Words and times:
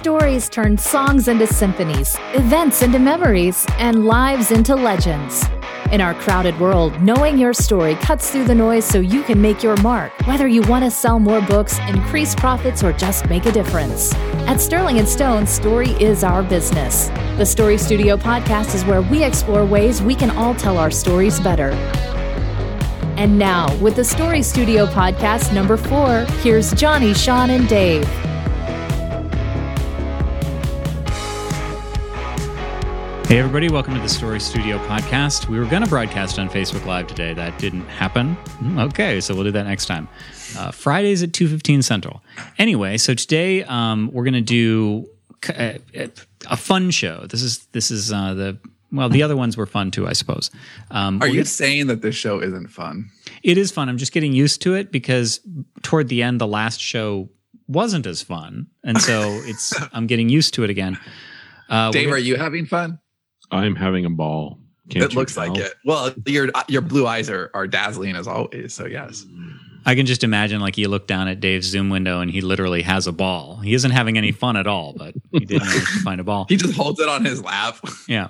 stories 0.00 0.48
turn 0.48 0.78
songs 0.78 1.28
into 1.28 1.46
symphonies, 1.46 2.16
events 2.32 2.80
into 2.80 2.98
memories, 2.98 3.66
and 3.72 4.06
lives 4.06 4.50
into 4.50 4.74
legends. 4.74 5.44
In 5.92 6.00
our 6.00 6.14
crowded 6.14 6.58
world, 6.58 6.98
knowing 7.02 7.36
your 7.36 7.52
story 7.52 7.96
cuts 7.96 8.30
through 8.30 8.46
the 8.46 8.54
noise 8.54 8.86
so 8.86 8.98
you 8.98 9.22
can 9.22 9.42
make 9.42 9.62
your 9.62 9.76
mark, 9.82 10.10
whether 10.26 10.48
you 10.48 10.62
want 10.62 10.86
to 10.86 10.90
sell 10.90 11.18
more 11.18 11.42
books, 11.42 11.78
increase 11.80 12.34
profits, 12.34 12.82
or 12.82 12.94
just 12.94 13.28
make 13.28 13.44
a 13.44 13.52
difference. 13.52 14.14
At 14.48 14.62
Sterling 14.62 14.98
and 14.98 15.06
Stone, 15.06 15.46
story 15.46 15.90
is 16.02 16.24
our 16.24 16.42
business. 16.42 17.08
The 17.36 17.44
Story 17.44 17.76
Studio 17.76 18.16
podcast 18.16 18.74
is 18.74 18.86
where 18.86 19.02
we 19.02 19.22
explore 19.22 19.66
ways 19.66 20.00
we 20.00 20.14
can 20.14 20.30
all 20.30 20.54
tell 20.54 20.78
our 20.78 20.90
stories 20.90 21.38
better. 21.38 21.72
And 23.18 23.38
now, 23.38 23.76
with 23.82 23.96
the 23.96 24.04
Story 24.04 24.42
Studio 24.42 24.86
podcast 24.86 25.52
number 25.52 25.76
four, 25.76 26.24
here's 26.40 26.72
Johnny, 26.72 27.12
Sean, 27.12 27.50
and 27.50 27.68
Dave. 27.68 28.08
Hey, 33.30 33.38
everybody, 33.38 33.68
welcome 33.68 33.94
to 33.94 34.00
the 34.00 34.08
Story 34.08 34.40
Studio 34.40 34.76
podcast. 34.88 35.48
We 35.48 35.60
were 35.60 35.64
going 35.64 35.84
to 35.84 35.88
broadcast 35.88 36.40
on 36.40 36.50
Facebook 36.50 36.84
Live 36.84 37.06
today. 37.06 37.32
That 37.32 37.56
didn't 37.60 37.86
happen. 37.86 38.34
Hmm, 38.34 38.80
okay, 38.80 39.20
so 39.20 39.36
we'll 39.36 39.44
do 39.44 39.52
that 39.52 39.66
next 39.66 39.86
time. 39.86 40.08
Uh, 40.58 40.72
Fridays 40.72 41.22
at 41.22 41.30
2.15 41.30 41.84
Central. 41.84 42.24
Anyway, 42.58 42.96
so 42.96 43.14
today 43.14 43.62
um, 43.62 44.10
we're 44.12 44.24
going 44.24 44.34
to 44.34 44.40
do 44.40 45.08
a, 45.48 45.76
uh, 45.96 46.08
a, 46.50 46.56
fun 46.56 46.90
show. 46.90 47.24
This 47.28 47.42
is 47.42 47.66
this 47.66 47.92
is 47.92 48.12
uh, 48.12 48.34
the 48.34 48.58
well, 48.90 49.08
the 49.08 49.22
other 49.22 49.36
ones 49.36 49.56
were 49.56 49.66
fun 49.66 49.92
too, 49.92 50.08
I 50.08 50.12
suppose. 50.12 50.50
Um, 50.90 51.22
Are 51.22 51.28
you 51.28 51.44
saying 51.44 51.86
that 51.86 52.02
this 52.02 52.16
show 52.16 52.42
isn't 52.42 52.66
fun? 52.66 53.10
It 53.44 53.56
is 53.56 53.70
fun. 53.70 53.88
I'm 53.88 53.98
just 53.98 54.10
getting 54.10 54.32
used 54.32 54.60
to 54.62 54.74
it 54.74 54.90
because 54.90 55.38
toward 55.82 56.08
the 56.08 56.24
end, 56.24 56.40
the 56.40 56.48
last 56.48 56.80
show 56.80 57.28
wasn't 57.68 58.06
as 58.06 58.22
fun, 58.22 58.66
and 58.82 59.00
so 59.00 59.40
it's 59.44 59.72
I'm 59.92 60.08
getting 60.08 60.28
used 60.28 60.54
to 60.54 60.64
it 60.64 60.70
again. 60.70 60.98
Uh, 61.68 61.92
Dave, 61.92 62.10
are 62.10 62.18
you 62.18 62.34
having 62.34 62.66
fun? 62.66 62.98
I'm 63.50 63.74
having 63.74 64.04
a 64.04 64.10
ball. 64.10 64.58
Can't 64.88 65.04
it 65.04 65.14
looks 65.14 65.34
tell? 65.34 65.48
like 65.48 65.58
it. 65.58 65.74
Well, 65.84 66.12
your 66.26 66.50
your 66.68 66.82
blue 66.82 67.06
eyes 67.06 67.30
are 67.30 67.50
are 67.54 67.66
dazzling 67.66 68.16
as 68.16 68.26
always. 68.26 68.74
So 68.74 68.86
yes. 68.86 69.24
Mm. 69.24 69.58
I 69.86 69.94
can 69.94 70.06
just 70.06 70.24
imagine 70.24 70.60
like 70.60 70.78
you 70.78 70.88
look 70.88 71.06
down 71.06 71.28
at 71.28 71.40
Dave's 71.40 71.66
Zoom 71.66 71.90
window 71.90 72.20
and 72.20 72.30
he 72.30 72.40
literally 72.40 72.82
has 72.82 73.06
a 73.06 73.12
ball. 73.12 73.56
He 73.56 73.74
isn't 73.74 73.90
having 73.90 74.18
any 74.18 74.32
fun 74.32 74.56
at 74.56 74.66
all, 74.66 74.92
but 74.96 75.14
he 75.32 75.40
did 75.40 75.62
manage 75.62 75.84
to 75.84 76.00
find 76.02 76.20
a 76.20 76.24
ball. 76.24 76.46
He 76.50 76.56
just 76.56 76.74
holds 76.74 76.98
it 77.00 77.08
on 77.08 77.24
his 77.24 77.42
lap. 77.42 77.78
Yeah. 78.08 78.26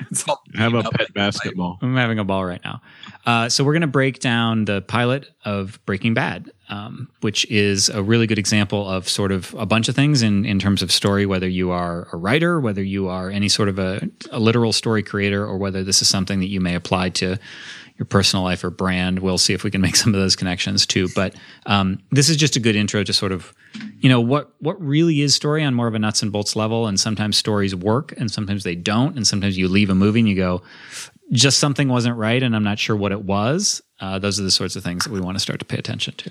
I 0.57 0.61
have 0.61 0.75
a 0.75 0.83
pet 0.83 1.15
basketball. 1.15 1.79
I'm 1.81 1.97
having 1.97 2.19
a 2.19 2.25
ball 2.25 2.45
right 2.45 2.61
now. 2.63 2.83
Uh, 3.25 3.49
so 3.49 3.65
we're 3.65 3.73
going 3.73 3.81
to 3.81 3.87
break 3.87 4.21
down 4.21 4.67
the 4.67 4.83
pilot 4.83 5.27
of 5.45 5.79
Breaking 5.87 6.13
Bad 6.13 6.51
um, 6.71 7.09
which 7.21 7.45
is 7.51 7.89
a 7.89 8.03
really 8.03 8.27
good 8.29 8.39
example 8.39 8.89
of 8.89 9.09
sort 9.09 9.33
of 9.33 9.55
a 9.59 9.67
bunch 9.67 9.89
of 9.89 9.97
things 9.97 10.23
in, 10.23 10.47
in 10.47 10.61
terms 10.61 10.83
of 10.83 10.93
story, 10.93 11.27
whether 11.27 11.49
you 11.49 11.73
are 11.73 12.07
a 12.13 12.17
writer, 12.17 12.61
whether 12.61 12.83
you 12.83 13.09
are 13.09 13.29
any 13.29 13.49
sort 13.49 13.69
of 13.69 13.79
a, 13.79 14.09
a 14.31 14.39
literal 14.39 14.73
story 14.73 15.03
creator, 15.03 15.45
or 15.45 15.59
whether 15.59 15.83
this 15.83 16.01
is 16.01 16.09
something 16.09 16.39
that 16.39 16.47
you 16.47 16.61
may 16.61 16.77
apply 16.77 17.09
to 17.11 17.37
your 18.01 18.07
personal 18.07 18.43
life 18.43 18.65
or 18.65 18.71
brand. 18.71 19.19
We'll 19.19 19.37
see 19.37 19.53
if 19.53 19.63
we 19.63 19.71
can 19.71 19.83
make 19.83 19.95
some 19.95 20.15
of 20.15 20.21
those 20.21 20.35
connections 20.35 20.87
too. 20.87 21.09
But 21.15 21.35
um, 21.67 22.01
this 22.11 22.31
is 22.31 22.37
just 22.37 22.57
a 22.57 22.61
good 22.61 22.75
intro 22.75 23.05
to 23.05 23.13
sort 23.13 23.31
of, 23.31 23.53
you 24.01 24.09
know, 24.09 24.21
what 24.21 24.51
what 24.59 24.81
really 24.83 25.21
is 25.21 25.35
story 25.35 25.63
on 25.63 25.75
more 25.75 25.87
of 25.87 25.95
a 25.95 25.99
nuts 25.99 26.23
and 26.23 26.33
bolts 26.33 26.57
level. 26.57 26.87
And 26.87 26.99
sometimes 26.99 27.37
stories 27.37 27.77
work, 27.77 28.15
and 28.17 28.31
sometimes 28.31 28.65
they 28.65 28.75
don't. 28.75 29.17
And 29.17 29.27
sometimes 29.27 29.59
you 29.59 29.69
leave 29.69 29.91
a 29.91 29.95
movie 29.95 30.21
and 30.21 30.29
you 30.29 30.35
go, 30.35 30.63
just 31.31 31.59
something 31.59 31.89
wasn't 31.89 32.17
right, 32.17 32.43
and 32.43 32.57
I'm 32.57 32.65
not 32.65 32.79
sure 32.79 32.97
what 32.97 33.13
it 33.13 33.23
was. 33.23 33.83
Uh, 34.01 34.19
those 34.19 34.41
are 34.41 34.43
the 34.43 34.51
sorts 34.51 34.77
of 34.77 34.83
things 34.83 35.05
that 35.05 35.13
we 35.13 35.21
want 35.21 35.37
to 35.37 35.41
start 35.41 35.59
to 35.61 35.67
pay 35.67 35.77
attention 35.77 36.15
to. 36.15 36.31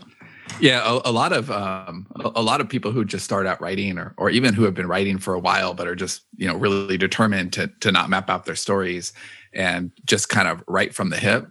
Yeah, 0.59 0.81
a, 0.83 1.09
a 1.09 1.11
lot 1.11 1.31
of 1.31 1.51
um, 1.51 2.07
a, 2.19 2.41
lot 2.41 2.59
of 2.59 2.67
people 2.67 2.91
who 2.91 3.05
just 3.05 3.23
start 3.23 3.45
out 3.45 3.61
writing, 3.61 3.99
or 3.99 4.15
or 4.17 4.31
even 4.31 4.55
who 4.55 4.63
have 4.63 4.73
been 4.73 4.87
writing 4.87 5.19
for 5.19 5.35
a 5.35 5.39
while, 5.39 5.75
but 5.75 5.87
are 5.87 5.95
just 5.95 6.23
you 6.35 6.47
know 6.47 6.55
really 6.55 6.97
determined 6.97 7.53
to 7.53 7.67
to 7.81 7.91
not 7.91 8.09
map 8.09 8.31
out 8.31 8.45
their 8.45 8.55
stories 8.55 9.13
and 9.53 9.91
just 10.05 10.29
kind 10.29 10.47
of 10.47 10.63
write 10.67 10.93
from 10.93 11.09
the 11.09 11.17
hip. 11.17 11.47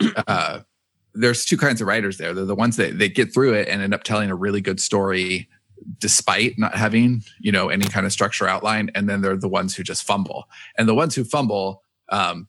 Uh, 0.28 0.60
there's 1.12 1.44
two 1.44 1.56
kinds 1.56 1.80
of 1.80 1.88
writers 1.88 2.18
there. 2.18 2.32
They're 2.32 2.44
the 2.44 2.54
ones 2.54 2.76
that 2.76 3.00
they 3.00 3.08
get 3.08 3.34
through 3.34 3.54
it 3.54 3.66
and 3.66 3.82
end 3.82 3.92
up 3.92 4.04
telling 4.04 4.30
a 4.30 4.36
really 4.36 4.60
good 4.60 4.78
story 4.78 5.48
despite 5.98 6.56
not 6.56 6.76
having 6.76 7.22
you 7.40 7.50
know 7.50 7.68
any 7.68 7.86
kind 7.86 8.06
of 8.06 8.12
structure 8.12 8.46
outline, 8.46 8.92
and 8.94 9.08
then 9.08 9.22
they're 9.22 9.36
the 9.36 9.48
ones 9.48 9.74
who 9.74 9.82
just 9.82 10.04
fumble. 10.04 10.48
And 10.76 10.88
the 10.88 10.94
ones 10.94 11.16
who 11.16 11.24
fumble 11.24 11.82
um, 12.10 12.46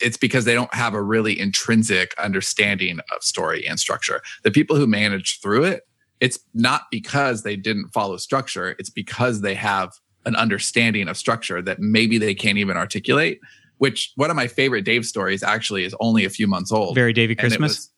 it's 0.00 0.16
because 0.16 0.44
they 0.44 0.54
don't 0.54 0.72
have 0.74 0.94
a 0.94 1.02
really 1.02 1.38
intrinsic 1.38 2.14
understanding 2.18 3.00
of 3.14 3.22
story 3.22 3.66
and 3.66 3.80
structure. 3.80 4.20
The 4.42 4.50
people 4.50 4.76
who 4.76 4.86
manage 4.86 5.40
through 5.40 5.64
it, 5.64 5.82
it's 6.20 6.38
not 6.54 6.82
because 6.90 7.42
they 7.42 7.56
didn't 7.56 7.88
follow 7.88 8.16
structure, 8.16 8.76
it's 8.78 8.90
because 8.90 9.40
they 9.40 9.54
have 9.54 9.92
an 10.24 10.36
understanding 10.36 11.08
of 11.08 11.16
structure 11.16 11.60
that 11.62 11.80
maybe 11.80 12.18
they 12.18 12.34
can't 12.34 12.58
even 12.58 12.76
articulate. 12.76 13.40
Which 13.82 14.12
one 14.14 14.30
of 14.30 14.36
my 14.36 14.46
favorite 14.46 14.84
Dave 14.84 15.04
stories 15.04 15.42
actually 15.42 15.82
is 15.82 15.92
only 15.98 16.24
a 16.24 16.30
few 16.30 16.46
months 16.46 16.70
old. 16.70 16.94
Very 16.94 17.12
Davy 17.12 17.34
Christmas. 17.34 17.72
Was, 17.72 17.90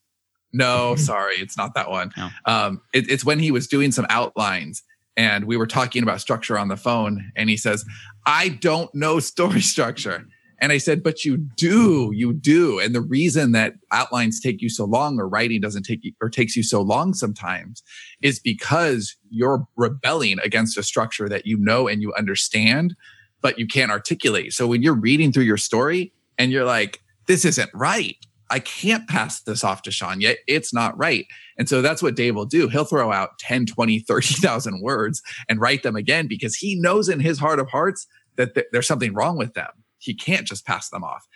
no, 0.51 0.95
sorry, 0.97 1.35
it's 1.35 1.59
not 1.59 1.75
that 1.75 1.91
one. 1.91 2.11
No. 2.17 2.31
Um, 2.47 2.81
it, 2.95 3.11
it's 3.11 3.23
when 3.23 3.39
he 3.39 3.51
was 3.51 3.67
doing 3.67 3.93
some 3.93 4.07
outlines 4.09 4.83
and 5.15 5.45
we 5.45 5.59
were 5.59 5.67
talking 5.67 6.03
about 6.03 6.23
structure 6.23 6.59
on 6.59 6.69
the 6.69 6.79
phone, 6.79 7.31
and 7.37 7.51
he 7.51 7.59
says, 7.59 7.85
"I 8.25 8.49
don't 8.49 8.95
know 8.95 9.21
story 9.21 9.61
structure." 9.75 10.25
And 10.59 10.73
I 10.73 10.79
said, 10.79 11.03
but 11.03 11.27
you 11.27 11.37
do, 11.59 12.11
you 12.15 12.33
do. 12.33 12.79
And 12.79 12.95
the 12.95 13.03
reason 13.03 13.53
that 13.53 13.75
outlines 13.93 14.41
take 14.41 14.63
you 14.63 14.71
so 14.71 14.87
long 14.87 15.19
or 15.19 15.29
writing 15.29 15.61
doesn't 15.61 15.83
take 15.83 16.03
you 16.03 16.13
or 16.23 16.31
takes 16.31 16.57
you 16.57 16.63
so 16.63 16.81
long 16.81 17.13
sometimes 17.13 17.83
is 18.23 18.39
because 18.39 19.15
you're 19.29 19.67
rebelling 19.77 20.39
against 20.43 20.79
a 20.79 20.83
structure 20.83 21.29
that 21.29 21.45
you 21.45 21.59
know 21.59 21.87
and 21.87 22.01
you 22.01 22.15
understand, 22.15 22.95
but 23.45 23.59
you 23.59 23.67
can't 23.69 23.93
articulate. 23.93 24.53
So 24.53 24.67
when 24.67 24.83
you're 24.83 24.99
reading 24.99 25.31
through 25.31 25.45
your 25.45 25.57
story 25.57 26.13
and 26.39 26.51
you're 26.51 26.65
like, 26.65 27.01
this 27.29 27.45
isn't 27.45 27.71
right. 27.73 28.17
I 28.51 28.59
can't 28.59 29.09
pass 29.09 29.41
this 29.43 29.63
off 29.63 29.83
to 29.83 29.93
Sean 29.93 30.21
yet. 30.21 30.39
It's 30.49 30.75
not 30.75 30.99
right. 30.99 31.27
And 31.57 31.69
so 31.69 31.81
that's 31.81 32.03
what 32.03 32.17
Dave 32.17 32.35
will 32.35 32.45
do. 32.45 32.69
He'll 32.69 32.85
throw 32.85 33.13
out 33.13 33.39
10, 33.39 33.67
20, 33.67 34.01
30,000 34.01 34.83
words 34.83 35.23
and 35.49 35.61
write 35.61 35.85
them 35.85 35.95
again 35.95 36.27
because 36.27 36.57
he 36.57 36.75
knows 36.75 37.09
in 37.09 37.21
his 37.21 37.39
heart 37.39 37.61
of 37.61 37.69
hearts 37.69 38.07
that 38.37 38.55
th- 38.55 38.67
there's 38.73 38.89
something 38.89 39.15
wrong 39.15 39.39
with 39.39 39.55
them 39.55 39.71
he 40.05 40.15
can't 40.15 40.47
just 40.47 40.67
pass 40.67 40.91
them 40.91 41.03
off. 41.03 41.27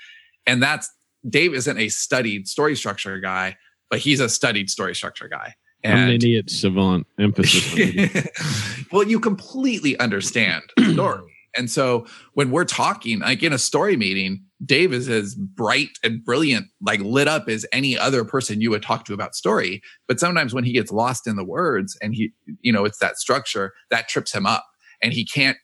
And 0.46 0.62
that's 0.62 0.90
Dave 1.28 1.54
isn't 1.54 1.78
a 1.78 1.88
studied 1.88 2.46
story 2.46 2.76
structure 2.76 3.18
guy, 3.18 3.56
but 3.90 3.98
he's 3.98 4.20
a 4.20 4.28
studied 4.28 4.70
story 4.70 4.94
structure 4.94 5.28
guy. 5.28 5.54
And 5.82 5.98
I'm 5.98 6.08
an 6.08 6.14
idiot 6.14 6.50
savant. 6.50 7.06
Emphasis. 7.18 8.28
well, 8.92 9.04
you 9.04 9.20
completely 9.20 9.98
understand 9.98 10.64
story. 10.92 11.37
And 11.56 11.70
so 11.70 12.06
when 12.34 12.50
we're 12.50 12.64
talking, 12.64 13.20
like 13.20 13.42
in 13.42 13.52
a 13.52 13.58
story 13.58 13.96
meeting, 13.96 14.44
Dave 14.64 14.92
is 14.92 15.08
as 15.08 15.34
bright 15.34 15.90
and 16.02 16.24
brilliant, 16.24 16.66
like 16.80 17.00
lit 17.00 17.28
up 17.28 17.48
as 17.48 17.64
any 17.72 17.96
other 17.96 18.24
person 18.24 18.60
you 18.60 18.70
would 18.70 18.82
talk 18.82 19.04
to 19.06 19.14
about 19.14 19.34
story. 19.34 19.80
But 20.06 20.20
sometimes 20.20 20.52
when 20.52 20.64
he 20.64 20.72
gets 20.72 20.92
lost 20.92 21.26
in 21.26 21.36
the 21.36 21.44
words 21.44 21.96
and 22.02 22.14
he, 22.14 22.32
you 22.60 22.72
know, 22.72 22.84
it's 22.84 22.98
that 22.98 23.18
structure 23.18 23.72
that 23.90 24.08
trips 24.08 24.32
him 24.32 24.46
up 24.46 24.66
and 25.02 25.12
he 25.12 25.24
can't 25.24 25.56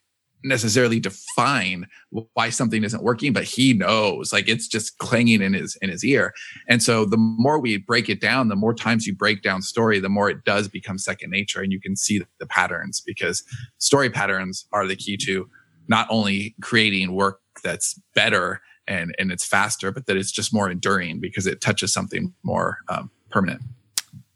necessarily 0.45 0.99
define 0.99 1.87
why 2.33 2.49
something 2.51 2.83
isn't 2.83 3.01
working 3.01 3.33
but 3.33 3.43
he 3.43 3.73
knows 3.73 4.31
like 4.31 4.47
it's 4.47 4.67
just 4.67 4.95
clanging 4.99 5.41
in 5.41 5.53
his 5.53 5.75
in 5.81 5.89
his 5.89 6.05
ear 6.05 6.33
and 6.69 6.83
so 6.83 7.03
the 7.03 7.17
more 7.17 7.59
we 7.59 7.77
break 7.77 8.09
it 8.09 8.21
down 8.21 8.47
the 8.47 8.55
more 8.55 8.73
times 8.73 9.07
you 9.07 9.15
break 9.15 9.41
down 9.41 9.63
story 9.63 9.99
the 9.99 10.07
more 10.07 10.29
it 10.29 10.43
does 10.45 10.67
become 10.67 10.99
second 10.99 11.31
nature 11.31 11.61
and 11.61 11.71
you 11.71 11.81
can 11.81 11.95
see 11.95 12.21
the 12.39 12.45
patterns 12.45 13.01
because 13.03 13.43
story 13.79 14.09
patterns 14.09 14.67
are 14.71 14.85
the 14.85 14.95
key 14.95 15.17
to 15.17 15.49
not 15.87 16.07
only 16.09 16.55
creating 16.61 17.13
work 17.13 17.39
that's 17.63 17.99
better 18.13 18.61
and 18.87 19.15
and 19.17 19.31
it's 19.31 19.45
faster 19.45 19.91
but 19.91 20.05
that 20.05 20.17
it's 20.17 20.31
just 20.31 20.53
more 20.53 20.69
enduring 20.69 21.19
because 21.19 21.47
it 21.47 21.61
touches 21.61 21.93
something 21.93 22.33
more 22.43 22.77
um, 22.89 23.09
permanent 23.29 23.61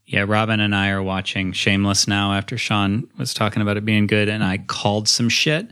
yeah, 0.10 0.26
Robin 0.28 0.60
and 0.60 0.76
I 0.76 0.90
are 0.90 1.04
watching 1.04 1.52
Shameless 1.52 2.08
now 2.08 2.34
after 2.34 2.58
Sean 2.58 3.08
was 3.20 3.32
talking 3.32 3.62
about 3.62 3.78
it 3.78 3.86
being 3.86 4.08
good, 4.08 4.28
and 4.28 4.44
I 4.44 4.58
called 4.58 5.08
some 5.08 5.30
shit 5.30 5.72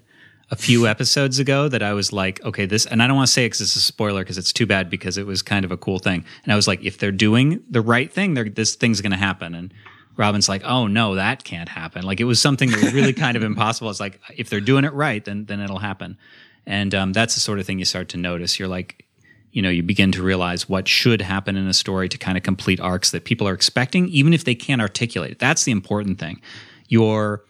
a 0.52 0.56
few 0.56 0.86
episodes 0.86 1.40
ago 1.40 1.68
that 1.68 1.82
I 1.82 1.94
was 1.94 2.14
like, 2.14 2.44
okay, 2.44 2.68
this, 2.68 2.86
and 2.86 3.02
I 3.02 3.08
don't 3.08 3.16
want 3.16 3.28
to 3.28 3.34
say 3.34 3.46
it 3.46 3.48
because 3.48 3.62
it's 3.62 3.76
a 3.76 3.80
spoiler 3.80 4.22
because 4.22 4.38
it's 4.38 4.54
too 4.54 4.68
bad 4.68 4.92
because 4.92 5.18
it 5.18 5.26
was 5.26 5.42
kind 5.42 5.66
of 5.66 5.72
a 5.72 5.78
cool 5.78 5.98
thing. 5.98 6.24
And 6.44 6.54
I 6.54 6.56
was 6.56 6.68
like, 6.68 6.84
if 6.84 7.00
they're 7.00 7.12
doing 7.12 7.64
the 7.68 7.82
right 7.82 8.14
thing, 8.14 8.36
this 8.36 8.76
thing's 8.76 9.02
going 9.02 9.12
to 9.12 9.18
happen. 9.18 9.56
And 9.56 9.74
Robin's 10.18 10.50
like, 10.50 10.64
oh 10.66 10.88
no, 10.88 11.16
that 11.16 11.44
can't 11.44 11.70
happen. 11.70 12.04
Like 12.04 12.20
it 12.20 12.26
was 12.26 12.42
something 12.42 12.70
that 12.72 12.82
was 12.82 12.94
really 12.94 13.14
kind 13.14 13.38
of 13.38 13.44
impossible. 13.52 13.90
It's 13.90 14.00
like 14.00 14.20
if 14.36 14.50
they're 14.50 14.60
doing 14.60 14.84
it 14.84 14.94
right, 14.94 15.24
then 15.24 15.46
then 15.46 15.60
it'll 15.62 15.80
happen. 15.80 16.18
And 16.66 16.94
um, 16.94 17.14
that's 17.14 17.36
the 17.36 17.40
sort 17.40 17.60
of 17.60 17.66
thing 17.66 17.80
you 17.80 17.86
start 17.86 18.10
to 18.10 18.18
notice. 18.18 18.60
You're 18.60 18.68
like, 18.68 19.06
you 19.52 19.62
know, 19.62 19.70
you 19.70 19.84
begin 19.84 20.12
to 20.12 20.22
realize 20.22 20.68
what 20.68 20.88
should 20.88 21.22
happen 21.22 21.56
in 21.56 21.68
a 21.68 21.74
story 21.74 22.10
to 22.10 22.18
kind 22.18 22.38
of 22.38 22.44
complete 22.44 22.80
arcs 22.80 23.12
that 23.12 23.24
people 23.24 23.48
are 23.48 23.54
expecting, 23.54 24.08
even 24.10 24.34
if 24.34 24.44
they 24.44 24.56
can't 24.56 24.82
articulate 24.82 25.32
it. 25.32 25.40
That's 25.40 25.64
the 25.64 25.72
important 25.72 26.20
thing. 26.20 26.42
Your 26.88 27.44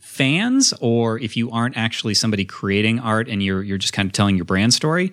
fans 0.00 0.74
or 0.80 1.18
if 1.18 1.36
you 1.36 1.50
aren't 1.50 1.76
actually 1.76 2.14
somebody 2.14 2.44
creating 2.44 2.98
art 3.00 3.28
and 3.28 3.42
you're 3.42 3.62
you're 3.62 3.78
just 3.78 3.92
kind 3.92 4.06
of 4.06 4.12
telling 4.12 4.36
your 4.36 4.44
brand 4.44 4.72
story, 4.72 5.12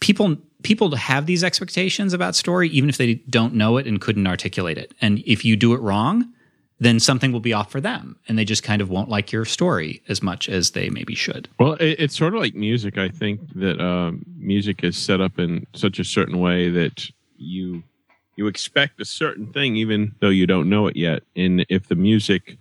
people 0.00 0.36
people 0.62 0.94
have 0.94 1.26
these 1.26 1.42
expectations 1.42 2.12
about 2.12 2.34
story 2.34 2.68
even 2.68 2.88
if 2.88 2.98
they 2.98 3.14
don't 3.14 3.54
know 3.54 3.76
it 3.76 3.86
and 3.86 4.00
couldn't 4.00 4.26
articulate 4.26 4.78
it. 4.78 4.94
And 5.00 5.20
if 5.26 5.44
you 5.44 5.56
do 5.56 5.74
it 5.74 5.80
wrong, 5.80 6.32
then 6.82 6.98
something 6.98 7.30
will 7.30 7.40
be 7.40 7.52
off 7.52 7.70
for 7.70 7.80
them 7.80 8.16
and 8.26 8.36
they 8.36 8.44
just 8.44 8.64
kind 8.64 8.82
of 8.82 8.90
won't 8.90 9.08
like 9.08 9.30
your 9.30 9.44
story 9.44 10.02
as 10.08 10.20
much 10.20 10.48
as 10.48 10.72
they 10.72 10.90
maybe 10.90 11.14
should. 11.14 11.48
Well, 11.60 11.74
it, 11.74 11.96
it's 12.00 12.16
sort 12.16 12.34
of 12.34 12.40
like 12.40 12.56
music. 12.56 12.98
I 12.98 13.08
think 13.08 13.40
that 13.54 13.80
um, 13.80 14.24
music 14.36 14.82
is 14.82 14.96
set 14.96 15.20
up 15.20 15.38
in 15.38 15.64
such 15.74 16.00
a 16.00 16.04
certain 16.04 16.40
way 16.40 16.70
that 16.70 17.08
you 17.36 17.84
you 18.34 18.46
expect 18.48 19.00
a 19.00 19.04
certain 19.04 19.52
thing 19.52 19.76
even 19.76 20.14
though 20.20 20.30
you 20.30 20.46
don't 20.46 20.68
know 20.68 20.88
it 20.88 20.96
yet. 20.96 21.22
And 21.36 21.64
if 21.68 21.86
the 21.86 21.94
music 21.94 22.56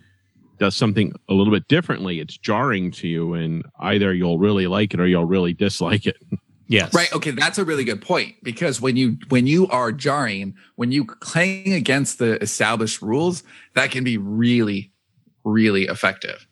does 0.60 0.76
something 0.76 1.14
a 1.28 1.34
little 1.34 1.52
bit 1.54 1.68
differently, 1.68 2.20
it's 2.20 2.38
jarring 2.38 2.92
to 2.92 3.08
you 3.08 3.34
and 3.34 3.66
either 3.80 4.14
you'll 4.14 4.38
really 4.38 4.68
like 4.68 4.94
it 4.94 5.00
or 5.00 5.08
you'll 5.08 5.26
really 5.26 5.54
dislike 5.54 6.06
it. 6.06 6.18
Yes. 6.72 6.94
Right. 6.94 7.12
Okay. 7.14 7.32
That's 7.32 7.58
a 7.58 7.66
really 7.66 7.84
good 7.84 8.02
point 8.02 8.36
because 8.44 8.80
when 8.80 8.96
you 8.96 9.18
when 9.28 9.46
you 9.46 9.68
are 9.68 9.92
jarring, 9.92 10.56
when 10.76 10.94
you 10.94 11.04
clang 11.04 11.74
against 11.74 12.18
the 12.18 12.42
established 12.42 13.02
rules, 13.02 13.44
that 13.76 13.92
can 13.92 14.06
be 14.06 14.18
really, 14.18 14.94
really 15.44 15.84
effective. 15.84 16.48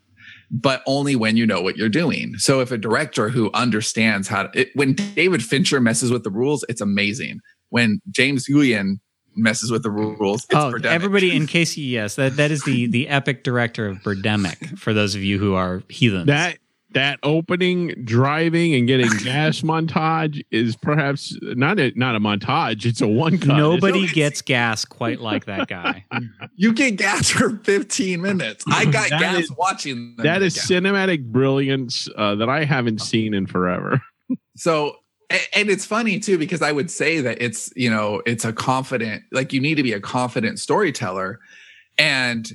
But 0.52 0.84
only 0.86 1.16
when 1.16 1.38
you 1.38 1.48
know 1.48 1.62
what 1.62 1.78
you're 1.78 1.88
doing. 1.88 2.36
So 2.38 2.60
if 2.60 2.70
a 2.72 2.78
director 2.78 3.30
who 3.30 3.50
understands 3.54 4.28
how 4.28 4.48
to, 4.48 4.60
it, 4.60 4.72
when 4.74 4.94
David 4.94 5.42
Fincher 5.42 5.80
messes 5.80 6.12
with 6.12 6.26
the 6.26 6.32
rules, 6.32 6.66
it's 6.68 6.82
amazing. 6.82 7.40
When 7.70 8.02
James 8.10 8.48
Nguyen 8.48 8.96
messes 9.38 9.72
with 9.72 9.84
the 9.84 9.92
rules, 9.92 10.44
it's 10.46 10.56
oh, 10.56 10.74
Birdemic. 10.74 10.86
everybody 10.86 11.34
in 11.34 11.48
case 11.48 11.78
yes, 11.78 12.16
that 12.16 12.36
that 12.36 12.52
is 12.52 12.64
the 12.64 12.88
the 12.88 13.08
epic 13.08 13.46
director 13.46 13.88
of 13.88 14.00
Birdemic 14.00 14.78
for 14.80 14.94
those 14.94 15.16
of 15.16 15.24
you 15.24 15.40
who 15.40 15.54
are 15.54 15.82
heathens. 15.88 16.26
That 16.26 16.58
that 16.92 17.20
opening 17.22 17.94
driving 18.04 18.74
and 18.74 18.88
getting 18.88 19.10
gas 19.24 19.62
montage 19.62 20.42
is 20.52 20.76
perhaps 20.76 21.38
not 21.42 21.80
a 21.80 21.92
not 21.96 22.16
a 22.16 22.20
montage 22.20 22.86
it's 22.86 23.00
a 23.02 23.08
one 23.08 23.38
cut 23.38 23.58
nobody 23.58 24.08
gets 24.08 24.42
gas 24.56 24.86
quite 24.86 25.20
like 25.22 25.46
that 25.46 25.68
guy. 25.68 26.06
You 26.56 26.74
get 26.74 26.98
gas 26.98 27.30
for 27.30 27.58
15 27.64 28.22
minutes. 28.22 28.66
I 28.68 28.84
got 28.86 29.10
That 29.12 29.20
gas 29.22 29.44
is- 29.44 29.52
watching 29.52 30.16
them 30.18 30.26
that 30.26 30.40
gas. 30.40 30.54
cinematic 30.68 31.26
brilliance 31.26 32.08
uh, 32.18 32.36
that 32.36 32.50
i 32.50 32.64
haven't 32.66 33.02
seen 33.02 33.34
in 33.34 33.46
forever. 33.48 34.02
So 34.58 34.96
and 35.56 35.70
it's 35.70 35.86
funny 35.86 36.20
too 36.20 36.38
because 36.40 36.62
i 36.64 36.72
would 36.72 36.90
say 36.90 37.22
that 37.22 37.40
it's 37.42 37.72
you 37.76 37.90
know 37.90 38.22
it's 38.26 38.44
a 38.46 38.52
confident 38.52 39.24
like 39.32 39.54
you 39.54 39.62
need 39.62 39.76
to 39.76 39.84
be 39.84 39.94
a 39.94 40.00
confident 40.02 40.60
storyteller. 40.60 41.40
And 41.98 42.50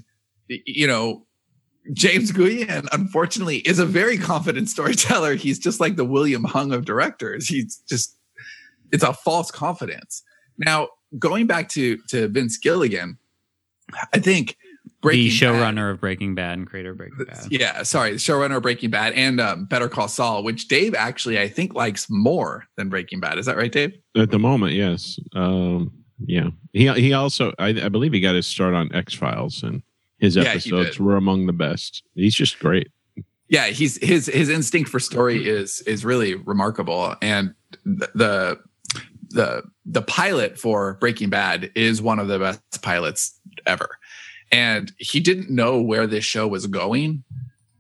you 0.48 0.87
know 0.87 1.26
james 1.92 2.32
Nguyen 2.32 2.88
unfortunately 2.92 3.58
is 3.58 3.78
a 3.78 3.86
very 3.86 4.16
confident 4.19 4.69
storyteller. 4.69 5.34
He's 5.34 5.58
just 5.58 5.81
like 5.81 5.96
the 5.96 6.04
william 6.04 6.44
hung 6.44 6.72
of 6.72 6.84
directors. 6.84 7.46
He's 7.48 7.76
just 7.88 8.16
it's 8.92 9.04
a 9.04 9.12
false 9.12 9.50
confidence. 9.50 10.22
Now 10.58 10.88
going 11.19 11.46
back 11.46 11.69
to 11.70 11.98
to 12.08 12.26
vince 12.28 12.58
gilligan 12.58 13.19
i 14.12 14.19
think 14.19 14.56
the 14.84 14.90
Breaking 15.00 15.28
Bad- 15.28 15.75
showrunner 15.76 15.90
of 15.92 16.00
breaking 16.00 16.34
bad 16.34 16.58
and 16.58 16.66
creator 16.66 16.90
of 16.92 16.96
breaking 16.96 17.25
bad. 17.26 17.46
yeah, 17.50 17.82
sorry, 17.82 18.12
the 18.12 18.16
showrunner 18.16 18.56
of 18.56 18.62
Breaking 18.62 18.88
Bad 18.90 19.12
and 19.12 19.38
um, 19.40 19.66
Better 19.66 19.88
Call 19.88 20.08
Saul, 20.08 20.42
which 20.42 20.66
Dave 20.69 20.94
actually 20.94 21.38
I 21.38 21.46
think 21.48 21.75
likes 21.75 22.06
more 22.08 22.64
than 22.76 22.88
Breaking 22.88 23.20
Bad. 23.20 23.38
Is 23.38 23.44
that 23.46 23.56
right, 23.58 23.70
Dave? 23.70 23.92
at 24.16 24.30
the 24.30 24.38
moment 24.38 24.72
yes. 24.72 25.19
Um, 25.34 25.92
yeah. 26.26 26.48
He 26.72 26.90
he 26.92 27.12
also 27.12 27.52
I, 27.58 27.69
I 27.69 27.88
believe 27.90 28.12
he 28.14 28.20
got 28.20 28.34
his 28.34 28.46
start 28.46 28.72
on 28.75 28.94
x-files 28.94 29.62
and 29.62 29.82
his 30.25 30.37
episodes 30.37 30.97
did. 30.97 31.00
were 31.00 31.17
among 31.17 31.47
the 31.47 31.53
best 31.53 32.03
he's 32.15 32.35
just 32.35 32.59
great 32.59 32.88
Yeah, 33.49 33.67
he's 33.67 34.03
his 34.03 34.26
his 34.26 34.49
instinct 34.49 34.91
for 34.91 34.99
story 34.99 35.47
is 35.47 35.82
is 35.82 36.05
really 36.05 36.35
remarkable, 36.35 37.15
and 37.21 37.55
the 37.85 38.11
the 38.15 38.61
the, 39.35 39.65
the 39.85 40.03
pilot 40.03 40.59
for 40.59 40.94
Breaking 40.94 41.29
Bad 41.29 41.71
is 41.75 42.00
one 42.00 42.19
of 42.19 42.29
the 42.29 42.38
best 42.38 42.82
pilots 42.82 43.38
ever. 43.67 43.99
And 44.50 44.93
he 44.99 45.21
didn't 45.21 45.50
know 45.50 45.81
where 45.81 46.06
this 46.06 46.25
show 46.25 46.47
was 46.47 46.67
going. 46.67 47.25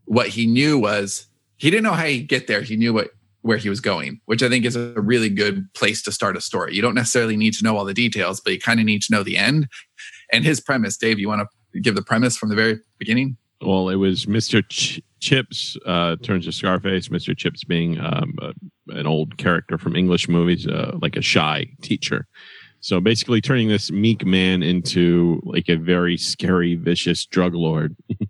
What 0.04 0.28
he 0.28 0.46
knew 0.46 0.78
was 0.78 1.26
he 1.56 1.70
didn't 1.70 1.84
know 1.84 1.92
how 1.92 2.04
he'd 2.04 2.28
get 2.28 2.46
there. 2.46 2.60
He 2.60 2.76
knew 2.76 2.92
what 2.92 3.10
where 3.42 3.58
he 3.58 3.68
was 3.68 3.80
going, 3.80 4.20
which 4.24 4.42
I 4.42 4.48
think 4.48 4.64
is 4.64 4.74
a 4.74 5.00
really 5.00 5.28
good 5.28 5.72
place 5.74 6.02
to 6.02 6.12
start 6.12 6.36
a 6.36 6.40
story. 6.40 6.74
You 6.74 6.82
don't 6.82 6.94
necessarily 6.94 7.36
need 7.36 7.52
to 7.54 7.64
know 7.64 7.76
all 7.76 7.84
the 7.84 7.94
details, 7.94 8.40
but 8.40 8.54
you 8.54 8.58
kind 8.58 8.80
of 8.80 8.86
need 8.86 9.02
to 9.02 9.12
know 9.12 9.22
the 9.22 9.36
end. 9.36 9.68
And 10.32 10.44
his 10.44 10.60
premise, 10.60 10.96
Dave, 10.96 11.18
you 11.18 11.28
want 11.28 11.42
to 11.42 11.48
give 11.80 11.94
the 11.94 12.02
premise 12.02 12.36
from 12.36 12.48
the 12.48 12.56
very 12.56 12.80
beginning? 12.98 13.36
well 13.60 13.88
it 13.88 13.94
was 13.94 14.26
mr 14.26 14.62
Ch- 14.68 15.00
chips 15.20 15.76
uh, 15.86 16.16
turns 16.22 16.44
to 16.44 16.52
scarface 16.52 17.08
mr 17.08 17.36
chips 17.36 17.64
being 17.64 17.98
um, 18.00 18.34
uh, 18.42 18.52
an 18.88 19.06
old 19.06 19.38
character 19.38 19.78
from 19.78 19.96
english 19.96 20.28
movies 20.28 20.66
uh, 20.66 20.96
like 21.00 21.16
a 21.16 21.22
shy 21.22 21.66
teacher. 21.82 22.26
So 22.80 23.00
basically 23.00 23.40
turning 23.40 23.68
this 23.68 23.90
meek 23.90 24.26
man 24.26 24.62
into 24.62 25.40
like 25.44 25.70
a 25.70 25.76
very 25.76 26.18
scary 26.18 26.74
vicious 26.74 27.24
drug 27.24 27.54
lord. 27.54 27.96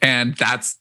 And 0.00 0.36
that's 0.36 0.78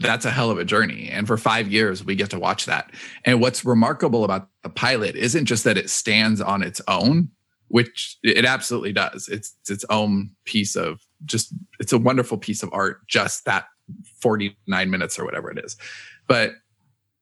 that's 0.00 0.24
a 0.24 0.30
hell 0.30 0.50
of 0.50 0.58
a 0.58 0.64
journey. 0.64 1.08
And 1.10 1.26
for 1.26 1.36
five 1.36 1.68
years 1.68 2.04
we 2.04 2.14
get 2.14 2.30
to 2.30 2.38
watch 2.38 2.66
that. 2.66 2.92
And 3.24 3.40
what's 3.40 3.64
remarkable 3.64 4.24
about 4.24 4.48
the 4.62 4.68
pilot 4.68 5.16
isn't 5.16 5.46
just 5.46 5.64
that 5.64 5.76
it 5.76 5.90
stands 5.90 6.40
on 6.40 6.62
its 6.62 6.80
own 6.86 7.30
which 7.70 8.16
it 8.22 8.46
absolutely 8.46 8.94
does. 8.94 9.28
It's, 9.28 9.54
it's 9.60 9.70
its 9.70 9.84
own 9.90 10.30
piece 10.46 10.74
of 10.74 11.00
just 11.24 11.52
it's 11.80 11.92
a 11.92 11.98
wonderful 11.98 12.38
piece 12.38 12.62
of 12.62 12.70
art 12.72 13.06
just 13.06 13.44
that 13.44 13.66
49 14.20 14.90
minutes 14.90 15.18
or 15.18 15.24
whatever 15.24 15.50
it 15.50 15.58
is. 15.64 15.76
But 16.26 16.52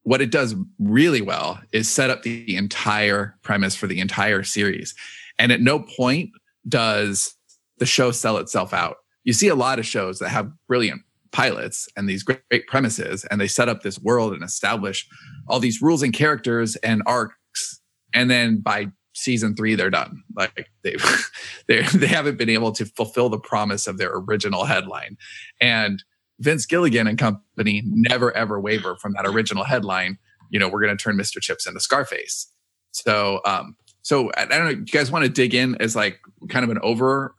what 0.03 0.21
it 0.21 0.31
does 0.31 0.55
really 0.79 1.21
well 1.21 1.61
is 1.73 1.91
set 1.91 2.11
up 2.11 2.23
the 2.23 2.57
entire 2.57 3.37
premise 3.43 3.75
for 3.75 3.87
the 3.87 4.01
entire 4.01 4.43
series. 4.45 4.95
And 5.39 5.51
at 5.51 5.61
no 5.61 5.81
point 5.81 6.31
does 6.69 7.35
the 7.79 7.87
show 7.87 8.11
sell 8.11 8.39
itself 8.39 8.73
out. 8.73 8.99
You 9.25 9.33
see 9.33 9.49
a 9.49 9.57
lot 9.57 9.79
of 9.79 9.87
shows 9.87 10.21
that 10.21 10.29
have 10.29 10.51
brilliant 10.69 11.03
pilots 11.33 11.89
and 11.97 12.09
these 12.09 12.23
great, 12.23 12.41
great 12.49 12.67
premises 12.69 13.25
and 13.27 13.41
they 13.41 13.49
set 13.49 13.69
up 13.69 13.83
this 13.83 13.99
world 13.99 14.33
and 14.33 14.43
establish 14.43 15.09
all 15.49 15.59
these 15.59 15.83
rules 15.83 16.03
and 16.03 16.13
characters 16.13 16.77
and 16.77 17.03
arcs. 17.05 17.81
And 18.15 18.31
then 18.31 18.59
by 18.59 18.87
season 19.17 19.57
three 19.57 19.75
they're 19.75 19.91
done. 19.91 20.23
Like 20.35 20.69
they've 20.83 21.05
they 21.69 21.83
they 21.83 22.07
haven't 22.07 22.37
been 22.37 22.51
able 22.51 22.73
to 22.73 22.85
fulfill 22.85 23.29
the 23.29 23.39
promise 23.39 23.87
of 23.87 23.99
their 23.99 24.13
original 24.15 24.65
headline. 24.65 25.17
And 25.61 26.03
vince 26.39 26.67
gilligan 26.67 27.07
and 27.07 27.19
company 27.19 27.83
never 27.87 28.31
ever 28.37 28.61
waver 28.61 28.97
from 29.01 29.15
that 29.15 29.27
original 29.27 29.65
headline 29.65 30.19
you 30.51 30.61
know 30.61 30.69
we're 30.69 30.83
going 30.83 30.95
to 30.95 31.03
turn 31.03 31.17
mr 31.17 31.41
chips 31.41 31.67
into 31.67 31.81
scarface. 31.81 32.53
So 32.93 33.41
um 33.45 33.77
so 34.03 34.31
i 34.37 34.45
don't 34.45 34.65
know 34.65 34.71
you 34.71 34.85
guys 34.85 35.11
want 35.11 35.25
to 35.25 35.31
dig 35.31 35.55
in 35.55 35.77
as 35.81 35.97
like 35.97 36.19
kind 36.49 36.65
of 36.65 36.71
an 36.71 36.79
over 36.83 37.35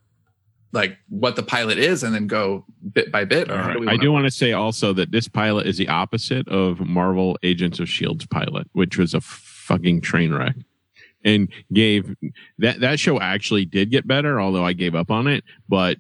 like 0.73 0.97
what 1.07 1.35
the 1.35 1.43
pilot 1.43 1.77
is 1.77 2.03
and 2.03 2.13
then 2.13 2.27
go 2.27 2.65
bit 2.91 3.11
by 3.11 3.23
bit 3.23 3.47
do 3.47 3.87
I 3.87 3.97
do 3.97 4.11
want 4.11 4.25
to 4.25 4.31
say 4.31 4.51
also 4.51 4.93
that 4.93 5.11
this 5.11 5.27
pilot 5.27 5.65
is 5.65 5.77
the 5.77 5.87
opposite 5.87 6.47
of 6.49 6.79
Marvel 6.81 7.37
Agents 7.41 7.79
of 7.79 7.87
Shield's 7.87 8.25
pilot, 8.25 8.67
which 8.73 8.97
was 8.97 9.13
a 9.13 9.21
fucking 9.67 10.01
train 10.01 10.33
wreck, 10.33 10.55
and 11.27 11.49
gave 11.73 12.15
that 12.57 12.79
that 12.79 12.99
show 12.99 13.19
actually 13.19 13.65
did 13.65 13.91
get 13.91 14.07
better, 14.07 14.39
although 14.41 14.65
I 14.65 14.73
gave 14.73 14.95
up 14.95 15.11
on 15.11 15.27
it. 15.27 15.43
But 15.69 15.97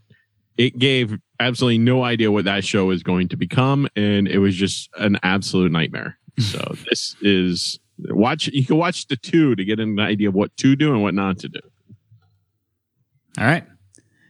it 0.57 0.79
gave 0.79 1.17
absolutely 1.39 1.77
no 1.77 2.03
idea 2.03 2.31
what 2.31 2.45
that 2.45 2.65
show 2.65 2.89
is 2.89 3.03
going 3.03 3.27
to 3.29 3.37
become, 3.37 3.87
and 3.95 4.27
it 4.27 4.39
was 4.39 4.55
just 4.55 4.89
an 4.97 5.19
absolute 5.23 5.71
nightmare. 5.71 6.17
So 6.39 6.75
this 6.87 7.15
is 7.21 7.79
watch. 8.09 8.47
You 8.47 8.63
can 8.63 8.77
watch 8.77 9.07
the 9.07 9.15
two 9.15 9.55
to 9.55 9.65
get 9.65 9.79
an 9.79 9.99
idea 9.99 10.29
of 10.29 10.35
what 10.35 10.55
to 10.57 10.75
do 10.75 10.93
and 10.93 11.01
what 11.01 11.15
not 11.15 11.39
to 11.39 11.49
do. 11.49 11.59
all 13.39 13.45
right 13.45 13.65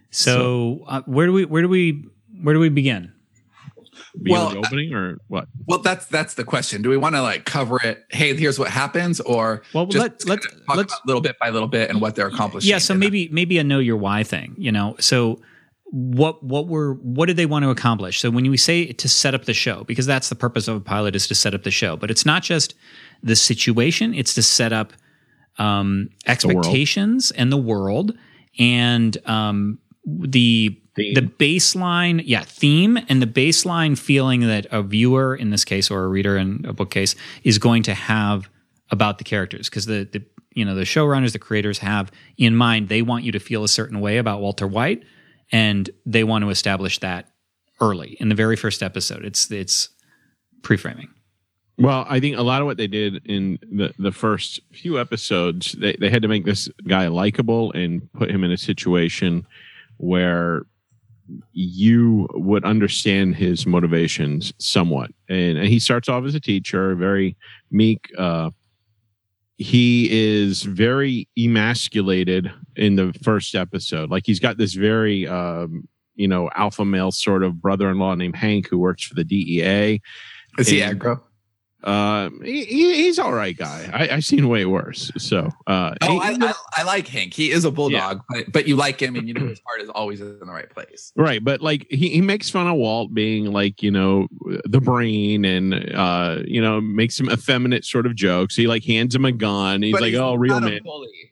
so, 0.10 0.84
uh, 0.88 1.02
where 1.06 1.28
do 1.28 1.34
we 1.34 1.46
where 1.46 1.62
do 1.62 1.70
we 1.70 2.06
where 2.42 2.54
do 2.54 2.60
we 2.60 2.70
begin 2.70 3.12
Beyond 4.22 4.54
Well, 4.54 4.62
the 4.62 4.68
opening 4.68 4.94
or 4.94 5.18
what? 5.28 5.48
well 5.68 5.80
that's 5.80 6.06
that's 6.08 6.34
the 6.36 6.44
question. 6.44 6.82
Do 6.82 6.90
we 6.90 6.98
want 6.98 7.16
to 7.16 7.22
like 7.22 7.46
cover 7.46 7.80
it 7.84 8.06
hey 8.10 8.36
here's 8.36 8.58
what 8.60 8.70
happens 8.70 9.20
or 9.22 9.64
Well, 9.74 9.86
just 9.86 10.02
let- 10.02 10.26
let's- 10.28 10.46
kinda 10.48 10.64
let's- 10.76 10.94
about 10.94 11.06
little 11.08 11.22
bit 11.22 11.38
by 11.40 11.50
little 11.50 11.68
bit 11.68 11.90
and 11.90 12.02
what 12.02 12.16
they're 12.16 12.28
accomplishing 12.28 12.70
yeah 12.70 12.78
so 12.80 12.94
maybe 12.96 13.30
maybe 13.32 13.58
a 13.58 13.64
know 13.64 13.80
your 13.80 13.98
why 13.98 14.24
thing 14.24 14.56
you 14.58 14.72
know? 14.72 14.96
So 15.00 15.40
what 15.92 16.44
what 16.44 16.68
were 16.68 16.96
what 16.96 17.28
did 17.28 17.38
they 17.38 17.46
want 17.46 17.64
to 17.64 17.70
accomplish? 17.70 18.20
So 18.20 18.30
when 18.30 18.50
we 18.52 18.58
say 18.58 18.92
to 18.92 19.08
set 19.08 19.34
up 19.34 19.46
the 19.46 19.54
show 19.54 19.84
because 19.86 20.06
that's 20.06 20.28
the 20.30 20.36
purpose 20.36 20.68
of 20.68 20.76
a 20.76 20.82
pilot 20.82 21.16
is 21.16 21.28
to 21.28 21.36
set 21.36 21.54
up 21.54 21.64
the 21.64 21.72
show 21.72 21.96
but 21.96 22.12
it's 22.12 22.26
not 22.26 22.44
just 22.44 22.76
the 23.24 23.36
situation 23.38 24.14
it's 24.14 24.34
to 24.34 24.44
set 24.44 24.74
up 24.74 24.92
um 25.60 26.10
expectations 26.26 27.32
and 27.32 27.52
the 27.52 27.58
world 27.58 28.14
and 28.60 29.18
um 29.30 29.80
the 30.06 30.78
Theme. 30.98 31.14
the 31.14 31.22
baseline 31.22 32.24
yeah 32.26 32.42
theme 32.42 32.98
and 33.08 33.22
the 33.22 33.28
baseline 33.28 33.98
feeling 33.98 34.42
that 34.42 34.66
a 34.72 34.82
viewer 34.82 35.36
in 35.36 35.52
this 35.52 35.64
case 35.64 35.92
or 35.92 36.04
a 36.04 36.08
reader 36.08 36.36
in 36.36 36.66
a 36.68 36.74
book 36.74 36.90
case 36.90 37.16
is 37.44 37.60
going 37.60 37.84
to 37.84 37.94
have 37.94 38.50
about 38.90 39.18
the 39.18 39.24
characters. 39.24 39.70
Because 39.70 39.86
the, 39.86 40.10
the 40.12 40.26
you 40.54 40.66
know 40.66 40.76
the 40.76 40.82
showrunners 40.82 41.34
the 41.34 41.40
creators 41.40 41.78
have 41.80 42.12
in 42.38 42.56
mind 42.56 42.90
they 42.90 43.04
want 43.04 43.24
you 43.24 43.32
to 43.32 43.40
feel 43.40 43.64
a 43.64 43.68
certain 43.68 44.00
way 44.00 44.18
about 44.18 44.42
walter 44.42 44.66
white 44.66 45.04
and 45.52 45.90
they 46.06 46.24
want 46.24 46.44
to 46.44 46.50
establish 46.50 47.00
that 47.00 47.30
early 47.80 48.18
in 48.20 48.30
the 48.30 48.36
very 48.36 48.56
first 48.56 48.82
episode. 48.82 49.24
It's 49.24 49.50
it's 49.52 49.90
pre-framing. 50.64 51.10
Well, 51.80 52.08
I 52.10 52.20
think 52.20 52.38
a 52.38 52.42
lot 52.42 52.62
of 52.62 52.66
what 52.66 52.78
they 52.78 52.88
did 52.88 53.22
in 53.26 53.60
the, 53.62 53.94
the 54.00 54.12
first 54.12 54.60
few 54.74 55.00
episodes, 55.00 55.74
they, 55.74 55.96
they 56.00 56.10
had 56.10 56.24
to 56.24 56.28
make 56.28 56.44
this 56.44 56.68
guy 56.88 57.08
likable 57.08 57.72
and 57.74 58.12
put 58.14 58.32
him 58.32 58.44
in 58.44 58.52
a 58.52 58.58
situation 58.58 59.46
where 59.98 60.64
you 61.54 62.28
would 62.34 62.64
understand 62.64 63.36
his 63.36 63.66
motivations 63.66 64.54
somewhat. 64.60 65.12
And, 65.30 65.58
and 65.58 65.68
he 65.68 65.80
starts 65.80 66.10
off 66.10 66.24
as 66.26 66.36
a 66.36 66.40
teacher, 66.40 66.96
very 66.96 67.36
meek. 67.72 68.12
Uh, 68.18 68.52
he 69.58 70.08
is 70.12 70.64
very 70.64 71.28
emasculated 71.38 72.52
in 72.76 72.96
the 72.96 73.14
first 73.24 73.56
episode. 73.56 74.10
Like 74.10 74.24
he's 74.26 74.40
got 74.40 74.58
this 74.58 74.74
very, 74.74 75.28
um, 75.28 75.88
you 76.16 76.28
know, 76.28 76.50
alpha 76.56 76.86
male 76.86 77.12
sort 77.12 77.44
of 77.44 77.62
brother 77.62 77.90
in 77.90 77.98
law 77.98 78.14
named 78.16 78.36
Hank 78.36 78.70
who 78.70 78.78
works 78.78 79.04
for 79.04 79.16
the 79.16 79.24
DEA. 79.24 80.02
Is 80.60 80.68
he 80.68 80.80
aggro? 80.80 81.22
Uh, 81.88 82.30
he, 82.44 82.66
he's 82.66 83.18
all 83.18 83.32
right 83.32 83.56
guy. 83.56 83.90
I, 83.94 84.16
have 84.16 84.26
seen 84.26 84.50
way 84.50 84.66
worse. 84.66 85.10
So, 85.18 85.50
uh, 85.68 85.96
oh, 86.02 86.20
he, 86.20 86.20
I, 86.20 86.50
I, 86.50 86.54
I, 86.76 86.84
like 86.84 87.08
Hank. 87.08 87.34
He 87.34 87.50
is 87.50 87.64
a 87.64 87.72
bulldog, 87.72 88.18
yeah. 88.30 88.42
but, 88.42 88.52
but 88.52 88.68
you 88.68 88.76
like 88.76 89.02
him, 89.02 89.16
and 89.16 89.26
you 89.26 89.34
know 89.34 89.48
his 89.48 89.62
heart 89.66 89.80
is 89.80 89.88
always 89.88 90.20
in 90.20 90.38
the 90.38 90.46
right 90.46 90.70
place. 90.70 91.14
Right, 91.16 91.42
but 91.42 91.62
like 91.62 91.88
he, 91.90 92.10
he 92.10 92.22
makes 92.22 92.50
fun 92.50 92.68
of 92.68 92.76
Walt 92.76 93.14
being 93.14 93.54
like 93.54 93.82
you 93.82 93.90
know 93.90 94.28
the 94.66 94.82
brain, 94.82 95.46
and 95.46 95.96
uh, 95.96 96.40
you 96.46 96.62
know 96.62 96.82
makes 96.82 97.16
some 97.16 97.30
effeminate 97.30 97.86
sort 97.86 98.06
of 98.06 98.16
jokes. 98.16 98.54
He 98.54 98.68
like 98.68 98.84
hands 98.84 99.16
him 99.16 99.24
a 99.24 99.32
gun. 99.32 99.82
He's 99.82 99.94
but 99.94 100.02
like, 100.02 100.12
he's 100.12 100.20
oh, 100.20 100.36
real 100.36 100.60
man. 100.60 100.82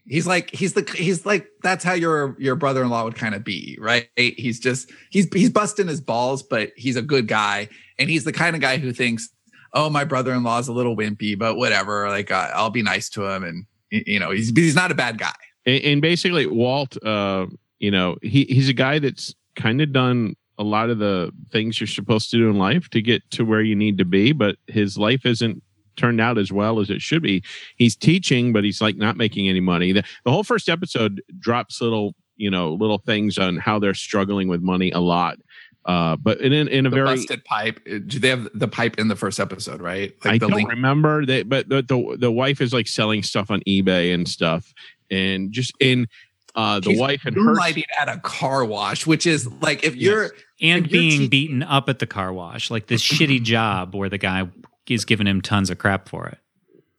He's 0.07 0.25
like 0.25 0.51
he's 0.51 0.71
the 0.71 0.89
he's 0.95 1.25
like 1.25 1.49
that's 1.63 1.83
how 1.83 1.93
your 1.93 2.37
your 2.39 2.55
brother 2.55 2.81
in 2.81 2.89
law 2.89 3.03
would 3.03 3.15
kind 3.15 3.35
of 3.35 3.43
be, 3.43 3.77
right? 3.81 4.07
He's 4.15 4.61
just 4.61 4.89
he's 5.09 5.27
he's 5.33 5.49
busting 5.49 5.89
his 5.89 5.99
balls, 5.99 6.43
but 6.43 6.71
he's 6.77 6.95
a 6.95 7.01
good 7.01 7.27
guy, 7.27 7.67
and 7.99 8.09
he's 8.09 8.23
the 8.23 8.31
kind 8.31 8.55
of 8.55 8.61
guy 8.61 8.77
who 8.77 8.93
thinks 8.93 9.31
oh, 9.75 9.89
my 9.89 10.03
brother-in-law 10.03 10.59
is 10.59 10.67
a 10.67 10.73
little 10.73 10.95
wimpy, 10.95 11.37
but 11.37 11.55
whatever. 11.55 12.09
Like 12.09 12.31
uh, 12.31 12.49
I'll 12.53 12.71
be 12.71 12.81
nice 12.81 13.09
to 13.09 13.25
him, 13.25 13.43
and 13.43 13.65
you 13.91 14.19
know, 14.19 14.31
he's 14.31 14.49
he's 14.55 14.75
not 14.75 14.91
a 14.91 14.95
bad 14.95 15.17
guy. 15.17 15.33
And, 15.65 15.83
and 15.83 16.01
basically, 16.01 16.47
Walt, 16.47 16.97
uh, 17.03 17.45
you 17.79 17.91
know, 17.91 18.17
he 18.21 18.45
he's 18.45 18.69
a 18.69 18.73
guy 18.73 18.99
that's 18.99 19.35
kind 19.55 19.81
of 19.81 19.91
done 19.91 20.35
a 20.57 20.63
lot 20.63 20.89
of 20.89 20.99
the 20.99 21.31
things 21.51 21.79
you're 21.79 21.87
supposed 21.87 22.31
to 22.31 22.37
do 22.37 22.49
in 22.49 22.57
life 22.57 22.89
to 22.89 23.01
get 23.01 23.29
to 23.31 23.43
where 23.43 23.61
you 23.61 23.75
need 23.75 23.97
to 23.97 24.05
be, 24.05 24.31
but 24.31 24.55
his 24.67 24.97
life 24.97 25.25
isn't 25.25 25.61
turned 25.97 26.21
out 26.21 26.37
as 26.37 26.51
well 26.51 26.79
as 26.79 26.89
it 26.89 27.01
should 27.01 27.21
be. 27.21 27.43
He's 27.77 27.95
teaching, 27.95 28.53
but 28.53 28.63
he's 28.63 28.81
like 28.81 28.97
not 28.97 29.17
making 29.17 29.49
any 29.49 29.59
money. 29.59 29.91
The, 29.91 30.03
the 30.23 30.31
whole 30.31 30.43
first 30.43 30.69
episode 30.69 31.21
drops 31.39 31.81
little, 31.81 32.15
you 32.35 32.49
know, 32.49 32.73
little 32.73 32.97
things 32.99 33.37
on 33.37 33.57
how 33.57 33.79
they're 33.79 33.93
struggling 33.93 34.47
with 34.47 34.61
money 34.61 34.91
a 34.91 34.99
lot. 34.99 35.37
Uh, 35.85 36.15
but 36.15 36.41
in 36.41 36.51
in, 36.51 36.67
in 36.67 36.85
a 36.85 36.89
the 36.89 36.95
very 36.95 37.15
busted 37.15 37.45
pipe. 37.45 37.79
Uh, 37.87 37.99
do 38.05 38.19
they 38.19 38.29
have 38.29 38.49
the 38.53 38.67
pipe 38.67 38.97
in 38.97 39.07
the 39.07 39.15
first 39.15 39.39
episode? 39.39 39.81
Right? 39.81 40.13
Like 40.23 40.33
I 40.33 40.37
don't 40.39 40.51
link- 40.51 40.69
remember 40.69 41.25
that, 41.25 41.47
but 41.47 41.69
the, 41.69 41.83
the, 41.83 42.17
the 42.19 42.31
wife 42.31 42.59
is 42.59 42.73
like 42.73 42.87
selling 42.87 43.21
stuff 43.21 43.51
on 43.51 43.61
eBay 43.61 44.13
and 44.13 44.27
stuff, 44.27 44.73
and 45.11 45.51
just 45.51 45.73
in 45.79 46.07
uh, 46.55 46.79
the 46.79 46.91
She's 46.91 46.99
wife 46.99 47.25
and 47.25 47.35
her 47.35 47.53
lighting 47.53 47.83
at 47.99 48.09
a 48.09 48.17
car 48.19 48.65
wash, 48.65 49.05
which 49.05 49.27
is 49.27 49.47
like 49.61 49.83
if 49.83 49.95
you're 49.95 50.23
yes. 50.23 50.31
and 50.61 50.85
if 50.85 50.91
being 50.91 51.19
te- 51.21 51.27
beaten 51.27 51.61
up 51.61 51.87
at 51.87 51.99
the 51.99 52.07
car 52.07 52.33
wash, 52.33 52.71
like 52.71 52.87
this 52.87 53.03
shitty 53.03 53.43
job 53.43 53.93
where 53.93 54.09
the 54.09 54.17
guy 54.17 54.49
is 54.87 55.05
giving 55.05 55.27
him 55.27 55.41
tons 55.41 55.69
of 55.69 55.77
crap 55.77 56.09
for 56.09 56.27
it 56.27 56.39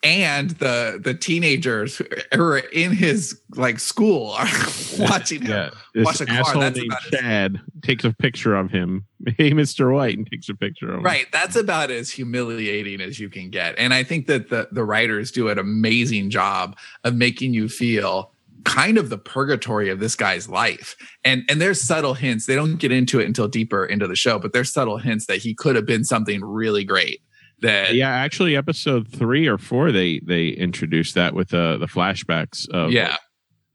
and 0.06 0.50
the 0.50 1.00
the 1.02 1.14
teenagers 1.14 2.00
who 2.32 2.40
are 2.40 2.58
in 2.58 2.92
his 2.92 3.40
like 3.56 3.80
school 3.80 4.30
are 4.38 4.46
watching 5.00 5.42
him 5.42 5.50
yeah, 5.94 6.04
wash 6.04 6.20
a 6.20 6.26
car. 6.26 6.44
That's 6.54 6.78
named 6.78 6.94
Chad 7.10 7.60
takes 7.82 8.04
a 8.04 8.12
picture 8.12 8.54
of 8.54 8.70
him. 8.70 9.04
Hey, 9.38 9.50
Mr. 9.50 9.92
White, 9.92 10.16
and 10.16 10.30
takes 10.30 10.48
a 10.48 10.54
picture 10.54 10.88
of 10.88 10.98
him. 10.98 11.02
Right. 11.02 11.26
That's 11.32 11.56
about 11.56 11.90
as 11.90 12.10
humiliating 12.10 13.00
as 13.00 13.18
you 13.18 13.28
can 13.28 13.50
get. 13.50 13.74
And 13.76 13.92
I 13.92 14.04
think 14.04 14.28
that 14.28 14.50
the 14.50 14.68
the 14.70 14.84
writers 14.84 15.32
do 15.32 15.48
an 15.48 15.58
amazing 15.58 16.30
job 16.30 16.76
of 17.02 17.16
making 17.16 17.52
you 17.52 17.68
feel 17.68 18.30
kind 18.64 18.98
of 18.98 19.10
the 19.10 19.18
purgatory 19.18 19.90
of 19.90 19.98
this 19.98 20.14
guy's 20.14 20.48
life. 20.48 20.94
And 21.24 21.42
and 21.48 21.60
there's 21.60 21.80
subtle 21.80 22.14
hints. 22.14 22.46
They 22.46 22.54
don't 22.54 22.76
get 22.76 22.92
into 22.92 23.18
it 23.18 23.26
until 23.26 23.48
deeper 23.48 23.84
into 23.84 24.06
the 24.06 24.14
show, 24.14 24.38
but 24.38 24.52
there's 24.52 24.72
subtle 24.72 24.98
hints 24.98 25.26
that 25.26 25.38
he 25.38 25.54
could 25.54 25.74
have 25.74 25.86
been 25.86 26.04
something 26.04 26.44
really 26.44 26.84
great 26.84 27.20
that 27.62 27.94
yeah 27.94 28.10
actually 28.10 28.56
episode 28.56 29.08
three 29.08 29.46
or 29.46 29.58
four 29.58 29.90
they 29.90 30.20
they 30.20 30.48
introduced 30.48 31.14
that 31.14 31.34
with 31.34 31.54
uh, 31.54 31.76
the 31.78 31.86
flashbacks 31.86 32.68
of 32.70 32.92
yeah 32.92 33.16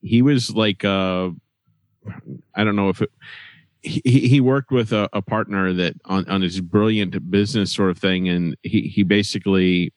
he 0.01 0.21
was 0.21 0.51
like 0.55 0.85
uh 0.85 1.29
i 2.55 2.63
don't 2.63 2.75
know 2.75 2.89
if 2.89 3.01
it 3.01 3.09
he, 3.83 4.01
he 4.05 4.39
worked 4.39 4.71
with 4.71 4.93
a, 4.93 5.09
a 5.11 5.23
partner 5.23 5.73
that 5.73 5.95
on, 6.05 6.27
on 6.29 6.43
his 6.43 6.61
brilliant 6.61 7.31
business 7.31 7.73
sort 7.73 7.89
of 7.89 7.97
thing 7.97 8.29
and 8.29 8.55
he 8.61 8.81
he 8.81 9.01
basically 9.01 9.91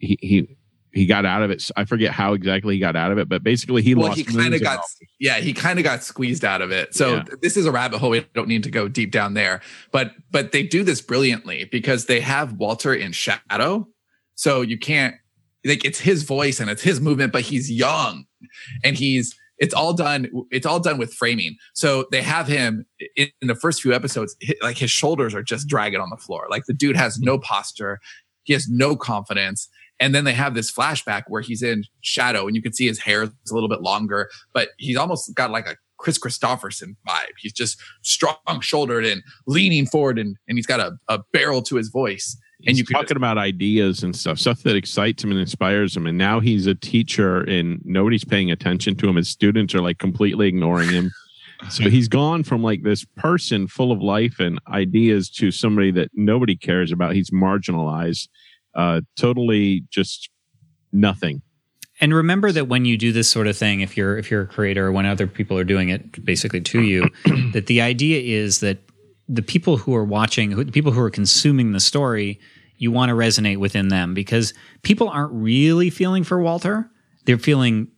he, 0.00 0.18
he 0.20 0.56
he 0.92 1.06
got 1.06 1.24
out 1.24 1.42
of 1.42 1.50
it. 1.50 1.62
I 1.76 1.84
forget 1.84 2.12
how 2.12 2.32
exactly 2.32 2.74
he 2.74 2.80
got 2.80 2.96
out 2.96 3.12
of 3.12 3.18
it, 3.18 3.28
but 3.28 3.42
basically 3.42 3.82
he 3.82 3.94
well, 3.94 4.08
lost. 4.08 4.18
He 4.18 4.24
kind 4.24 4.54
of 4.54 4.62
got, 4.62 4.80
yeah, 5.20 5.38
he 5.38 5.52
kind 5.52 5.78
of 5.78 5.84
got 5.84 6.02
squeezed 6.02 6.44
out 6.44 6.62
of 6.62 6.72
it. 6.72 6.94
So 6.94 7.16
yeah. 7.16 7.24
this 7.42 7.58
is 7.58 7.66
a 7.66 7.70
rabbit 7.70 7.98
hole. 7.98 8.08
We 8.08 8.26
don't 8.34 8.48
need 8.48 8.62
to 8.64 8.70
go 8.70 8.88
deep 8.88 9.12
down 9.12 9.34
there, 9.34 9.60
but 9.92 10.12
but 10.30 10.52
they 10.52 10.62
do 10.62 10.82
this 10.82 11.02
brilliantly 11.02 11.66
because 11.66 12.06
they 12.06 12.20
have 12.20 12.54
Walter 12.54 12.94
in 12.94 13.12
shadow, 13.12 13.86
so 14.34 14.62
you 14.62 14.78
can't 14.78 15.14
like 15.64 15.84
it's 15.84 16.00
his 16.00 16.22
voice 16.22 16.58
and 16.58 16.70
it's 16.70 16.82
his 16.82 17.00
movement, 17.00 17.32
but 17.32 17.42
he's 17.42 17.70
young, 17.70 18.24
and 18.82 18.96
he's 18.96 19.36
it's 19.58 19.74
all 19.74 19.92
done 19.92 20.26
it's 20.50 20.64
all 20.64 20.80
done 20.80 20.96
with 20.96 21.12
framing 21.12 21.54
so 21.74 22.06
they 22.10 22.22
have 22.22 22.48
him 22.48 22.86
in, 23.14 23.28
in 23.42 23.48
the 23.48 23.54
first 23.54 23.82
few 23.82 23.92
episodes 23.92 24.34
like 24.62 24.78
his 24.78 24.90
shoulders 24.90 25.34
are 25.34 25.42
just 25.42 25.68
dragging 25.68 26.00
on 26.00 26.08
the 26.08 26.16
floor 26.16 26.46
like 26.48 26.64
the 26.64 26.72
dude 26.72 26.96
has 26.96 27.18
no 27.18 27.38
posture 27.38 28.00
he 28.44 28.54
has 28.54 28.68
no 28.70 28.96
confidence 28.96 29.68
and 30.00 30.14
then 30.14 30.24
they 30.24 30.32
have 30.32 30.54
this 30.54 30.72
flashback 30.72 31.24
where 31.28 31.42
he's 31.42 31.62
in 31.62 31.84
shadow 32.00 32.46
and 32.46 32.56
you 32.56 32.62
can 32.62 32.72
see 32.72 32.86
his 32.86 32.98
hair 32.98 33.24
is 33.24 33.50
a 33.50 33.54
little 33.54 33.68
bit 33.68 33.82
longer, 33.82 34.30
but 34.54 34.70
he's 34.78 34.96
almost 34.96 35.34
got 35.34 35.50
like 35.50 35.68
a 35.68 35.76
Kris 35.98 36.18
Kristofferson 36.18 36.96
vibe. 37.06 37.34
He's 37.38 37.52
just 37.52 37.78
strong 38.02 38.60
shouldered 38.60 39.04
and 39.04 39.22
leaning 39.46 39.86
forward 39.86 40.18
and, 40.18 40.36
and 40.48 40.56
he's 40.56 40.66
got 40.66 40.80
a, 40.80 40.92
a 41.08 41.20
barrel 41.34 41.60
to 41.62 41.76
his 41.76 41.88
voice. 41.88 42.36
And 42.66 42.76
you're 42.76 42.86
talking 42.86 43.04
just, 43.04 43.16
about 43.16 43.38
ideas 43.38 44.02
and 44.02 44.16
stuff, 44.16 44.38
stuff 44.38 44.62
that 44.62 44.76
excites 44.76 45.22
him 45.22 45.30
and 45.30 45.40
inspires 45.40 45.96
him. 45.96 46.06
And 46.06 46.18
now 46.18 46.40
he's 46.40 46.66
a 46.66 46.74
teacher 46.74 47.40
and 47.42 47.80
nobody's 47.84 48.24
paying 48.24 48.50
attention 48.50 48.96
to 48.96 49.08
him. 49.08 49.16
His 49.16 49.28
students 49.28 49.74
are 49.74 49.80
like 49.80 49.98
completely 49.98 50.48
ignoring 50.48 50.88
him. 50.88 51.10
So 51.68 51.90
he's 51.90 52.08
gone 52.08 52.42
from 52.42 52.62
like 52.62 52.84
this 52.84 53.04
person 53.04 53.66
full 53.68 53.92
of 53.92 54.00
life 54.00 54.40
and 54.40 54.58
ideas 54.68 55.28
to 55.32 55.50
somebody 55.50 55.90
that 55.90 56.08
nobody 56.14 56.56
cares 56.56 56.90
about. 56.90 57.14
He's 57.14 57.28
marginalized 57.28 58.28
uh, 58.74 59.00
totally 59.16 59.84
just 59.90 60.30
nothing. 60.92 61.42
And 62.00 62.14
remember 62.14 62.50
that 62.52 62.66
when 62.66 62.86
you 62.86 62.96
do 62.96 63.12
this 63.12 63.28
sort 63.28 63.46
of 63.46 63.56
thing, 63.56 63.80
if 63.80 63.96
you're 63.96 64.16
if 64.16 64.30
you're 64.30 64.42
a 64.42 64.46
creator 64.46 64.86
or 64.86 64.92
when 64.92 65.04
other 65.04 65.26
people 65.26 65.58
are 65.58 65.64
doing 65.64 65.90
it 65.90 66.24
basically 66.24 66.60
to 66.62 66.82
you, 66.82 67.08
that 67.52 67.66
the 67.66 67.82
idea 67.82 68.20
is 68.20 68.60
that 68.60 68.78
the 69.28 69.42
people 69.42 69.76
who 69.76 69.94
are 69.94 70.04
watching, 70.04 70.56
the 70.56 70.72
people 70.72 70.92
who 70.92 71.00
are 71.00 71.10
consuming 71.10 71.72
the 71.72 71.80
story, 71.80 72.40
you 72.78 72.90
want 72.90 73.10
to 73.10 73.14
resonate 73.14 73.58
within 73.58 73.88
them 73.88 74.14
because 74.14 74.54
people 74.82 75.08
aren't 75.08 75.32
really 75.32 75.90
feeling 75.90 76.24
for 76.24 76.40
Walter; 76.40 76.90
they're 77.26 77.38
feeling 77.38 77.88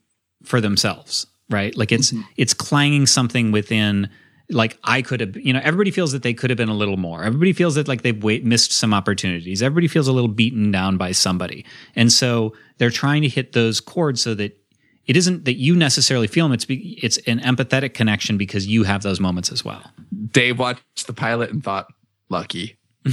for 0.42 0.60
themselves, 0.60 1.26
right? 1.48 1.76
Like 1.76 1.92
it's 1.92 2.10
mm-hmm. 2.10 2.22
it's 2.36 2.54
clanging 2.54 3.06
something 3.06 3.52
within 3.52 4.10
like 4.52 4.78
I 4.84 5.02
could 5.02 5.20
have, 5.20 5.36
you 5.36 5.52
know, 5.52 5.60
everybody 5.62 5.90
feels 5.90 6.12
that 6.12 6.22
they 6.22 6.34
could 6.34 6.50
have 6.50 6.56
been 6.56 6.68
a 6.68 6.74
little 6.74 6.96
more. 6.96 7.24
Everybody 7.24 7.52
feels 7.52 7.74
that 7.74 7.88
like 7.88 8.02
they've 8.02 8.22
wait, 8.22 8.44
missed 8.44 8.72
some 8.72 8.94
opportunities. 8.94 9.62
Everybody 9.62 9.88
feels 9.88 10.08
a 10.08 10.12
little 10.12 10.28
beaten 10.28 10.70
down 10.70 10.96
by 10.96 11.12
somebody. 11.12 11.64
And 11.96 12.12
so 12.12 12.54
they're 12.78 12.90
trying 12.90 13.22
to 13.22 13.28
hit 13.28 13.52
those 13.52 13.80
chords 13.80 14.20
so 14.20 14.34
that 14.34 14.58
it 15.06 15.16
isn't 15.16 15.44
that 15.46 15.54
you 15.54 15.74
necessarily 15.74 16.26
feel 16.26 16.44
them. 16.44 16.52
It's 16.52 16.64
be, 16.64 16.98
it's 17.02 17.18
an 17.26 17.40
empathetic 17.40 17.94
connection 17.94 18.36
because 18.36 18.66
you 18.66 18.84
have 18.84 19.02
those 19.02 19.20
moments 19.20 19.50
as 19.50 19.64
well. 19.64 19.82
Dave 20.30 20.58
watched 20.58 21.06
the 21.06 21.12
pilot 21.12 21.50
and 21.50 21.62
thought, 21.62 21.86
lucky. 22.28 22.76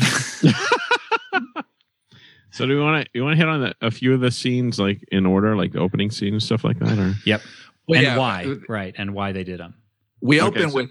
so 2.51 2.65
do 2.65 2.73
you 2.73 2.79
want 2.79 3.05
to 3.05 3.09
you 3.13 3.23
want 3.23 3.33
to 3.33 3.37
hit 3.37 3.47
on 3.47 3.61
the, 3.61 3.73
a 3.81 3.89
few 3.89 4.13
of 4.13 4.19
the 4.19 4.29
scenes 4.29 4.79
like 4.79 5.03
in 5.11 5.25
order, 5.25 5.55
like 5.55 5.71
the 5.71 5.79
opening 5.79 6.11
scene 6.11 6.33
and 6.33 6.43
stuff 6.43 6.63
like 6.63 6.77
that? 6.79 6.99
Or 6.99 7.13
yep. 7.25 7.41
Well, 7.87 7.97
and 7.97 8.05
yeah, 8.05 8.17
why? 8.17 8.55
Right, 8.67 8.93
and 8.99 9.15
why 9.15 9.31
they 9.31 9.43
did 9.43 9.59
them. 9.59 9.73
We 10.21 10.39
okay, 10.39 10.47
open 10.47 10.69
so, 10.69 10.75
with 10.75 10.89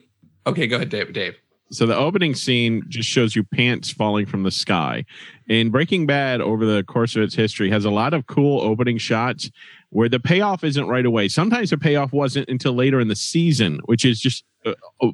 Okay, 0.49 0.67
go 0.67 0.77
ahead, 0.77 0.89
Dave. 0.89 1.13
Dave. 1.13 1.37
So 1.71 1.85
the 1.85 1.95
opening 1.95 2.35
scene 2.35 2.83
just 2.89 3.07
shows 3.07 3.37
you 3.37 3.45
pants 3.45 3.91
falling 3.91 4.25
from 4.25 4.43
the 4.43 4.51
sky. 4.51 5.05
And 5.51 5.71
Breaking 5.71 6.07
Bad, 6.07 6.41
over 6.41 6.65
the 6.65 6.83
course 6.85 7.15
of 7.15 7.23
its 7.23 7.35
history, 7.35 7.69
has 7.71 7.85
a 7.85 7.91
lot 7.91 8.15
of 8.15 8.27
cool 8.27 8.63
opening 8.63 8.97
shots 8.97 9.51
where 9.91 10.09
the 10.09 10.19
payoff 10.19 10.65
isn't 10.65 10.89
right 10.89 11.05
away. 11.05 11.29
Sometimes 11.29 11.69
the 11.69 11.77
payoff 11.77 12.13
wasn't 12.13 12.49
until 12.49 12.73
later 12.73 13.01
in 13.01 13.09
the 13.09 13.17
season, 13.17 13.81
which 13.85 14.07
is 14.07 14.19
just 14.21 14.45
uh, 14.65 14.73
uh 15.03 15.11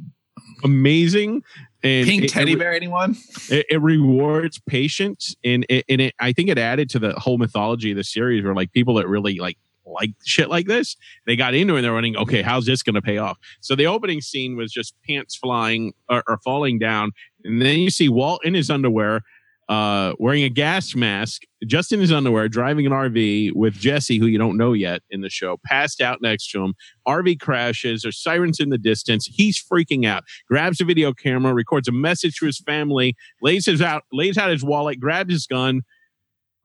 amazing. 0.62 1.42
And 1.82 2.06
Pink 2.06 2.24
it, 2.24 2.30
teddy 2.30 2.52
it, 2.52 2.58
bear, 2.58 2.72
anyone? 2.72 3.16
It, 3.50 3.66
it, 3.68 3.82
rewards 3.82 4.60
patience, 4.66 5.34
and 5.44 5.66
it, 5.68 5.84
and 5.88 6.00
it, 6.00 6.14
I 6.20 6.32
think 6.32 6.48
it 6.48 6.56
added 6.56 6.88
to 6.90 6.98
the 6.98 7.12
whole 7.14 7.36
mythology 7.36 7.90
of 7.90 7.96
the 7.96 8.04
series, 8.04 8.44
where 8.44 8.54
like 8.54 8.72
people 8.72 8.94
that 8.94 9.08
really 9.08 9.38
like 9.38 9.58
like 9.86 10.10
shit 10.24 10.48
like 10.48 10.66
this. 10.66 10.96
They 11.26 11.36
got 11.36 11.54
into 11.54 11.74
it 11.74 11.78
and 11.78 11.84
they're 11.84 11.92
running, 11.92 12.16
okay, 12.16 12.42
how's 12.42 12.66
this 12.66 12.82
going 12.82 12.94
to 12.94 13.02
pay 13.02 13.18
off? 13.18 13.38
So 13.60 13.74
the 13.74 13.86
opening 13.86 14.20
scene 14.20 14.56
was 14.56 14.72
just 14.72 14.94
pants 15.08 15.36
flying 15.36 15.92
or, 16.08 16.22
or, 16.28 16.38
falling 16.44 16.78
down. 16.78 17.12
And 17.44 17.62
then 17.62 17.78
you 17.78 17.90
see 17.90 18.08
Walt 18.08 18.44
in 18.44 18.54
his 18.54 18.70
underwear 18.70 19.22
uh, 19.68 20.12
wearing 20.18 20.42
a 20.42 20.48
gas 20.48 20.94
mask, 20.94 21.42
just 21.66 21.92
in 21.92 22.00
his 22.00 22.12
underwear, 22.12 22.48
driving 22.48 22.86
an 22.86 22.92
RV 22.92 23.52
with 23.54 23.74
Jesse, 23.74 24.18
who 24.18 24.26
you 24.26 24.38
don't 24.38 24.56
know 24.56 24.72
yet 24.72 25.02
in 25.10 25.22
the 25.22 25.30
show, 25.30 25.58
passed 25.64 26.00
out 26.00 26.20
next 26.20 26.50
to 26.50 26.62
him. 26.62 26.74
RV 27.08 27.40
crashes. 27.40 28.02
There's 28.02 28.22
sirens 28.22 28.60
in 28.60 28.68
the 28.68 28.78
distance. 28.78 29.26
He's 29.26 29.62
freaking 29.62 30.06
out. 30.06 30.24
Grabs 30.48 30.80
a 30.80 30.84
video 30.84 31.12
camera, 31.12 31.54
records 31.54 31.88
a 31.88 31.92
message 31.92 32.36
to 32.36 32.46
his 32.46 32.60
family, 32.60 33.14
lays 33.40 33.66
his 33.66 33.80
out, 33.80 34.02
lays 34.12 34.36
out 34.36 34.50
his 34.50 34.64
wallet, 34.64 35.00
grabs 35.00 35.32
his 35.32 35.46
gun, 35.46 35.82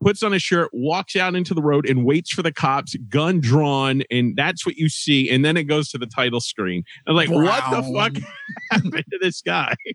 puts 0.02 0.24
on 0.24 0.34
a 0.34 0.40
shirt, 0.40 0.70
walks 0.74 1.16
out 1.16 1.36
into 1.36 1.54
the 1.54 1.62
road, 1.62 1.88
and 1.88 2.06
waits 2.06 2.32
for 2.32 2.42
the 2.42 2.54
cops, 2.54 2.96
gun 3.10 3.40
drawn, 3.40 4.04
and 4.10 4.36
that's 4.36 4.66
what 4.66 4.76
you 4.76 4.90
see. 4.90 5.30
And 5.30 5.44
then 5.44 5.58
it 5.58 5.64
goes 5.64 5.90
to 5.90 5.98
the 5.98 6.08
title 6.08 6.40
screen. 6.40 6.84
I'm 7.08 7.16
like, 7.16 7.30
wow. 7.30 7.44
what 7.44 7.72
the 7.72 7.94
fuck 7.94 8.32
happened 8.72 9.06
to 9.12 9.20
this 9.22 9.42
guy? 9.42 9.76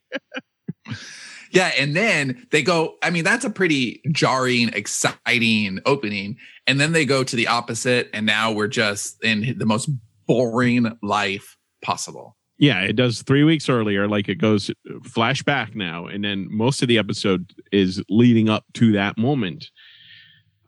Yeah, 1.55 1.71
and 1.79 1.95
then 1.95 2.49
they 2.51 2.63
go. 2.63 2.97
I 3.01 3.11
mean, 3.11 3.23
that's 3.23 3.45
a 3.45 3.51
pretty 3.51 4.03
jarring, 4.11 4.71
exciting 4.71 5.79
opening. 5.87 6.37
And 6.67 6.81
then 6.81 6.91
they 6.91 7.07
go 7.07 7.23
to 7.23 7.37
the 7.37 7.47
opposite, 7.47 8.11
and 8.13 8.27
now 8.27 8.51
we're 8.51 8.67
just 8.67 9.23
in 9.23 9.57
the 9.57 9.65
most 9.65 9.89
boring 10.27 10.99
life 11.01 11.57
possible. 11.81 12.37
Yeah, 12.59 12.81
it 12.81 12.95
does 12.97 13.23
three 13.23 13.45
weeks 13.45 13.69
earlier. 13.69 14.09
Like 14.09 14.29
it 14.29 14.37
goes 14.37 14.69
uh, 14.71 14.95
flashback 15.03 15.77
now, 15.77 16.07
and 16.07 16.25
then 16.25 16.49
most 16.51 16.83
of 16.83 16.89
the 16.89 16.99
episode 16.99 17.53
is 17.71 18.03
leading 18.09 18.49
up 18.49 18.65
to 18.75 18.91
that 18.93 19.17
moment. 19.17 19.71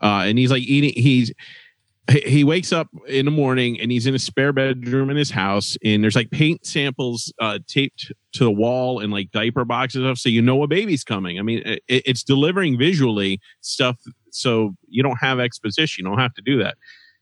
Uh, 0.01 0.25
and 0.27 0.39
he's 0.39 0.51
like 0.51 0.63
eating. 0.63 0.93
He's 0.95 1.33
he 2.25 2.45
wakes 2.45 2.73
up 2.73 2.89
in 3.09 3.25
the 3.25 3.33
morning 3.33 3.81
and 3.81 3.91
he's 3.91 4.07
in 4.07 4.15
a 4.15 4.19
spare 4.19 4.53
bedroom 4.53 5.11
in 5.11 5.17
his 5.17 5.31
house 5.31 5.77
and 5.85 6.05
there's 6.05 6.15
like 6.15 6.31
paint 6.31 6.65
samples 6.65 7.33
uh, 7.41 7.59
taped 7.67 8.13
to 8.33 8.45
the 8.45 8.51
wall 8.51 9.01
and 9.01 9.13
like 9.13 9.31
diaper 9.33 9.65
boxes 9.65 10.03
stuff. 10.03 10.19
So 10.19 10.29
you 10.29 10.41
know 10.41 10.63
a 10.63 10.69
baby's 10.69 11.03
coming. 11.03 11.39
I 11.39 11.43
mean 11.43 11.63
it, 11.65 11.83
it's 11.89 12.23
delivering 12.23 12.79
visually 12.79 13.41
stuff 13.61 13.99
so 14.31 14.77
you 14.89 15.03
don't 15.03 15.19
have 15.21 15.41
exposition. 15.41 16.05
You 16.05 16.11
don't 16.11 16.21
have 16.21 16.35
to 16.35 16.43
do 16.43 16.59
that. 16.63 16.77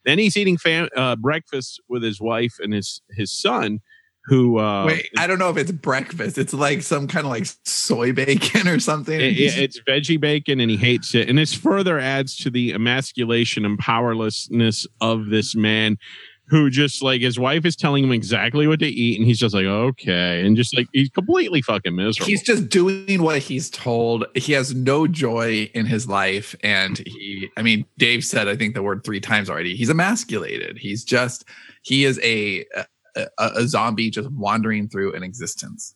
Then 0.05 0.19
he's 0.19 0.37
eating 0.37 0.59
fam- 0.59 0.91
uh, 0.95 1.17
breakfast 1.17 1.81
with 1.89 2.03
his 2.03 2.21
wife 2.21 2.57
and 2.59 2.75
his 2.75 3.01
his 3.11 3.33
son 3.33 3.81
who 4.27 4.59
uh 4.59 4.87
wait 4.87 5.09
i 5.19 5.27
don't 5.27 5.39
know 5.39 5.51
if 5.51 5.57
it's 5.57 5.71
breakfast. 5.71 6.39
It's 6.39 6.55
like 6.55 6.83
some 6.83 7.07
kind 7.07 7.27
of 7.27 7.31
like 7.31 7.47
soy 7.65 8.13
bacon 8.13 8.69
or 8.69 8.81
something. 8.81 9.21
It, 9.21 9.39
it's 9.39 9.81
veggie 9.81 10.21
bacon 10.21 10.61
and 10.61 10.71
he 10.71 10.77
hates 10.77 11.15
it. 11.15 11.29
And 11.29 11.39
this 11.39 11.55
further 11.55 11.99
adds 11.99 12.37
to 12.39 12.51
the 12.51 12.73
emasculation 12.73 13.65
and 13.65 13.79
powerlessness 13.79 14.87
of 15.01 15.27
this 15.27 15.55
man 15.55 15.99
who 16.47 16.69
just 16.69 17.03
like 17.03 17.23
his 17.23 17.39
wife 17.39 17.65
is 17.65 17.75
telling 17.75 18.05
him 18.05 18.13
exactly 18.13 18.67
what 18.67 18.79
to 18.79 18.87
eat 18.87 19.19
and 19.19 19.27
he's 19.27 19.39
just 19.39 19.55
like 19.55 19.65
okay. 19.65 20.45
And 20.45 20.57
just 20.57 20.77
like 20.77 20.87
he's 20.93 21.09
completely 21.11 21.63
fucking 21.63 21.95
miserable. 21.95 22.27
He's 22.27 22.43
just 22.43 22.69
doing 22.69 23.23
what 23.23 23.39
he's 23.39 23.71
told. 23.71 24.27
He 24.35 24.53
has 24.53 24.75
no 24.75 25.07
joy 25.07 25.71
in 25.75 25.87
his 25.87 26.09
life. 26.09 26.55
And 26.63 26.99
he 26.99 27.51
i 27.57 27.63
mean 27.63 27.85
dave 27.99 28.25
said 28.25 28.49
i 28.49 28.57
think 28.57 28.75
the 28.75 28.83
word 28.83 29.05
three 29.05 29.21
times 29.21 29.49
already. 29.49 29.77
He's 29.77 29.91
emasculated. 29.91 30.79
He's 30.79 31.05
just 31.05 31.45
he 31.83 32.05
is 32.05 32.19
a 32.23 32.65
a, 33.17 33.27
a 33.39 33.69
zombie 33.69 34.11
just 34.11 34.31
wandering 34.31 34.89
through 34.89 35.15
an 35.15 35.23
existence. 35.23 35.95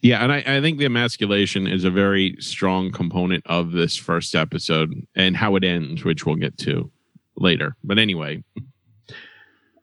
Yeah, 0.00 0.22
and 0.22 0.32
I, 0.32 0.44
I, 0.46 0.60
think 0.60 0.78
the 0.78 0.84
emasculation 0.84 1.66
is 1.66 1.82
a 1.82 1.90
very 1.90 2.36
strong 2.38 2.92
component 2.92 3.44
of 3.46 3.72
this 3.72 3.96
first 3.96 4.36
episode 4.36 4.94
and 5.16 5.36
how 5.36 5.56
it 5.56 5.64
ends, 5.64 6.04
which 6.04 6.24
we'll 6.24 6.36
get 6.36 6.56
to 6.58 6.90
later. 7.36 7.74
But 7.82 7.98
anyway, 7.98 8.44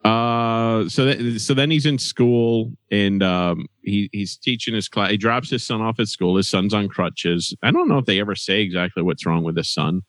uh, 0.06 0.88
so 0.88 1.04
that, 1.04 1.40
so 1.40 1.52
then 1.52 1.70
he's 1.70 1.84
in 1.84 1.98
school 1.98 2.72
and 2.90 3.22
um, 3.22 3.66
he 3.82 4.08
he's 4.12 4.38
teaching 4.38 4.74
his 4.74 4.88
class. 4.88 5.10
He 5.10 5.18
drops 5.18 5.50
his 5.50 5.64
son 5.64 5.82
off 5.82 6.00
at 6.00 6.08
school. 6.08 6.36
His 6.36 6.48
son's 6.48 6.72
on 6.72 6.88
crutches. 6.88 7.54
I 7.62 7.70
don't 7.70 7.88
know 7.88 7.98
if 7.98 8.06
they 8.06 8.18
ever 8.18 8.34
say 8.34 8.62
exactly 8.62 9.02
what's 9.02 9.26
wrong 9.26 9.44
with 9.44 9.56
his 9.56 9.68
son, 9.68 10.02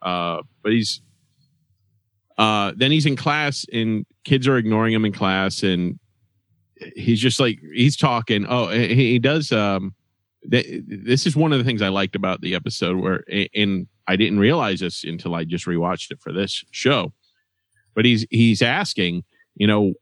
uh, 0.00 0.40
but 0.62 0.72
he's 0.72 1.02
uh, 2.38 2.72
then 2.74 2.90
he's 2.90 3.04
in 3.04 3.16
class 3.16 3.66
and 3.70 4.06
kids 4.24 4.46
are 4.48 4.56
ignoring 4.56 4.92
him 4.92 5.04
in 5.04 5.12
class 5.12 5.62
and 5.62 5.98
he's 6.96 7.20
just 7.20 7.40
like 7.40 7.58
he's 7.74 7.96
talking. 7.96 8.46
Oh, 8.48 8.68
he, 8.68 9.18
does. 9.18 9.52
Um, 9.52 9.94
th- 10.50 10.82
this 10.86 11.26
is 11.26 11.36
one 11.36 11.52
of 11.52 11.58
the 11.58 11.64
things 11.64 11.82
I 11.82 11.88
liked 11.88 12.16
about 12.16 12.40
the 12.40 12.54
episode 12.54 12.96
where, 12.98 13.24
and 13.54 13.86
I 14.06 14.16
didn't 14.16 14.38
realize 14.38 14.80
this 14.80 15.04
until 15.04 15.34
I 15.34 15.44
just 15.44 15.66
rewatched 15.66 16.10
it 16.10 16.20
for 16.20 16.32
this 16.32 16.64
show. 16.70 17.12
But 17.94 18.04
he's 18.04 18.26
he's 18.30 18.62
asking, 18.62 19.24
you 19.54 19.66
know, 19.66 19.92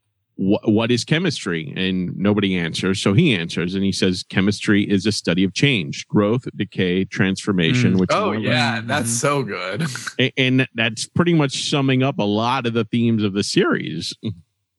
what 0.42 0.90
is 0.90 1.05
chemistry? 1.05 1.70
And 1.76 2.16
nobody 2.16 2.57
answers. 2.57 2.98
So 2.98 3.12
he 3.12 3.35
answers 3.35 3.74
and 3.74 3.85
he 3.85 3.92
says, 3.92 4.24
chemistry 4.31 4.85
is 4.85 5.05
a 5.05 5.12
study 5.12 5.44
of 5.44 5.53
change, 5.53 6.09
growth, 6.09 6.46
decay, 6.57 7.05
transformation. 7.05 7.94
Mm. 7.94 8.00
Which 8.00 8.11
oh, 8.11 8.33
yeah, 8.33 8.81
that's 8.83 9.11
so 9.11 9.42
good. 9.42 9.87
And, 10.18 10.33
and 10.38 10.68
that's 10.74 11.07
pretty 11.07 11.35
much 11.35 11.68
summing 11.68 12.03
up 12.03 12.18
a 12.18 12.24
lot 12.24 12.66
of 12.66 12.72
the 12.72 12.85
themes 12.85 13.22
of 13.22 13.35
the 13.35 13.44
series. 13.44 14.14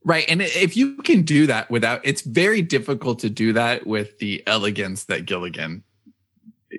Right. 0.03 0.25
And 0.27 0.41
if 0.41 0.75
you 0.75 0.97
can 0.97 1.21
do 1.21 1.45
that 1.45 1.69
without, 1.69 2.01
it's 2.03 2.23
very 2.23 2.63
difficult 2.63 3.19
to 3.19 3.29
do 3.29 3.53
that 3.53 3.85
with 3.85 4.17
the 4.17 4.41
elegance 4.47 5.03
that 5.05 5.27
Gilligan. 5.27 5.83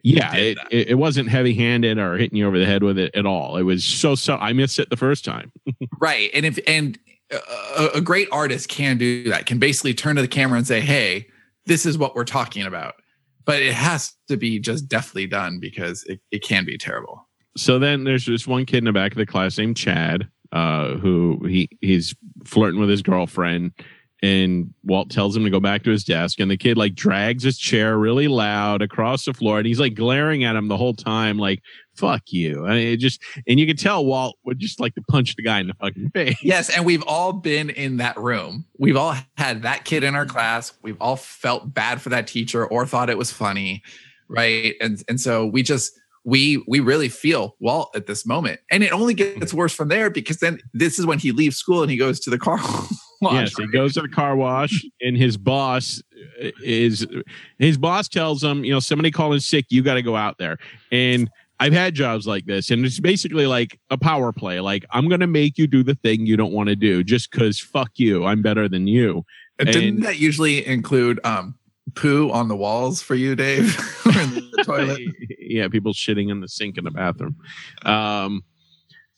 Yeah, 0.03 0.35
it, 0.35 0.59
it, 0.71 0.95
wasn't 0.95 1.29
heavy 1.29 1.53
handed 1.55 1.99
or 1.99 2.17
hitting 2.17 2.39
you 2.39 2.49
over 2.49 2.59
the 2.59 2.65
head 2.65 2.83
with 2.83 2.99
it 2.99 3.15
at 3.15 3.27
all. 3.27 3.59
It 3.59 3.63
was 3.63 3.85
so, 3.85 4.15
so 4.15 4.37
I 4.37 4.55
missed 4.55 4.79
it 4.79 4.89
the 4.89 4.97
first 4.97 5.23
time. 5.23 5.53
right. 6.01 6.31
And 6.33 6.47
if, 6.47 6.59
and 6.67 6.99
a, 7.33 7.89
a 7.95 8.01
great 8.01 8.29
artist 8.31 8.69
can 8.69 8.99
do 8.99 9.29
that, 9.31 9.47
can 9.47 9.59
basically 9.59 9.95
turn 9.95 10.17
to 10.17 10.23
the 10.23 10.29
camera 10.29 10.59
and 10.59 10.67
say, 10.67 10.81
Hey, 10.81 11.29
this 11.67 11.87
is 11.87 11.99
what 11.99 12.15
we're 12.15 12.25
talking 12.25 12.65
about. 12.65 12.95
But 13.45 13.63
it 13.63 13.75
has 13.75 14.15
to 14.29 14.37
be 14.37 14.59
just 14.59 14.89
deftly 14.89 15.27
done 15.27 15.59
because 15.61 16.05
it, 16.05 16.21
it 16.31 16.43
can 16.43 16.65
be 16.65 16.79
terrible. 16.79 17.29
So 17.57 17.79
then 17.79 18.05
there's 18.05 18.27
this 18.27 18.47
one 18.47 18.67
kid 18.67 18.79
in 18.79 18.85
the 18.85 18.93
back 18.93 19.13
of 19.13 19.19
the 19.19 19.27
class 19.27 19.59
named 19.59 19.77
Chad, 19.77 20.29
uh, 20.53 20.95
who 20.95 21.45
he 21.47 21.69
he's 21.81 22.15
flirting 22.45 22.81
with 22.81 22.89
his 22.89 23.03
girlfriend 23.03 23.73
and 24.23 24.73
Walt 24.85 25.11
tells 25.11 25.37
him 25.37 25.43
to 25.45 25.51
go 25.51 25.61
back 25.61 25.83
to 25.83 25.91
his 25.91 26.05
desk 26.05 26.39
and 26.39 26.51
the 26.51 26.57
kid 26.57 26.77
like 26.77 26.95
drags 26.95 27.43
his 27.43 27.59
chair 27.59 27.99
really 27.99 28.29
loud 28.29 28.81
across 28.81 29.25
the 29.25 29.35
floor 29.35 29.59
and 29.59 29.67
he's 29.67 29.81
like 29.81 29.95
glaring 29.95 30.45
at 30.45 30.55
him 30.55 30.69
the 30.69 30.77
whole 30.77 30.95
time 30.95 31.39
like 31.39 31.61
fuck 31.95 32.23
you. 32.33 32.65
I 32.65 32.71
mean, 32.71 32.87
it 32.89 32.97
just 32.99 33.21
and 33.47 33.59
you 33.59 33.67
can 33.67 33.77
tell 33.77 34.05
Walt 34.05 34.39
would 34.45 34.59
just 34.59 34.81
like 34.81 34.95
to 34.95 35.03
punch 35.11 35.37
the 35.37 35.43
guy 35.43 35.61
in 35.61 35.67
the 35.67 35.75
fucking 35.75 36.11
face. 36.15 36.37
Yes 36.43 36.71
and 36.71 36.87
we've 36.87 37.03
all 37.05 37.33
been 37.33 37.71
in 37.71 37.99
that 37.99 38.17
room. 38.17 38.65
We've 38.79 38.97
all 38.97 39.17
had 39.37 39.63
that 39.63 39.85
kid 39.85 40.05
in 40.05 40.15
our 40.15 40.27
class. 40.27 40.73
We've 40.83 41.01
all 41.01 41.17
felt 41.17 41.75
bad 41.75 42.01
for 42.01 42.11
that 42.11 42.27
teacher 42.27 42.65
or 42.65 42.87
thought 42.87 43.11
it 43.11 43.19
was 43.19 43.33
funny 43.33 43.83
right? 44.33 44.75
And 44.81 45.03
and 45.09 45.21
so 45.21 45.47
we 45.47 45.63
just 45.63 45.93
we 46.25 46.65
we 46.67 46.81
really 46.81 47.09
feel 47.09 47.57
Walt 47.61 47.91
at 47.95 48.07
this 48.07 48.27
moment. 48.27 48.61
And 48.71 48.83
it 48.83 48.93
only 48.93 49.15
gets 49.15 49.55
worse 49.55 49.75
from 49.75 49.89
there 49.89 50.11
because 50.11 50.39
then 50.39 50.61
this 50.73 50.99
is 50.99 51.07
when 51.07 51.19
he 51.19 51.33
leaves 51.33 51.57
school 51.57 51.83
and 51.83 51.91
he 51.91 51.97
goes 51.97 52.19
to 52.21 52.31
the 52.31 52.39
car 52.39 52.59
wash. 53.23 53.35
Yes, 53.35 53.57
he 53.57 53.67
goes 53.69 53.95
to 53.95 54.03
the 54.03 54.09
car 54.09 54.37
wash, 54.37 54.85
and 55.01 55.17
his 55.17 55.37
boss 55.37 56.03
is 56.63 57.07
his 57.59 57.79
boss 57.79 58.09
tells 58.09 58.43
him, 58.43 58.65
you 58.65 58.73
know, 58.73 58.81
somebody 58.81 59.11
calling 59.11 59.41
sick, 59.41 59.67
you 59.71 59.83
got 59.83 59.95
to 59.95 60.03
go 60.03 60.17
out 60.17 60.39
there. 60.39 60.59
And 60.91 61.31
I've 61.61 61.73
had 61.73 61.95
jobs 61.95 62.27
like 62.27 62.45
this, 62.45 62.71
and 62.71 62.85
it's 62.85 62.99
basically 62.99 63.47
like 63.47 63.79
a 63.91 63.97
power 63.97 64.33
play. 64.33 64.61
Like 64.61 64.85
I'm 64.91 65.09
going 65.09 65.21
to 65.21 65.27
make 65.27 65.59
you 65.59 65.67
do 65.67 65.83
the 65.83 65.95
thing 65.95 66.27
you 66.27 66.37
don't 66.37 66.53
want 66.53 66.69
to 66.69 66.77
do 66.77 67.05
just 67.05 67.31
because 67.31 67.61
fuck 67.61 67.93
you, 67.97 68.25
I'm 68.25 68.43
better 68.43 68.69
than 68.69 68.87
you. 68.87 69.25
And 69.59 69.69
didn't 69.69 70.01
that 70.01 70.19
usually 70.19 70.67
include 70.67 71.21
um, 71.25 71.55
poo 71.95 72.31
on 72.31 72.49
the 72.49 72.57
walls 72.57 73.01
for 73.01 73.15
you, 73.15 73.37
Dave, 73.37 73.79
in 74.07 74.35
the 74.35 74.65
toilet? 74.65 75.01
yeah, 75.39 75.69
people 75.69 75.93
shitting 75.93 76.31
in 76.31 76.41
the 76.41 76.49
sink 76.49 76.79
in 76.79 76.85
the 76.85 76.91
bathroom. 76.91 77.37
Um, 77.85 78.43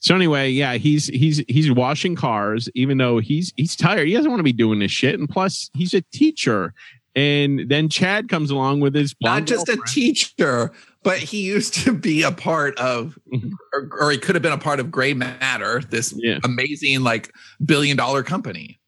so 0.05 0.15
anyway, 0.15 0.51
yeah, 0.51 0.75
he's 0.75 1.07
he's 1.07 1.43
he's 1.49 1.73
washing 1.73 2.15
cars, 2.15 2.69
even 2.75 2.99
though 2.99 3.21
he's 3.21 3.55
he's 3.57 3.75
tired. 3.75 4.07
He 4.07 4.13
doesn't 4.13 4.31
want 4.31 4.39
to 4.39 4.45
be 4.45 4.53
doing 4.53 4.79
this 4.79 4.91
shit, 4.91 5.19
and 5.19 5.27
plus 5.27 5.71
he's 5.73 5.95
a 5.95 6.03
teacher. 6.13 6.75
And 7.17 7.71
then 7.71 7.89
Chad 7.89 8.29
comes 8.29 8.51
along 8.51 8.81
with 8.81 8.95
his 8.95 9.15
not 9.23 9.47
just 9.47 9.67
a 9.71 9.81
teacher, 9.87 10.73
but 11.05 11.21
he 11.21 11.47
used 11.47 11.73
to 11.85 11.95
be 11.95 12.23
a 12.23 12.31
part 12.31 12.79
of, 12.79 13.19
mm-hmm. 13.33 13.49
or, 13.73 13.89
or, 13.99 14.11
he 14.11 14.19
could 14.19 14.35
have 14.35 14.43
been 14.43 14.53
a 14.53 14.59
part 14.59 14.79
of 14.79 14.91
Gray 14.91 15.15
Matter, 15.15 15.81
this 15.89 16.13
yeah. 16.19 16.39
amazing 16.45 17.03
like 17.03 17.33
billion 17.65 17.97
dollar 17.97 18.23
company. 18.23 18.79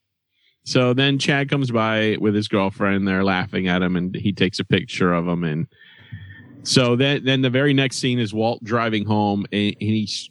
So 0.65 0.93
then 0.93 1.19
Chad 1.19 1.49
comes 1.49 1.71
by 1.71 2.19
with 2.21 2.35
his 2.35 2.47
girlfriend. 2.47 3.09
They're 3.09 3.25
laughing 3.25 3.69
at 3.69 3.81
him, 3.81 3.97
and 3.97 4.15
he 4.15 4.35
takes 4.35 4.59
a 4.59 4.65
picture 4.65 5.15
of 5.15 5.27
him. 5.27 5.45
And 5.45 5.67
so 6.63 6.95
then, 6.95 7.25
then 7.25 7.41
the 7.41 7.49
very 7.49 7.73
next 7.73 8.01
scene 8.01 8.19
is 8.19 8.35
Walt 8.35 8.63
driving 8.63 9.07
home, 9.07 9.47
and, 9.51 9.75
and 9.81 9.91
he's 9.91 10.29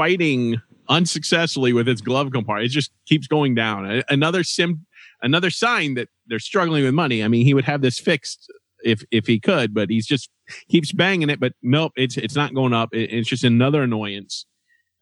fighting 0.00 0.58
unsuccessfully 0.88 1.74
with 1.74 1.86
its 1.86 2.00
glove 2.00 2.30
compartment. 2.32 2.64
It 2.64 2.74
just 2.74 2.90
keeps 3.06 3.26
going 3.26 3.54
down. 3.54 4.02
Another 4.08 4.42
sim, 4.42 4.86
another 5.20 5.50
sign 5.50 5.92
that 5.94 6.08
they're 6.26 6.38
struggling 6.38 6.84
with 6.84 6.94
money. 6.94 7.22
I 7.22 7.28
mean, 7.28 7.44
he 7.44 7.52
would 7.52 7.66
have 7.66 7.82
this 7.82 7.98
fixed 7.98 8.50
if 8.82 9.04
if 9.10 9.26
he 9.26 9.38
could, 9.38 9.74
but 9.74 9.90
he's 9.90 10.06
just 10.06 10.30
keeps 10.70 10.90
banging 10.90 11.28
it. 11.28 11.38
But 11.38 11.52
nope, 11.62 11.92
it's 11.96 12.16
it's 12.16 12.34
not 12.34 12.54
going 12.54 12.72
up. 12.72 12.88
it's 12.92 13.28
just 13.28 13.44
another 13.44 13.82
annoyance. 13.82 14.46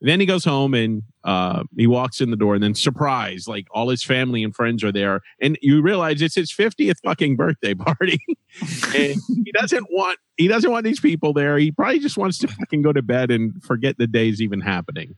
Then 0.01 0.19
he 0.19 0.25
goes 0.25 0.45
home 0.45 0.73
and 0.73 1.03
uh, 1.23 1.63
he 1.77 1.87
walks 1.87 2.21
in 2.21 2.31
the 2.31 2.37
door 2.37 2.55
and 2.55 2.63
then 2.63 2.73
surprise, 2.73 3.47
like 3.47 3.67
all 3.71 3.89
his 3.89 4.03
family 4.03 4.43
and 4.43 4.55
friends 4.55 4.83
are 4.83 4.91
there. 4.91 5.21
And 5.41 5.57
you 5.61 5.81
realize 5.81 6.21
it's 6.21 6.35
his 6.35 6.51
50th 6.51 6.97
fucking 7.03 7.35
birthday 7.35 7.73
party. 7.75 8.19
and 8.95 9.15
he 9.27 9.51
doesn't 9.53 9.87
want 9.91 10.19
he 10.37 10.47
doesn't 10.47 10.71
want 10.71 10.85
these 10.85 10.99
people 10.99 11.33
there. 11.33 11.57
He 11.57 11.71
probably 11.71 11.99
just 11.99 12.17
wants 12.17 12.37
to 12.39 12.47
fucking 12.47 12.81
go 12.81 12.93
to 12.93 13.01
bed 13.01 13.29
and 13.29 13.61
forget 13.61 13.97
the 13.97 14.07
day's 14.07 14.41
even 14.41 14.61
happening. 14.61 15.15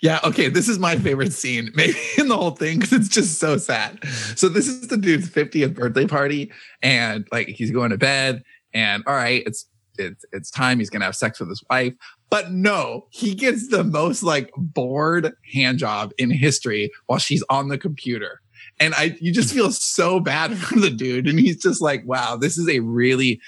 Yeah, 0.00 0.20
okay. 0.24 0.48
This 0.48 0.68
is 0.68 0.78
my 0.78 0.96
favorite 0.96 1.32
scene, 1.32 1.70
maybe 1.74 1.98
in 2.16 2.28
the 2.28 2.36
whole 2.36 2.52
thing, 2.52 2.78
because 2.78 2.92
it's 2.92 3.08
just 3.08 3.38
so 3.38 3.58
sad. 3.58 3.98
So 4.36 4.48
this 4.48 4.68
is 4.68 4.88
the 4.88 4.96
dude's 4.96 5.28
50th 5.28 5.74
birthday 5.74 6.06
party, 6.06 6.52
and 6.82 7.26
like 7.32 7.48
he's 7.48 7.70
going 7.70 7.90
to 7.90 7.98
bed, 7.98 8.42
and 8.72 9.02
all 9.06 9.14
right, 9.14 9.42
it's 9.44 9.66
it's 9.98 10.24
it's 10.32 10.50
time 10.50 10.78
he's 10.78 10.90
gonna 10.90 11.04
have 11.04 11.16
sex 11.16 11.38
with 11.40 11.48
his 11.48 11.62
wife. 11.68 11.94
But 12.32 12.50
no, 12.50 13.08
he 13.10 13.34
gets 13.34 13.68
the 13.68 13.84
most 13.84 14.22
like 14.22 14.50
bored 14.56 15.34
hand 15.52 15.76
job 15.76 16.12
in 16.16 16.30
history 16.30 16.90
while 17.04 17.18
she's 17.18 17.44
on 17.50 17.68
the 17.68 17.76
computer. 17.76 18.40
And 18.80 18.94
I 18.94 19.18
you 19.20 19.34
just 19.34 19.52
feel 19.52 19.70
so 19.70 20.18
bad 20.18 20.56
for 20.58 20.80
the 20.80 20.88
dude. 20.88 21.28
And 21.28 21.38
he's 21.38 21.62
just 21.62 21.82
like, 21.82 22.02
wow, 22.06 22.36
this 22.36 22.56
is 22.56 22.70
a 22.70 22.80
really 22.80 23.38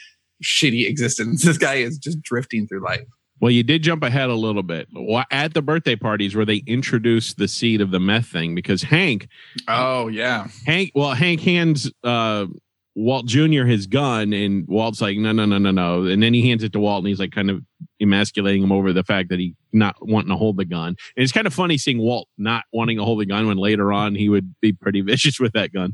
shitty 0.43 0.87
existence. 0.87 1.43
This 1.43 1.57
guy 1.57 1.77
is 1.77 1.97
just 1.97 2.21
drifting 2.21 2.67
through 2.67 2.85
life. 2.85 3.07
Well, 3.41 3.51
you 3.51 3.63
did 3.63 3.83
jump 3.83 4.03
ahead 4.03 4.29
a 4.29 4.35
little 4.35 4.63
bit 4.63 4.87
at 5.31 5.55
the 5.55 5.63
birthday 5.63 5.97
parties 5.97 6.37
where 6.37 6.45
they 6.45 6.63
introduced 6.67 7.39
the 7.39 7.49
seed 7.49 7.81
of 7.81 7.91
the 7.91 8.01
meth 8.01 8.27
thing 8.27 8.55
because 8.55 8.83
Hank. 8.83 9.29
Oh 9.67 10.09
yeah, 10.09 10.49
Hank. 10.67 10.93
Well, 10.95 11.15
Hank 11.15 11.41
hands 11.41 11.91
uh, 12.05 12.47
Walt 12.97 13.27
Jr. 13.27 13.65
his 13.65 13.87
gun, 13.87 14.33
and 14.33 14.67
Walt's 14.69 15.01
like, 15.01 15.19
no, 15.19 15.33
no, 15.33 15.45
no, 15.45 15.59
no, 15.59 15.71
no. 15.71 16.05
And 16.05 16.23
then 16.23 16.33
he 16.33 16.49
hands 16.49 16.63
it 16.63 16.73
to 16.73 16.81
Walt, 16.81 17.01
and 17.01 17.09
he's 17.09 17.19
like 17.19 17.33
kind 17.33 17.51
of 17.51 17.63
emasculating 18.01 18.63
him 18.63 18.73
over 18.73 18.93
the 18.93 19.03
fact 19.03 19.31
that 19.31 19.39
he 19.39 19.55
not 19.73 19.97
wanting 20.01 20.31
to 20.31 20.37
hold 20.37 20.57
the 20.57 20.65
gun. 20.65 20.89
And 20.89 21.23
it's 21.23 21.33
kind 21.33 21.47
of 21.47 21.55
funny 21.55 21.77
seeing 21.77 21.99
Walt 21.99 22.29
not 22.39 22.65
wanting 22.73 22.99
to 22.99 23.05
hold 23.05 23.21
the 23.21 23.27
gun 23.27 23.47
when 23.47 23.57
later 23.57 23.93
on 23.93 24.15
he 24.15 24.29
would 24.29 24.55
be 24.61 24.73
pretty 24.73 25.01
vicious 25.03 25.41
with 25.41 25.53
that 25.53 25.73
gun 25.73 25.93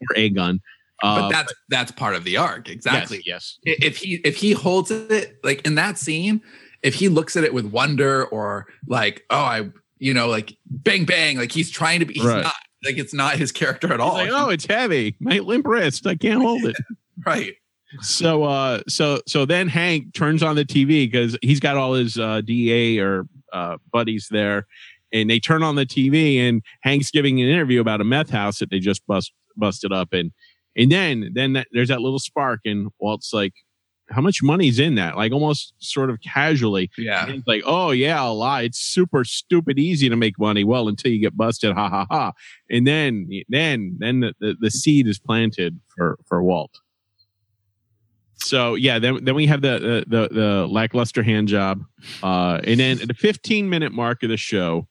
or 0.00 0.16
a 0.16 0.30
gun. 0.30 0.60
Uh, 1.02 1.20
but 1.20 1.28
that's 1.28 1.54
that's 1.68 1.92
part 1.92 2.16
of 2.16 2.24
the 2.24 2.36
arc, 2.36 2.68
exactly. 2.68 3.22
Yes, 3.24 3.58
yes. 3.64 3.76
If 3.80 3.96
he 3.98 4.14
if 4.24 4.36
he 4.36 4.52
holds 4.52 4.90
it 4.90 5.38
like 5.44 5.64
in 5.64 5.76
that 5.76 5.96
scene, 5.96 6.40
if 6.82 6.94
he 6.94 7.08
looks 7.08 7.36
at 7.36 7.44
it 7.44 7.54
with 7.54 7.66
wonder 7.66 8.24
or 8.26 8.66
like, 8.86 9.24
oh, 9.30 9.36
I, 9.36 9.70
you 9.98 10.12
know, 10.12 10.28
like 10.28 10.56
bang 10.66 11.04
bang, 11.04 11.36
like 11.36 11.52
he's 11.52 11.70
trying 11.70 12.00
to 12.00 12.06
be, 12.06 12.14
he's 12.14 12.24
right. 12.24 12.42
not 12.42 12.54
like 12.84 12.98
it's 12.98 13.14
not 13.14 13.36
his 13.36 13.52
character 13.52 13.92
at 13.92 14.00
all. 14.00 14.14
Like, 14.14 14.30
oh, 14.32 14.50
it's 14.50 14.66
heavy. 14.66 15.16
My 15.20 15.38
limp 15.38 15.66
wrist. 15.66 16.06
I 16.06 16.14
can't 16.14 16.42
hold 16.42 16.64
it. 16.64 16.76
right. 17.26 17.54
So 18.02 18.44
uh 18.44 18.82
so 18.86 19.20
so 19.26 19.46
then 19.46 19.68
Hank 19.68 20.12
turns 20.14 20.42
on 20.42 20.56
the 20.56 20.64
TV 20.64 21.10
because 21.10 21.38
he's 21.40 21.60
got 21.60 21.76
all 21.76 21.94
his 21.94 22.18
uh 22.18 22.42
DA 22.42 22.98
or 22.98 23.24
uh 23.52 23.78
buddies 23.90 24.28
there 24.30 24.66
and 25.12 25.30
they 25.30 25.40
turn 25.40 25.62
on 25.62 25.74
the 25.74 25.86
TV 25.86 26.36
and 26.38 26.62
Hank's 26.82 27.10
giving 27.10 27.40
an 27.40 27.48
interview 27.48 27.80
about 27.80 28.00
a 28.00 28.04
meth 28.04 28.30
house 28.30 28.58
that 28.58 28.70
they 28.70 28.78
just 28.78 29.06
bust 29.06 29.32
busted 29.56 29.92
up 29.92 30.12
and 30.12 30.32
and 30.76 30.92
then 30.92 31.30
then 31.34 31.54
that, 31.54 31.68
there's 31.72 31.88
that 31.88 32.02
little 32.02 32.18
spark 32.18 32.60
and 32.64 32.90
Walt's 32.98 33.32
like 33.32 33.54
how 34.10 34.20
much 34.20 34.42
money's 34.42 34.78
in 34.78 34.94
that? 34.96 35.16
Like 35.16 35.32
almost 35.32 35.74
sort 35.78 36.10
of 36.10 36.20
casually. 36.20 36.90
Yeah. 36.96 37.32
like, 37.46 37.62
oh 37.66 37.90
yeah, 37.90 38.22
a 38.22 38.32
lot. 38.32 38.64
It's 38.64 38.78
super 38.78 39.24
stupid 39.24 39.78
easy 39.78 40.08
to 40.08 40.16
make 40.16 40.38
money. 40.38 40.64
Well, 40.64 40.88
until 40.88 41.12
you 41.12 41.20
get 41.20 41.36
busted, 41.36 41.74
ha 41.74 41.88
ha 41.88 42.06
ha. 42.10 42.32
And 42.70 42.86
then 42.86 43.28
then 43.48 43.96
then 43.98 44.20
the, 44.20 44.34
the, 44.40 44.56
the 44.60 44.70
seed 44.70 45.06
is 45.06 45.18
planted 45.18 45.78
for 45.94 46.18
for 46.26 46.42
Walt. 46.42 46.80
So 48.36 48.74
yeah, 48.74 48.98
then 48.98 49.24
then 49.24 49.34
we 49.34 49.46
have 49.46 49.62
the 49.62 49.78
the 49.78 50.04
the, 50.06 50.28
the 50.28 50.66
lackluster 50.66 51.22
hand 51.22 51.48
job, 51.48 51.82
uh, 52.22 52.60
and 52.64 52.78
then 52.78 53.00
at 53.00 53.08
the 53.08 53.14
15 53.14 53.68
minute 53.68 53.92
mark 53.92 54.22
of 54.22 54.30
the 54.30 54.36
show, 54.36 54.86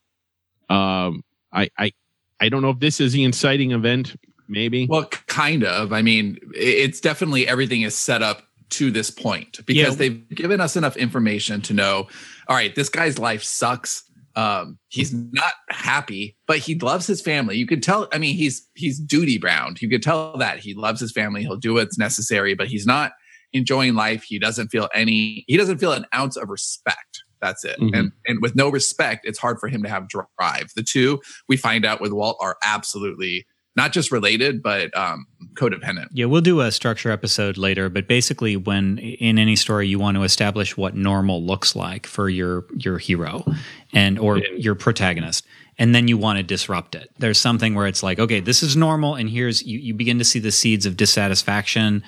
um, 0.69 1.23
I 1.51 1.69
I 1.77 1.91
I 2.39 2.49
don't 2.49 2.61
know 2.61 2.71
if 2.71 2.79
this 2.79 2.99
is 2.99 3.13
the 3.13 3.23
inciting 3.23 3.71
event, 3.71 4.15
maybe. 4.47 4.85
Well, 4.87 5.05
kind 5.05 5.63
of. 5.63 5.93
I 5.93 6.01
mean, 6.01 6.37
it's 6.53 6.99
definitely 6.99 7.47
everything 7.47 7.81
is 7.83 7.95
set 7.95 8.21
up 8.21 8.46
to 8.69 8.91
this 8.91 9.09
point 9.09 9.59
because 9.65 9.75
yeah. 9.75 9.95
they've 9.95 10.29
given 10.29 10.59
us 10.59 10.75
enough 10.75 10.97
information 10.97 11.61
to 11.61 11.73
know 11.73 12.07
all 12.47 12.55
right 12.55 12.75
this 12.75 12.89
guy's 12.89 13.19
life 13.19 13.43
sucks. 13.43 14.03
Um, 14.35 14.77
he's 14.89 15.13
not 15.13 15.53
happy 15.69 16.37
but 16.45 16.59
he 16.59 16.75
loves 16.75 17.07
his 17.07 17.21
family. 17.21 17.57
You 17.57 17.65
could 17.65 17.81
tell 17.81 18.07
i 18.11 18.17
mean 18.17 18.35
he's 18.35 18.67
he's 18.75 18.99
duty 18.99 19.37
bound. 19.37 19.81
You 19.81 19.89
could 19.89 20.03
tell 20.03 20.37
that 20.37 20.59
he 20.59 20.73
loves 20.73 20.99
his 20.99 21.11
family. 21.11 21.41
He'll 21.41 21.57
do 21.57 21.75
what's 21.75 21.97
necessary 21.97 22.53
but 22.53 22.67
he's 22.67 22.85
not 22.85 23.13
enjoying 23.53 23.95
life. 23.95 24.23
He 24.23 24.37
doesn't 24.37 24.67
feel 24.67 24.89
any 24.93 25.43
he 25.47 25.57
doesn't 25.57 25.79
feel 25.79 25.93
an 25.93 26.05
ounce 26.13 26.35
of 26.35 26.49
respect. 26.49 27.23
That's 27.41 27.63
it. 27.63 27.79
Mm-hmm. 27.79 27.95
and 27.95 28.11
and 28.27 28.39
with 28.41 28.55
no 28.55 28.69
respect 28.69 29.25
it's 29.25 29.39
hard 29.39 29.59
for 29.59 29.69
him 29.69 29.81
to 29.83 29.89
have 29.89 30.07
drive. 30.07 30.71
The 30.75 30.83
two 30.83 31.19
we 31.47 31.57
find 31.57 31.85
out 31.85 32.01
with 32.01 32.11
walt 32.11 32.37
are 32.39 32.57
absolutely 32.63 33.47
not 33.77 33.93
just 33.93 34.11
related, 34.11 34.61
but 34.63 34.95
um, 34.97 35.27
codependent. 35.53 36.07
Yeah, 36.11 36.25
we'll 36.25 36.41
do 36.41 36.59
a 36.61 36.71
structure 36.71 37.11
episode 37.11 37.57
later, 37.57 37.89
but 37.89 38.07
basically, 38.07 38.57
when 38.57 38.97
in 38.97 39.37
any 39.37 39.55
story 39.55 39.87
you 39.87 39.99
want 39.99 40.17
to 40.17 40.23
establish 40.23 40.75
what 40.75 40.95
normal 40.95 41.43
looks 41.43 41.75
like 41.75 42.07
for 42.07 42.27
your 42.27 42.65
your 42.75 42.97
hero 42.97 43.45
and 43.93 44.17
or 44.17 44.39
your 44.39 44.73
protagonist, 44.73 45.45
and 45.77 45.93
then 45.93 46.07
you 46.07 46.17
want 46.17 46.37
to 46.37 46.43
disrupt 46.43 46.95
it. 46.95 47.09
There's 47.19 47.39
something 47.39 47.75
where 47.75 47.85
it's 47.85 48.01
like, 48.01 48.19
okay, 48.19 48.39
this 48.39 48.63
is 48.63 48.75
normal, 48.75 49.15
and 49.15 49.29
here's 49.29 49.63
you, 49.63 49.77
you 49.77 49.93
begin 49.93 50.17
to 50.17 50.25
see 50.25 50.39
the 50.39 50.51
seeds 50.51 50.87
of 50.87 50.97
dissatisfaction, 50.97 52.03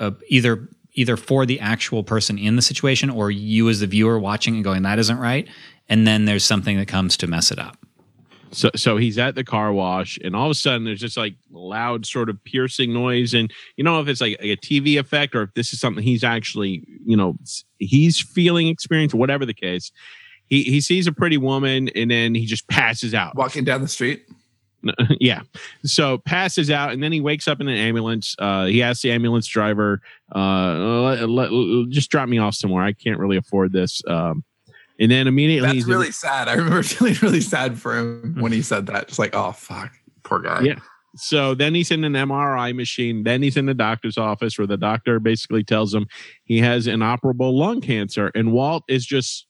uh, 0.00 0.10
either 0.28 0.68
either 0.94 1.16
for 1.16 1.46
the 1.46 1.60
actual 1.60 2.04
person 2.04 2.38
in 2.38 2.56
the 2.56 2.62
situation 2.62 3.08
or 3.08 3.30
you 3.30 3.68
as 3.68 3.80
the 3.80 3.86
viewer 3.86 4.18
watching 4.18 4.56
and 4.56 4.64
going, 4.64 4.82
that 4.82 4.98
isn't 4.98 5.18
right, 5.18 5.48
and 5.88 6.06
then 6.06 6.24
there's 6.24 6.44
something 6.44 6.76
that 6.76 6.88
comes 6.88 7.16
to 7.16 7.28
mess 7.28 7.52
it 7.52 7.58
up. 7.58 7.83
So, 8.54 8.70
so 8.76 8.96
he's 8.96 9.18
at 9.18 9.34
the 9.34 9.44
car 9.44 9.72
wash, 9.72 10.18
and 10.22 10.36
all 10.36 10.46
of 10.46 10.50
a 10.50 10.54
sudden 10.54 10.84
there's 10.84 11.00
just 11.00 11.16
like 11.16 11.34
loud, 11.50 12.06
sort 12.06 12.30
of 12.30 12.42
piercing 12.44 12.92
noise, 12.92 13.34
and 13.34 13.52
you 13.76 13.84
know 13.84 14.00
if 14.00 14.08
it's 14.08 14.20
like 14.20 14.36
a 14.40 14.56
TV 14.56 14.98
effect 14.98 15.34
or 15.34 15.42
if 15.42 15.54
this 15.54 15.72
is 15.72 15.80
something 15.80 16.02
he's 16.02 16.24
actually, 16.24 16.86
you 17.04 17.16
know, 17.16 17.36
he's 17.78 18.20
feeling, 18.20 18.68
experience, 18.68 19.12
whatever 19.12 19.44
the 19.44 19.54
case. 19.54 19.90
He 20.46 20.62
he 20.62 20.80
sees 20.80 21.06
a 21.06 21.12
pretty 21.12 21.36
woman, 21.36 21.88
and 21.94 22.10
then 22.10 22.34
he 22.34 22.46
just 22.46 22.68
passes 22.68 23.14
out, 23.14 23.36
walking 23.36 23.64
down 23.64 23.82
the 23.82 23.88
street. 23.88 24.24
yeah, 25.20 25.40
so 25.84 26.18
passes 26.18 26.70
out, 26.70 26.92
and 26.92 27.02
then 27.02 27.10
he 27.10 27.20
wakes 27.20 27.48
up 27.48 27.60
in 27.60 27.68
an 27.68 27.76
ambulance. 27.76 28.36
Uh, 28.38 28.66
he 28.66 28.82
asks 28.82 29.02
the 29.02 29.10
ambulance 29.10 29.46
driver, 29.46 30.00
uh, 30.34 30.74
let, 31.02 31.28
let, 31.28 31.50
"Just 31.90 32.10
drop 32.10 32.28
me 32.28 32.38
off 32.38 32.54
somewhere. 32.54 32.84
I 32.84 32.92
can't 32.92 33.18
really 33.18 33.36
afford 33.36 33.72
this." 33.72 34.02
Um, 34.06 34.44
and 34.98 35.10
then 35.10 35.26
immediately 35.26 35.72
That's 35.72 35.86
really 35.86 36.12
sad. 36.12 36.48
I 36.48 36.54
remember 36.54 36.82
feeling 36.82 37.16
really 37.22 37.40
sad 37.40 37.78
for 37.78 37.96
him 37.96 38.36
when 38.38 38.52
he 38.52 38.62
said 38.62 38.86
that. 38.86 39.08
Just 39.08 39.18
like, 39.18 39.34
oh 39.34 39.52
fuck, 39.52 39.92
poor 40.22 40.40
guy. 40.40 40.62
Yeah. 40.62 40.78
So 41.16 41.54
then 41.54 41.74
he's 41.74 41.90
in 41.90 42.04
an 42.04 42.14
MRI 42.14 42.74
machine. 42.74 43.22
Then 43.22 43.42
he's 43.42 43.56
in 43.56 43.66
the 43.66 43.74
doctor's 43.74 44.18
office 44.18 44.58
where 44.58 44.66
the 44.66 44.76
doctor 44.76 45.20
basically 45.20 45.62
tells 45.62 45.94
him 45.94 46.06
he 46.44 46.58
has 46.58 46.86
inoperable 46.86 47.56
lung 47.56 47.80
cancer. 47.80 48.32
And 48.34 48.52
Walt 48.52 48.82
is 48.88 49.06
just 49.06 49.46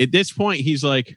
at 0.00 0.12
this 0.12 0.32
point, 0.32 0.60
he's 0.60 0.82
like, 0.82 1.16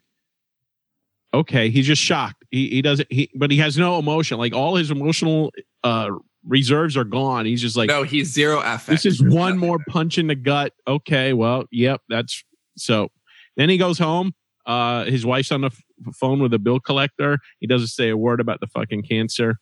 okay, 1.34 1.70
he's 1.70 1.88
just 1.88 2.02
shocked. 2.02 2.44
He 2.52 2.70
he 2.70 2.82
doesn't 2.82 3.12
he 3.12 3.30
but 3.36 3.52
he 3.52 3.58
has 3.58 3.78
no 3.78 4.00
emotion. 4.00 4.38
Like 4.38 4.54
all 4.54 4.76
his 4.76 4.92
emotional 4.92 5.52
uh 5.84 6.10
reserves 6.46 6.96
are 6.98 7.04
gone. 7.04 7.46
He's 7.46 7.62
just 7.62 7.78
like 7.78 7.88
No, 7.88 8.04
he's 8.04 8.32
zero 8.32 8.60
affect. 8.60 8.88
This 8.88 9.06
is 9.06 9.22
one 9.22 9.58
more 9.58 9.80
punch 9.90 10.18
in 10.18 10.28
the 10.28 10.36
gut. 10.36 10.74
Okay, 10.88 11.34
well, 11.34 11.66
yep, 11.72 12.02
that's 12.10 12.44
so 12.78 13.10
then 13.58 13.70
he 13.70 13.78
goes 13.78 14.00
home. 14.00 14.34
Uh, 14.66 15.06
his 15.06 15.26
wife's 15.26 15.52
on 15.52 15.62
the 15.62 15.68
f- 15.68 16.16
phone 16.16 16.42
with 16.42 16.54
a 16.54 16.60
bill 16.60 16.80
collector. 16.80 17.40
He 17.60 17.68
doesn't 17.68 17.88
say 17.88 18.10
a 18.10 18.18
word 18.18 18.40
about 18.40 18.60
the 18.60 18.68
fucking 18.68 19.04
cancer. 19.04 19.60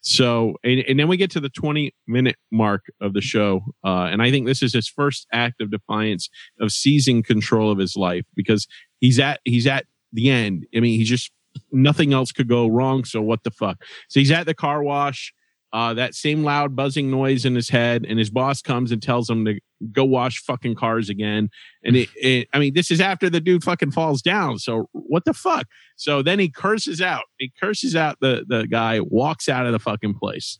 So, 0.00 0.56
and, 0.64 0.80
and 0.80 0.98
then 0.98 1.06
we 1.06 1.16
get 1.16 1.30
to 1.32 1.40
the 1.40 1.48
20 1.48 1.94
minute 2.08 2.36
mark 2.50 2.82
of 3.00 3.14
the 3.14 3.20
show. 3.20 3.62
Uh, 3.84 4.08
and 4.10 4.20
I 4.20 4.30
think 4.32 4.46
this 4.46 4.62
is 4.62 4.72
his 4.72 4.88
first 4.88 5.26
act 5.32 5.60
of 5.60 5.70
defiance 5.70 6.28
of 6.60 6.72
seizing 6.72 7.22
control 7.22 7.70
of 7.70 7.78
his 7.78 7.96
life 7.96 8.24
because 8.34 8.66
he's 8.98 9.20
at, 9.20 9.40
he's 9.44 9.66
at 9.66 9.86
the 10.12 10.28
end. 10.28 10.66
I 10.74 10.80
mean, 10.80 10.98
he's 10.98 11.08
just, 11.08 11.30
nothing 11.70 12.12
else 12.12 12.32
could 12.32 12.48
go 12.48 12.66
wrong. 12.66 13.04
So 13.04 13.22
what 13.22 13.44
the 13.44 13.52
fuck? 13.52 13.84
So 14.08 14.18
he's 14.18 14.32
at 14.32 14.46
the 14.46 14.54
car 14.54 14.82
wash 14.82 15.32
uh, 15.72 15.94
that 15.94 16.14
same 16.14 16.42
loud 16.42 16.76
buzzing 16.76 17.10
noise 17.10 17.44
in 17.44 17.54
his 17.54 17.70
head, 17.70 18.04
and 18.06 18.18
his 18.18 18.30
boss 18.30 18.60
comes 18.60 18.92
and 18.92 19.02
tells 19.02 19.28
him 19.28 19.44
to 19.46 19.58
go 19.90 20.04
wash 20.04 20.42
fucking 20.42 20.74
cars 20.74 21.08
again. 21.08 21.50
And 21.84 21.96
it, 21.96 22.08
it, 22.16 22.48
I 22.52 22.58
mean, 22.58 22.74
this 22.74 22.90
is 22.90 23.00
after 23.00 23.28
the 23.28 23.40
dude 23.40 23.64
fucking 23.64 23.92
falls 23.92 24.22
down. 24.22 24.58
So 24.58 24.88
what 24.92 25.24
the 25.24 25.34
fuck? 25.34 25.66
So 25.96 26.22
then 26.22 26.38
he 26.38 26.48
curses 26.48 27.00
out. 27.00 27.24
He 27.38 27.52
curses 27.60 27.96
out 27.96 28.18
the 28.20 28.44
the 28.46 28.66
guy, 28.66 29.00
walks 29.00 29.48
out 29.48 29.66
of 29.66 29.72
the 29.72 29.78
fucking 29.78 30.14
place. 30.14 30.58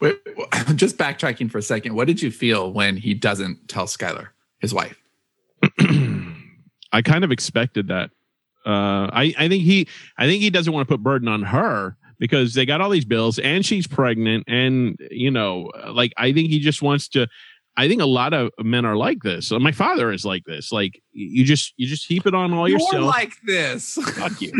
Wait, 0.00 0.18
just 0.76 0.96
backtracking 0.96 1.50
for 1.50 1.58
a 1.58 1.62
second. 1.62 1.94
What 1.94 2.06
did 2.06 2.22
you 2.22 2.30
feel 2.30 2.72
when 2.72 2.96
he 2.96 3.14
doesn't 3.14 3.68
tell 3.68 3.86
Skyler, 3.86 4.28
his 4.60 4.72
wife? 4.72 5.00
I 6.92 7.02
kind 7.02 7.24
of 7.24 7.32
expected 7.32 7.88
that. 7.88 8.10
Uh, 8.64 9.10
I 9.12 9.34
I 9.38 9.48
think 9.48 9.64
he 9.64 9.88
I 10.16 10.26
think 10.26 10.42
he 10.42 10.50
doesn't 10.50 10.72
want 10.72 10.88
to 10.88 10.92
put 10.92 11.02
burden 11.02 11.28
on 11.28 11.42
her 11.42 11.96
because 12.22 12.54
they 12.54 12.64
got 12.64 12.80
all 12.80 12.90
these 12.90 13.04
bills 13.04 13.40
and 13.40 13.66
she's 13.66 13.88
pregnant 13.88 14.44
and 14.46 14.96
you 15.10 15.28
know 15.28 15.68
like 15.88 16.12
i 16.16 16.32
think 16.32 16.50
he 16.50 16.60
just 16.60 16.80
wants 16.80 17.08
to 17.08 17.26
I 17.76 17.88
think 17.88 18.02
a 18.02 18.06
lot 18.06 18.34
of 18.34 18.50
men 18.58 18.84
are 18.84 18.96
like 18.96 19.22
this. 19.22 19.50
My 19.50 19.72
father 19.72 20.12
is 20.12 20.24
like 20.24 20.44
this. 20.44 20.72
Like 20.72 21.02
you 21.12 21.44
just 21.44 21.72
you 21.76 21.86
just 21.86 22.06
heap 22.06 22.26
it 22.26 22.34
on 22.34 22.52
all 22.52 22.68
You're 22.68 22.78
yourself. 22.78 23.06
like 23.06 23.32
this. 23.44 23.94
fuck 23.94 24.40
you. 24.42 24.52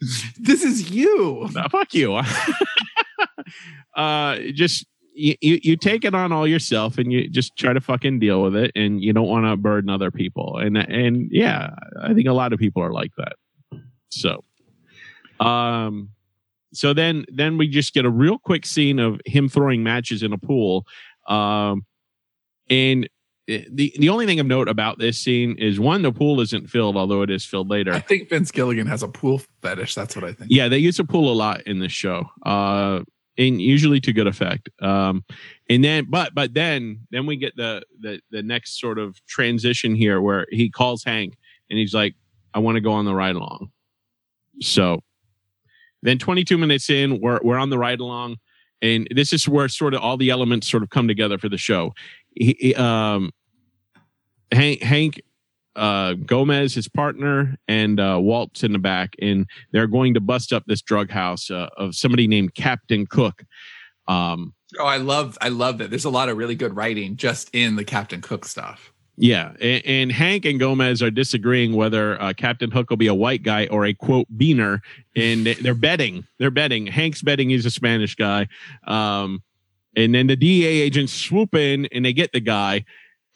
this 0.38 0.62
is 0.62 0.90
you. 0.90 1.48
No, 1.54 1.66
fuck 1.70 1.94
you. 1.94 2.14
uh, 3.96 4.38
just 4.52 4.86
you, 5.14 5.34
you 5.40 5.60
you 5.62 5.76
take 5.76 6.04
it 6.04 6.14
on 6.14 6.30
all 6.30 6.46
yourself, 6.46 6.98
and 6.98 7.10
you 7.10 7.28
just 7.28 7.56
try 7.56 7.72
to 7.72 7.80
fucking 7.80 8.18
deal 8.18 8.42
with 8.42 8.54
it, 8.54 8.72
and 8.74 9.02
you 9.02 9.12
don't 9.12 9.28
want 9.28 9.46
to 9.46 9.56
burden 9.56 9.88
other 9.88 10.10
people. 10.10 10.58
And 10.58 10.76
and 10.76 11.28
yeah, 11.30 11.70
I 12.02 12.12
think 12.12 12.28
a 12.28 12.32
lot 12.32 12.52
of 12.52 12.58
people 12.58 12.82
are 12.82 12.92
like 12.92 13.12
that. 13.16 13.32
So, 14.10 14.44
um, 15.40 16.10
so 16.74 16.92
then 16.92 17.24
then 17.28 17.58
we 17.58 17.68
just 17.68 17.94
get 17.94 18.04
a 18.04 18.10
real 18.10 18.38
quick 18.38 18.66
scene 18.66 18.98
of 18.98 19.20
him 19.26 19.48
throwing 19.48 19.82
matches 19.82 20.22
in 20.22 20.32
a 20.32 20.38
pool, 20.38 20.86
um, 21.28 21.84
and 22.68 23.08
the 23.46 23.92
the 23.98 24.08
only 24.08 24.26
thing 24.26 24.40
of 24.40 24.46
note 24.46 24.68
about 24.68 24.98
this 24.98 25.18
scene 25.18 25.56
is 25.58 25.80
one, 25.80 26.02
the 26.02 26.12
pool 26.12 26.40
isn't 26.40 26.68
filled, 26.68 26.96
although 26.96 27.22
it 27.22 27.30
is 27.30 27.44
filled 27.44 27.68
later. 27.68 27.92
I 27.92 28.00
think 28.00 28.28
Vince 28.28 28.50
Gilligan 28.50 28.86
has 28.86 29.02
a 29.02 29.08
pool 29.08 29.40
fetish. 29.60 29.94
That's 29.94 30.14
what 30.14 30.24
I 30.24 30.32
think. 30.32 30.50
Yeah, 30.50 30.68
they 30.68 30.78
use 30.78 30.98
a 30.98 31.04
pool 31.04 31.30
a 31.30 31.34
lot 31.34 31.62
in 31.62 31.80
this 31.80 31.92
show, 31.92 32.26
uh, 32.46 33.00
and 33.36 33.60
usually 33.60 34.00
to 34.00 34.12
good 34.12 34.26
effect. 34.26 34.68
Um, 34.80 35.24
and 35.68 35.82
then, 35.82 36.06
but 36.08 36.34
but 36.34 36.54
then 36.54 37.06
then 37.10 37.26
we 37.26 37.36
get 37.36 37.56
the 37.56 37.82
the 38.00 38.20
the 38.30 38.42
next 38.42 38.80
sort 38.80 38.98
of 38.98 39.24
transition 39.26 39.94
here 39.94 40.20
where 40.20 40.46
he 40.50 40.70
calls 40.70 41.02
Hank 41.04 41.36
and 41.68 41.78
he's 41.78 41.94
like, 41.94 42.14
"I 42.54 42.60
want 42.60 42.76
to 42.76 42.80
go 42.80 42.92
on 42.92 43.04
the 43.04 43.14
ride 43.14 43.36
along." 43.36 43.70
So 44.60 45.02
then, 46.02 46.18
22 46.18 46.58
minutes 46.58 46.90
in, 46.90 47.20
we're 47.20 47.40
we're 47.42 47.58
on 47.58 47.70
the 47.70 47.78
ride 47.78 48.00
along, 48.00 48.36
and 48.82 49.08
this 49.14 49.32
is 49.32 49.48
where 49.48 49.68
sort 49.68 49.94
of 49.94 50.02
all 50.02 50.16
the 50.16 50.30
elements 50.30 50.70
sort 50.70 50.82
of 50.82 50.90
come 50.90 51.08
together 51.08 51.38
for 51.38 51.48
the 51.48 51.56
show. 51.56 51.94
He, 52.34 52.74
um, 52.74 53.30
Hank 54.50 54.82
Hank 54.82 55.22
uh, 55.76 56.14
Gomez, 56.14 56.74
his 56.74 56.88
partner, 56.88 57.56
and 57.68 57.98
uh, 57.98 58.18
Walt's 58.20 58.62
in 58.62 58.72
the 58.72 58.78
back, 58.78 59.14
and 59.22 59.46
they're 59.72 59.86
going 59.86 60.14
to 60.14 60.20
bust 60.20 60.52
up 60.52 60.64
this 60.66 60.82
drug 60.82 61.10
house 61.10 61.50
uh, 61.50 61.68
of 61.78 61.94
somebody 61.94 62.26
named 62.26 62.54
Captain 62.54 63.06
Cook. 63.06 63.44
Um, 64.08 64.52
Oh, 64.78 64.86
I 64.86 64.96
love 64.96 65.36
I 65.40 65.48
love 65.48 65.78
that. 65.78 65.90
There's 65.90 66.04
a 66.04 66.10
lot 66.10 66.28
of 66.28 66.36
really 66.36 66.54
good 66.54 66.74
writing 66.74 67.16
just 67.16 67.50
in 67.52 67.76
the 67.76 67.84
Captain 67.84 68.20
Cook 68.20 68.44
stuff. 68.44 68.91
Yeah, 69.16 69.52
and, 69.60 69.82
and 69.86 70.12
Hank 70.12 70.44
and 70.44 70.58
Gomez 70.58 71.02
are 71.02 71.10
disagreeing 71.10 71.74
whether 71.74 72.20
uh, 72.20 72.32
Captain 72.32 72.70
Hook 72.70 72.90
will 72.90 72.96
be 72.96 73.06
a 73.08 73.14
white 73.14 73.42
guy 73.42 73.66
or 73.66 73.84
a 73.84 73.92
quote 73.94 74.26
beaner, 74.36 74.80
and 75.14 75.46
they- 75.46 75.54
they're 75.54 75.74
betting. 75.74 76.26
They're 76.38 76.50
betting. 76.50 76.86
Hank's 76.86 77.22
betting 77.22 77.50
he's 77.50 77.66
a 77.66 77.70
Spanish 77.70 78.14
guy, 78.14 78.48
um, 78.86 79.42
and 79.96 80.14
then 80.14 80.26
the 80.28 80.36
DEA 80.36 80.80
agents 80.82 81.12
swoop 81.12 81.54
in 81.54 81.86
and 81.92 82.04
they 82.04 82.12
get 82.14 82.32
the 82.32 82.40
guy, 82.40 82.84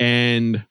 and 0.00 0.64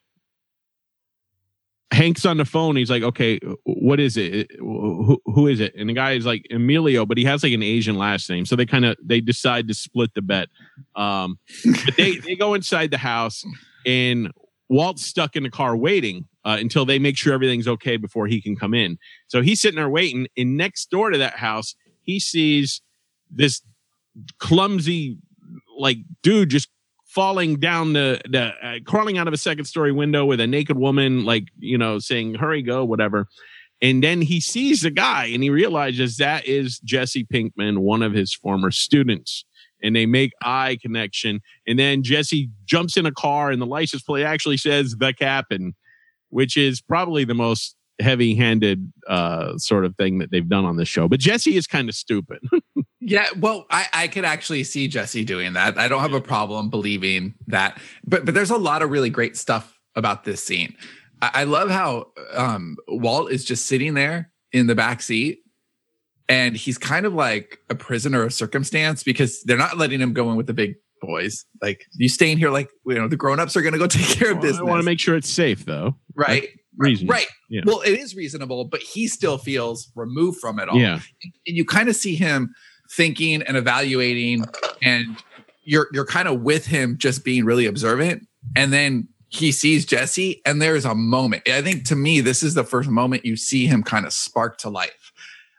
Hank's 1.92 2.26
on 2.26 2.36
the 2.36 2.44
phone. 2.44 2.74
He's 2.76 2.90
like, 2.90 3.04
"Okay, 3.04 3.38
what 3.62 4.00
is 4.00 4.16
it? 4.16 4.50
Who, 4.58 5.22
who 5.24 5.46
is 5.46 5.60
it?" 5.60 5.72
And 5.76 5.88
the 5.88 5.92
guy 5.94 6.12
is 6.12 6.26
like 6.26 6.44
Emilio, 6.50 7.06
but 7.06 7.16
he 7.16 7.24
has 7.24 7.44
like 7.44 7.52
an 7.52 7.62
Asian 7.62 7.96
last 7.96 8.28
name. 8.28 8.44
So 8.44 8.56
they 8.56 8.66
kind 8.66 8.84
of 8.84 8.96
they 9.02 9.20
decide 9.20 9.68
to 9.68 9.74
split 9.74 10.12
the 10.14 10.20
bet. 10.22 10.48
Um, 10.96 11.38
but 11.64 11.96
they 11.96 12.16
they 12.16 12.34
go 12.34 12.54
inside 12.54 12.90
the 12.90 12.98
house, 12.98 13.44
and 13.86 14.32
Walt's 14.68 15.04
stuck 15.04 15.36
in 15.36 15.42
the 15.42 15.50
car 15.50 15.76
waiting 15.76 16.26
uh, 16.44 16.56
until 16.58 16.84
they 16.84 16.98
make 16.98 17.16
sure 17.16 17.32
everything's 17.32 17.68
okay 17.68 17.96
before 17.96 18.26
he 18.26 18.40
can 18.40 18.56
come 18.56 18.74
in. 18.74 18.98
So 19.28 19.42
he's 19.42 19.60
sitting 19.60 19.76
there 19.76 19.88
waiting. 19.88 20.26
And 20.36 20.56
next 20.56 20.90
door 20.90 21.10
to 21.10 21.18
that 21.18 21.36
house, 21.36 21.74
he 22.02 22.18
sees 22.18 22.82
this 23.30 23.62
clumsy 24.38 25.18
like 25.78 25.98
dude 26.22 26.48
just 26.50 26.68
falling 27.04 27.56
down 27.56 27.92
the, 27.92 28.20
the 28.28 28.52
uh, 28.62 28.78
crawling 28.84 29.18
out 29.18 29.28
of 29.28 29.34
a 29.34 29.38
second 29.38 29.64
story 29.64 29.92
window 29.92 30.24
with 30.24 30.40
a 30.40 30.46
naked 30.46 30.76
woman 30.76 31.24
like 31.24 31.44
you 31.58 31.78
know 31.78 31.98
saying 31.98 32.34
hurry 32.34 32.62
go 32.62 32.84
whatever 32.84 33.26
and 33.82 34.02
then 34.02 34.22
he 34.22 34.40
sees 34.40 34.80
the 34.80 34.90
guy 34.90 35.26
and 35.26 35.42
he 35.42 35.50
realizes 35.50 36.16
that 36.16 36.46
is 36.46 36.78
jesse 36.80 37.24
pinkman 37.24 37.78
one 37.78 38.02
of 38.02 38.12
his 38.12 38.34
former 38.34 38.70
students 38.70 39.44
and 39.82 39.94
they 39.94 40.06
make 40.06 40.32
eye 40.42 40.76
connection 40.80 41.40
and 41.66 41.78
then 41.78 42.02
jesse 42.02 42.50
jumps 42.64 42.96
in 42.96 43.06
a 43.06 43.12
car 43.12 43.50
and 43.50 43.60
the 43.60 43.66
license 43.66 44.02
plate 44.02 44.24
actually 44.24 44.56
says 44.56 44.96
the 44.98 45.12
captain 45.12 45.74
which 46.30 46.56
is 46.56 46.80
probably 46.80 47.24
the 47.24 47.34
most 47.34 47.76
heavy-handed 48.00 48.92
uh 49.08 49.56
sort 49.56 49.84
of 49.84 49.96
thing 49.96 50.18
that 50.18 50.30
they've 50.30 50.48
done 50.48 50.64
on 50.64 50.76
this 50.76 50.88
show 50.88 51.08
but 51.08 51.20
jesse 51.20 51.56
is 51.56 51.66
kind 51.66 51.88
of 51.88 51.94
stupid 51.94 52.40
Yeah, 53.06 53.28
well, 53.38 53.66
I, 53.70 53.86
I 53.92 54.08
could 54.08 54.24
actually 54.24 54.64
see 54.64 54.88
Jesse 54.88 55.24
doing 55.24 55.52
that. 55.52 55.78
I 55.78 55.86
don't 55.86 56.00
have 56.00 56.12
a 56.12 56.20
problem 56.20 56.70
believing 56.70 57.34
that. 57.46 57.80
But 58.04 58.24
but 58.24 58.34
there's 58.34 58.50
a 58.50 58.56
lot 58.56 58.82
of 58.82 58.90
really 58.90 59.10
great 59.10 59.36
stuff 59.36 59.78
about 59.94 60.24
this 60.24 60.42
scene. 60.42 60.74
I, 61.22 61.30
I 61.34 61.44
love 61.44 61.70
how 61.70 62.06
um, 62.34 62.76
Walt 62.88 63.30
is 63.30 63.44
just 63.44 63.66
sitting 63.66 63.94
there 63.94 64.32
in 64.50 64.66
the 64.66 64.74
back 64.74 65.00
seat, 65.02 65.38
and 66.28 66.56
he's 66.56 66.78
kind 66.78 67.06
of 67.06 67.14
like 67.14 67.60
a 67.70 67.74
prisoner 67.74 68.22
of 68.22 68.34
circumstance 68.34 69.02
because 69.02 69.42
they're 69.44 69.56
not 69.56 69.78
letting 69.78 70.00
him 70.00 70.12
go 70.12 70.30
in 70.30 70.36
with 70.36 70.46
the 70.46 70.54
big 70.54 70.74
boys. 71.00 71.44
Like 71.62 71.86
you 71.92 72.08
staying 72.08 72.38
here, 72.38 72.50
like 72.50 72.70
you 72.86 72.94
know, 72.94 73.08
the 73.08 73.16
grown-ups 73.16 73.56
are 73.56 73.62
going 73.62 73.72
to 73.72 73.78
go 73.78 73.86
take 73.86 74.06
care 74.06 74.32
of 74.32 74.40
business. 74.40 74.60
i 74.60 74.64
want 74.64 74.80
to 74.80 74.84
make 74.84 75.00
sure 75.00 75.16
it's 75.16 75.30
safe 75.30 75.64
though 75.64 75.96
right? 76.14 76.48
reason 76.78 77.06
Right. 77.06 77.26
Yeah. 77.48 77.62
Well, 77.64 77.80
it 77.80 77.98
is 77.98 78.14
reasonable, 78.14 78.64
but 78.64 78.80
he 78.82 79.08
still 79.08 79.38
feels 79.38 79.90
removed 79.94 80.40
from 80.40 80.58
it 80.58 80.68
all 80.68 80.78
yeah 80.78 81.00
and 81.22 81.56
you 81.56 81.64
kind 81.64 81.88
of 81.88 81.96
see 81.96 82.16
him 82.16 82.54
thinking 82.90 83.42
and 83.42 83.56
evaluating 83.56 84.44
and 84.82 85.16
you're 85.64 85.88
you're 85.92 86.06
kind 86.06 86.28
of 86.28 86.42
with 86.42 86.66
him 86.66 86.96
just 86.98 87.24
being 87.24 87.44
really 87.44 87.66
observant 87.66 88.26
and 88.54 88.72
then 88.72 89.08
he 89.28 89.50
sees 89.50 89.84
Jesse 89.84 90.40
and 90.46 90.62
there's 90.62 90.84
a 90.84 90.94
moment 90.94 91.48
I 91.48 91.62
think 91.62 91.84
to 91.86 91.96
me 91.96 92.20
this 92.20 92.42
is 92.42 92.54
the 92.54 92.62
first 92.62 92.88
moment 92.88 93.24
you 93.24 93.36
see 93.36 93.66
him 93.66 93.82
kind 93.82 94.06
of 94.06 94.12
spark 94.12 94.58
to 94.58 94.70
life 94.70 95.05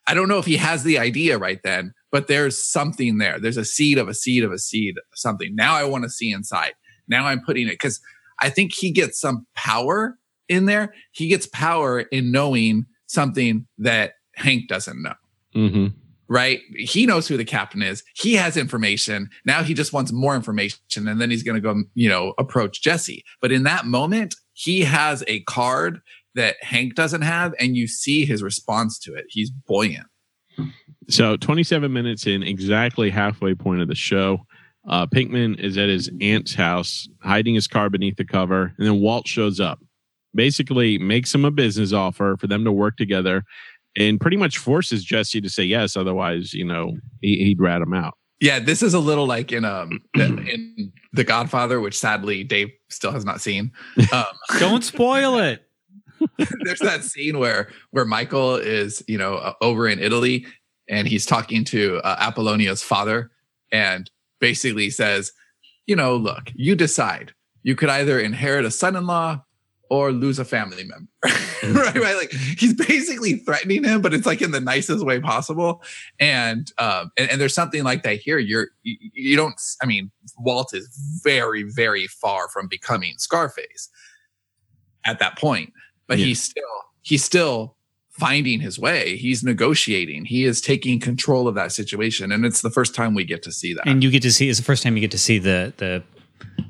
I 0.07 0.13
don't 0.13 0.29
know 0.29 0.39
if 0.39 0.45
he 0.45 0.57
has 0.57 0.83
the 0.83 0.97
idea 0.97 1.37
right 1.37 1.59
then 1.63 1.93
but 2.11 2.27
there's 2.27 2.63
something 2.63 3.17
there 3.17 3.39
there's 3.39 3.57
a 3.57 3.65
seed 3.65 3.97
of 3.97 4.07
a 4.07 4.13
seed 4.13 4.43
of 4.43 4.51
a 4.51 4.59
seed 4.59 4.97
of 4.97 5.03
something 5.13 5.55
now 5.55 5.75
I 5.75 5.83
want 5.83 6.03
to 6.03 6.09
see 6.09 6.31
inside 6.31 6.73
now 7.07 7.25
I'm 7.25 7.43
putting 7.45 7.67
it 7.67 7.79
cuz 7.79 7.99
I 8.39 8.49
think 8.49 8.73
he 8.73 8.91
gets 8.91 9.19
some 9.19 9.47
power 9.55 10.17
in 10.47 10.65
there 10.65 10.93
he 11.11 11.27
gets 11.27 11.47
power 11.47 12.01
in 12.01 12.31
knowing 12.31 12.85
something 13.07 13.67
that 13.77 14.13
Hank 14.35 14.67
doesn't 14.67 15.01
know 15.01 15.13
mm-hmm. 15.55 15.87
right? 16.27 16.61
He 16.75 17.05
knows 17.05 17.27
who 17.27 17.37
the 17.37 17.45
captain 17.45 17.81
is. 17.81 18.03
He 18.15 18.33
has 18.35 18.57
information. 18.57 19.29
Now 19.45 19.63
he 19.63 19.73
just 19.73 19.93
wants 19.93 20.11
more 20.11 20.35
information 20.35 21.07
and 21.07 21.19
then 21.19 21.31
he's 21.31 21.43
going 21.43 21.55
to 21.55 21.61
go, 21.61 21.83
you 21.95 22.09
know, 22.09 22.33
approach 22.37 22.81
Jesse. 22.81 23.23
But 23.41 23.51
in 23.51 23.63
that 23.63 23.85
moment, 23.85 24.35
he 24.53 24.81
has 24.81 25.23
a 25.27 25.41
card 25.41 26.01
that 26.37 26.55
Hank 26.61 26.95
doesn't 26.95 27.23
have 27.23 27.53
and 27.59 27.75
you 27.75 27.87
see 27.87 28.25
his 28.25 28.41
response 28.41 28.97
to 28.99 29.13
it. 29.13 29.25
He's 29.29 29.51
buoyant. 29.51 30.07
So 31.09 31.37
27 31.37 31.91
minutes 31.91 32.25
in, 32.27 32.43
exactly 32.43 33.09
halfway 33.09 33.53
point 33.55 33.81
of 33.81 33.87
the 33.87 33.95
show. 33.95 34.45
Uh, 34.87 35.05
Pinkman 35.05 35.59
is 35.59 35.77
at 35.77 35.89
his 35.89 36.09
aunt's 36.21 36.53
house, 36.53 37.09
hiding 37.21 37.55
his 37.55 37.67
car 37.67 37.89
beneath 37.89 38.15
the 38.15 38.25
cover, 38.25 38.73
and 38.77 38.87
then 38.87 39.01
Walt 39.01 39.27
shows 39.27 39.59
up. 39.59 39.79
Basically, 40.33 40.97
makes 40.97 41.33
him 41.33 41.43
a 41.43 41.51
business 41.51 41.91
offer 41.91 42.37
for 42.39 42.47
them 42.47 42.63
to 42.63 42.71
work 42.71 42.95
together, 42.95 43.43
and 43.97 44.19
pretty 44.19 44.37
much 44.37 44.57
forces 44.57 45.03
Jesse 45.03 45.41
to 45.41 45.49
say 45.49 45.63
yes. 45.63 45.97
Otherwise, 45.97 46.53
you 46.53 46.63
know, 46.63 46.93
he, 47.21 47.43
he'd 47.43 47.59
rat 47.59 47.81
him 47.81 47.93
out. 47.93 48.13
Yeah, 48.39 48.59
this 48.59 48.83
is 48.83 48.93
a 48.93 48.99
little 48.99 49.25
like 49.25 49.51
in 49.51 49.65
um 49.65 49.99
in 50.15 50.93
The 51.13 51.23
Godfather, 51.23 51.81
which 51.81 51.97
sadly 51.97 52.43
Dave 52.43 52.69
still 52.89 53.11
has 53.11 53.25
not 53.25 53.41
seen. 53.41 53.71
Um, 54.13 54.25
Don't 54.59 54.83
spoil 54.83 55.37
it. 55.39 55.66
there's 56.63 56.79
that 56.79 57.03
scene 57.03 57.39
where 57.39 57.69
where 57.91 58.05
Michael 58.05 58.55
is 58.55 59.03
you 59.07 59.17
know 59.17 59.35
uh, 59.35 59.53
over 59.61 59.87
in 59.87 59.99
Italy 59.99 60.45
and 60.89 61.07
he's 61.07 61.25
talking 61.25 61.63
to 61.65 61.97
uh, 62.03 62.15
Apollonia's 62.19 62.81
father 62.81 63.31
and 63.71 64.09
basically 64.39 64.89
says, 64.89 65.31
you 65.85 65.95
know, 65.95 66.15
look, 66.15 66.51
you 66.55 66.75
decide. 66.75 67.33
You 67.63 67.75
could 67.75 67.89
either 67.89 68.19
inherit 68.19 68.65
a 68.65 68.71
son-in-law 68.71 69.43
or 69.89 70.11
lose 70.11 70.39
a 70.39 70.45
family 70.45 70.83
member. 70.83 71.09
right, 71.81 71.95
right. 71.95 72.15
Like 72.15 72.31
he's 72.31 72.73
basically 72.73 73.37
threatening 73.37 73.83
him, 73.83 74.01
but 74.01 74.13
it's 74.13 74.25
like 74.25 74.41
in 74.41 74.51
the 74.51 74.59
nicest 74.59 75.05
way 75.05 75.19
possible. 75.19 75.81
And 76.19 76.71
um, 76.77 77.11
and, 77.17 77.29
and 77.31 77.41
there's 77.41 77.53
something 77.53 77.83
like 77.83 78.03
that 78.03 78.19
here. 78.19 78.37
You're 78.37 78.67
you, 78.83 78.97
you 79.13 79.35
don't. 79.35 79.55
I 79.81 79.85
mean, 79.85 80.11
Walt 80.37 80.73
is 80.73 80.89
very 81.23 81.63
very 81.63 82.07
far 82.07 82.49
from 82.49 82.67
becoming 82.67 83.15
Scarface 83.17 83.89
at 85.05 85.19
that 85.19 85.37
point, 85.37 85.71
but 86.07 86.17
Yeah. 86.17 86.25
he's 86.25 86.41
still 86.41 86.63
he's 87.01 87.23
still 87.23 87.75
finding 88.11 88.59
his 88.59 88.79
way. 88.79 89.15
He's 89.17 89.43
negotiating. 89.43 90.25
He 90.25 90.43
is 90.43 90.59
taking 90.59 90.99
control 90.99 91.47
of 91.47 91.55
that 91.55 91.71
situation, 91.71 92.31
and 92.31 92.45
it's 92.45 92.61
the 92.61 92.71
first 92.71 92.95
time 92.95 93.13
we 93.13 93.23
get 93.23 93.43
to 93.43 93.51
see 93.51 93.73
that. 93.73 93.87
and 93.87 94.03
you 94.03 94.09
get 94.09 94.23
to 94.23 94.31
see 94.31 94.49
it's 94.49 94.57
the 94.59 94.65
first 94.65 94.83
time 94.83 94.95
you 94.97 95.01
get 95.01 95.11
to 95.11 95.17
see 95.17 95.39
the 95.39 95.73
the 95.77 96.03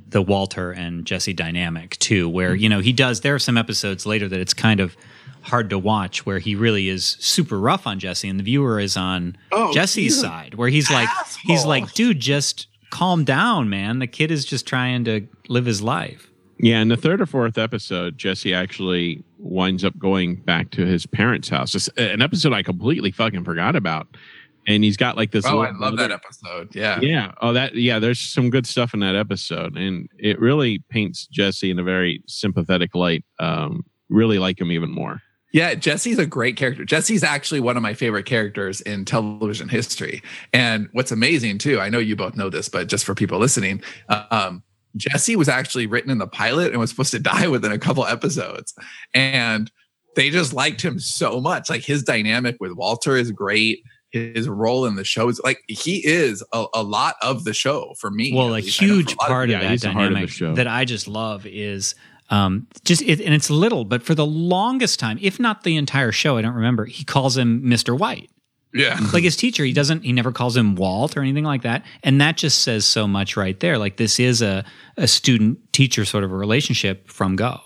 the 0.09 0.21
Walter 0.21 0.71
and 0.71 1.05
Jesse 1.05 1.33
dynamic 1.33 1.97
too, 1.99 2.29
where 2.29 2.51
mm-hmm. 2.53 2.63
you 2.63 2.69
know 2.69 2.79
he 2.79 2.93
does. 2.93 3.21
There 3.21 3.35
are 3.35 3.39
some 3.39 3.57
episodes 3.57 4.05
later 4.05 4.27
that 4.27 4.39
it's 4.39 4.53
kind 4.53 4.79
of 4.79 4.95
hard 5.41 5.69
to 5.69 5.79
watch 5.79 6.25
where 6.25 6.39
he 6.39 6.55
really 6.55 6.89
is 6.89 7.15
super 7.19 7.57
rough 7.59 7.87
on 7.87 7.99
Jesse, 7.99 8.27
and 8.27 8.39
the 8.39 8.43
viewer 8.43 8.79
is 8.79 8.97
on 8.97 9.37
Oh, 9.51 9.73
Jesse's 9.73 10.19
side, 10.19 10.55
where 10.55 10.69
he's 10.69 10.89
like 10.91 11.09
he's 11.43 11.65
like, 11.65 11.93
dude, 11.93 12.19
just 12.19 12.67
calm 12.89 13.23
down, 13.23 13.69
man. 13.69 13.99
The 13.99 14.07
kid 14.07 14.31
is 14.31 14.43
just 14.45 14.65
trying 14.67 15.05
to 15.05 15.27
live 15.47 15.65
his 15.65 15.81
life. 15.81 16.26
Yeah, 16.59 16.81
in 16.81 16.87
the 16.87 16.97
third 16.97 17.21
or 17.21 17.25
fourth 17.25 17.57
episode, 17.57 18.17
Jesse 18.17 18.53
actually 18.53 19.23
winds 19.37 19.83
up 19.83 19.97
going 19.97 20.37
back 20.37 20.71
to 20.71 20.85
his 20.85 21.05
parents' 21.05 21.49
house. 21.49 21.75
It's 21.75 21.87
an 21.97 22.21
episode 22.21 22.53
I 22.53 22.63
completely 22.63 23.11
fucking 23.11 23.43
forgot 23.43 23.75
about. 23.75 24.07
And 24.69 24.83
he's 24.83 24.97
got 24.97 25.15
like 25.15 25.31
this. 25.31 25.45
Oh, 25.45 25.59
I 25.59 25.71
love 25.71 25.95
that 25.97 26.11
episode. 26.11 26.75
Yeah. 26.75 26.99
Yeah. 26.99 27.31
Oh, 27.41 27.53
that. 27.53 27.75
Yeah. 27.75 27.99
There's 27.99 28.19
some 28.19 28.49
good 28.49 28.67
stuff 28.67 28.93
in 28.93 28.99
that 28.99 29.15
episode, 29.15 29.77
and 29.77 30.09
it 30.17 30.41
really 30.41 30.79
paints 30.89 31.25
Jesse 31.27 31.71
in 31.71 31.79
a 31.79 31.83
very 31.83 32.21
sympathetic 32.27 32.93
light. 32.93 33.23
Um, 33.39 33.85
really 34.09 34.39
like 34.39 34.59
him 34.59 34.71
even 34.71 34.91
more. 34.91 35.21
Yeah, 35.53 35.75
Jesse's 35.75 36.19
a 36.19 36.25
great 36.25 36.57
character. 36.57 36.83
Jesse's 36.83 37.23
actually 37.23 37.61
one 37.61 37.77
of 37.77 37.83
my 37.83 37.93
favorite 37.93 38.25
characters 38.25 38.81
in 38.81 39.05
television 39.05 39.69
history. 39.69 40.21
And 40.51 40.89
what's 40.91 41.11
amazing 41.11 41.59
too, 41.59 41.79
I 41.79 41.89
know 41.89 41.99
you 41.99 42.15
both 42.17 42.35
know 42.35 42.49
this, 42.49 42.67
but 42.67 42.87
just 42.87 43.05
for 43.05 43.15
people 43.15 43.39
listening, 43.39 43.81
um, 44.09 44.61
Jesse 44.97 45.35
was 45.35 45.49
actually 45.49 45.87
written 45.87 46.11
in 46.11 46.17
the 46.17 46.27
pilot 46.27 46.71
and 46.71 46.79
was 46.79 46.89
supposed 46.89 47.11
to 47.11 47.19
die 47.19 47.47
within 47.47 47.71
a 47.71 47.79
couple 47.79 48.05
episodes. 48.05 48.73
And 49.13 49.71
they 50.15 50.29
just 50.29 50.53
liked 50.53 50.81
him 50.81 50.99
so 50.99 51.39
much. 51.39 51.69
Like 51.69 51.83
his 51.83 52.03
dynamic 52.03 52.57
with 52.59 52.73
Walter 52.73 53.15
is 53.15 53.31
great. 53.31 53.83
His 54.11 54.47
role 54.47 54.85
in 54.85 54.95
the 54.95 55.03
show 55.03 55.27
is 55.27 55.39
like 55.43 55.61
he 55.67 56.05
is 56.05 56.43
a, 56.53 56.65
a 56.73 56.81
lot 56.81 57.15
of 57.21 57.43
the 57.43 57.53
show 57.53 57.93
for 57.99 58.09
me. 58.09 58.33
Well, 58.33 58.55
a 58.55 58.61
huge 58.61 59.13
a 59.13 59.15
part 59.17 59.49
of, 59.49 59.61
of 59.61 59.61
that 59.61 59.81
dynamic 59.81 60.41
of 60.41 60.55
that 60.55 60.67
I 60.67 60.85
just 60.85 61.07
love 61.07 61.45
is 61.45 61.93
um, 62.29 62.67
just 62.83 63.01
it, 63.03 63.21
and 63.21 63.33
it's 63.33 63.49
little, 63.49 63.85
but 63.85 64.01
for 64.03 64.15
the 64.15 64.25
longest 64.25 64.99
time, 64.99 65.17
if 65.21 65.39
not 65.39 65.63
the 65.63 65.75
entire 65.75 66.11
show, 66.11 66.37
I 66.37 66.41
don't 66.41 66.55
remember. 66.55 66.85
He 66.85 67.03
calls 67.03 67.37
him 67.37 67.61
Mr. 67.61 67.97
White. 67.97 68.29
Yeah. 68.73 68.99
Like 69.13 69.23
his 69.23 69.35
teacher, 69.35 69.63
he 69.63 69.73
doesn't, 69.73 70.03
he 70.03 70.11
never 70.13 70.31
calls 70.31 70.55
him 70.55 70.75
Walt 70.75 71.17
or 71.17 71.21
anything 71.21 71.45
like 71.45 71.63
that. 71.63 71.83
And 72.03 72.19
that 72.21 72.37
just 72.37 72.59
says 72.59 72.85
so 72.85 73.07
much 73.07 73.37
right 73.37 73.59
there. 73.59 73.77
Like 73.77 73.97
this 73.97 74.19
is 74.19 74.41
a, 74.41 74.65
a 74.97 75.07
student 75.07 75.59
teacher 75.73 76.05
sort 76.05 76.23
of 76.23 76.31
a 76.31 76.35
relationship 76.35 77.09
from 77.09 77.35
go. 77.35 77.59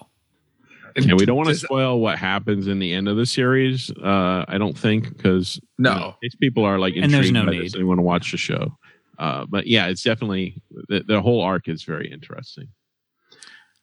And 0.96 1.14
we 1.14 1.26
don't 1.26 1.38
want 1.38 1.50
to 1.50 1.56
spoil 1.56 2.00
what 2.00 2.18
happens 2.18 2.68
in 2.68 2.80
the 2.80 2.94
end 2.94 3.08
of 3.08 3.18
the 3.18 3.26
series. 3.26 3.90
Uh, 3.92 4.46
I 4.48 4.58
don't 4.58 4.78
think 4.78 5.16
because 5.16 5.60
no, 5.78 5.92
you 5.92 6.00
know, 6.00 6.16
these 6.22 6.36
people 6.36 6.66
are 6.66 6.80
like 6.80 6.96
intrigued 6.96 7.06
and 7.06 7.14
there's 7.14 7.32
no 7.32 7.46
by 7.46 7.52
need. 7.52 7.64
this. 7.64 7.74
They 7.74 7.84
want 7.84 8.00
to 8.00 8.04
watch 8.04 8.32
the 8.32 8.38
show. 8.38 8.78
Uh, 9.18 9.46
but 9.48 9.68
yeah, 9.68 9.88
it's 9.88 10.04
definitely 10.04 10.62
the, 10.90 11.04
the, 11.08 11.22
whole 11.22 11.42
arc 11.42 11.68
is 11.70 11.84
very 11.84 12.12
interesting. 12.12 12.70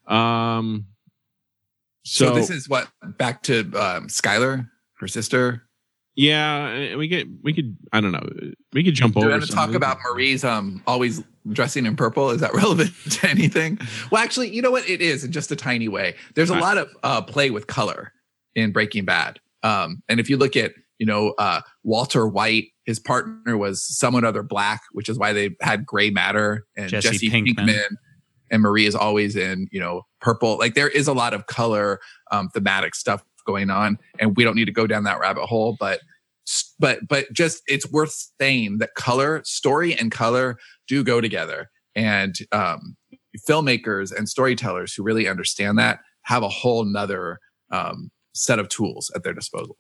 Um, 0.07 0.87
so, 2.05 2.27
so 2.27 2.35
this 2.35 2.51
is 2.51 2.69
what 2.69 2.89
back 3.03 3.43
to 3.45 3.61
um, 3.61 4.09
Skyler, 4.09 4.69
her 4.99 5.07
sister. 5.07 5.68
Yeah, 6.19 6.97
we 6.97 7.07
get 7.07 7.29
we 7.45 7.53
could 7.55 7.77
I 7.93 8.01
don't 8.01 8.11
know 8.11 8.29
we 8.73 8.83
could 8.83 8.95
jump 8.95 9.15
Do 9.15 9.21
over. 9.21 9.29
We 9.29 9.35
want 9.35 9.45
to 9.45 9.53
talk 9.53 9.73
about 9.73 9.99
Marie's 10.05 10.43
um 10.43 10.83
always 10.85 11.23
dressing 11.53 11.87
in 11.87 11.95
purple. 11.95 12.31
Is 12.31 12.41
that 12.41 12.53
relevant 12.55 12.91
to 13.13 13.31
anything? 13.31 13.79
Well, 14.11 14.21
actually, 14.21 14.53
you 14.53 14.61
know 14.61 14.73
what 14.73 14.89
it 14.91 15.01
is 15.01 15.23
in 15.23 15.31
just 15.31 15.53
a 15.53 15.57
tiny 15.57 15.87
way. 15.87 16.17
There's 16.35 16.51
a 16.51 16.57
lot 16.57 16.77
of 16.77 16.91
uh, 17.05 17.23
play 17.23 17.51
with 17.51 17.69
color 17.69 18.13
in 18.57 18.73
Breaking 18.73 19.05
Bad, 19.05 19.39
um, 19.63 20.03
and 20.09 20.19
if 20.19 20.29
you 20.29 20.37
look 20.37 20.57
at 20.57 20.73
you 20.99 21.07
know 21.07 21.35
uh, 21.39 21.61
Walter 21.85 22.27
White, 22.27 22.73
his 22.85 22.99
partner 22.99 23.57
was 23.57 23.81
someone 23.81 24.25
other 24.25 24.43
black, 24.43 24.83
which 24.91 25.09
is 25.09 25.21
why 25.21 25.33
they 25.33 25.51
had 25.61 25.87
gray 25.87 26.11
matter 26.11 26.67
and 26.77 26.91
Jesse, 26.91 27.11
Jesse 27.11 27.31
Pinkman. 27.31 27.55
Pinkman. 27.55 27.97
and 28.51 28.61
Marie 28.61 28.87
is 28.87 28.97
always 28.97 29.37
in 29.37 29.69
you 29.71 29.79
know 29.79 30.03
purple. 30.21 30.59
Like 30.59 30.75
there 30.75 30.89
is 30.89 31.07
a 31.07 31.13
lot 31.13 31.33
of 31.33 31.47
color 31.47 32.01
um, 32.33 32.49
thematic 32.49 32.97
stuff 32.97 33.23
going 33.49 33.71
on 33.71 33.99
and 34.19 34.37
we 34.37 34.45
don't 34.45 34.55
need 34.55 34.67
to 34.67 34.73
go 34.73 34.87
down 34.87 35.05
that 35.05 35.19
rabbit 35.19 35.47
hole 35.47 35.77
but 35.81 36.01
but 36.79 36.99
but 37.09 37.33
just 37.33 37.63
it's 37.67 37.91
worth 37.91 38.31
saying 38.41 38.79
that 38.79 38.95
color 38.95 39.43
story 39.45 39.95
and 39.95 40.13
color 40.13 40.59
do 40.87 41.03
go 41.03 41.21
together 41.21 41.71
and 41.95 42.37
um, 42.53 42.95
filmmakers 43.49 44.17
and 44.17 44.29
storytellers 44.29 44.95
who 44.95 45.03
really 45.03 45.27
understand 45.27 45.79
that 45.79 45.99
have 46.23 46.43
a 46.43 46.49
whole 46.49 46.85
nother 46.85 47.39
um, 47.73 48.11
set 48.35 48.59
of 48.59 48.69
tools 48.69 49.11
at 49.15 49.25
their 49.25 49.35
disposal 49.35 49.77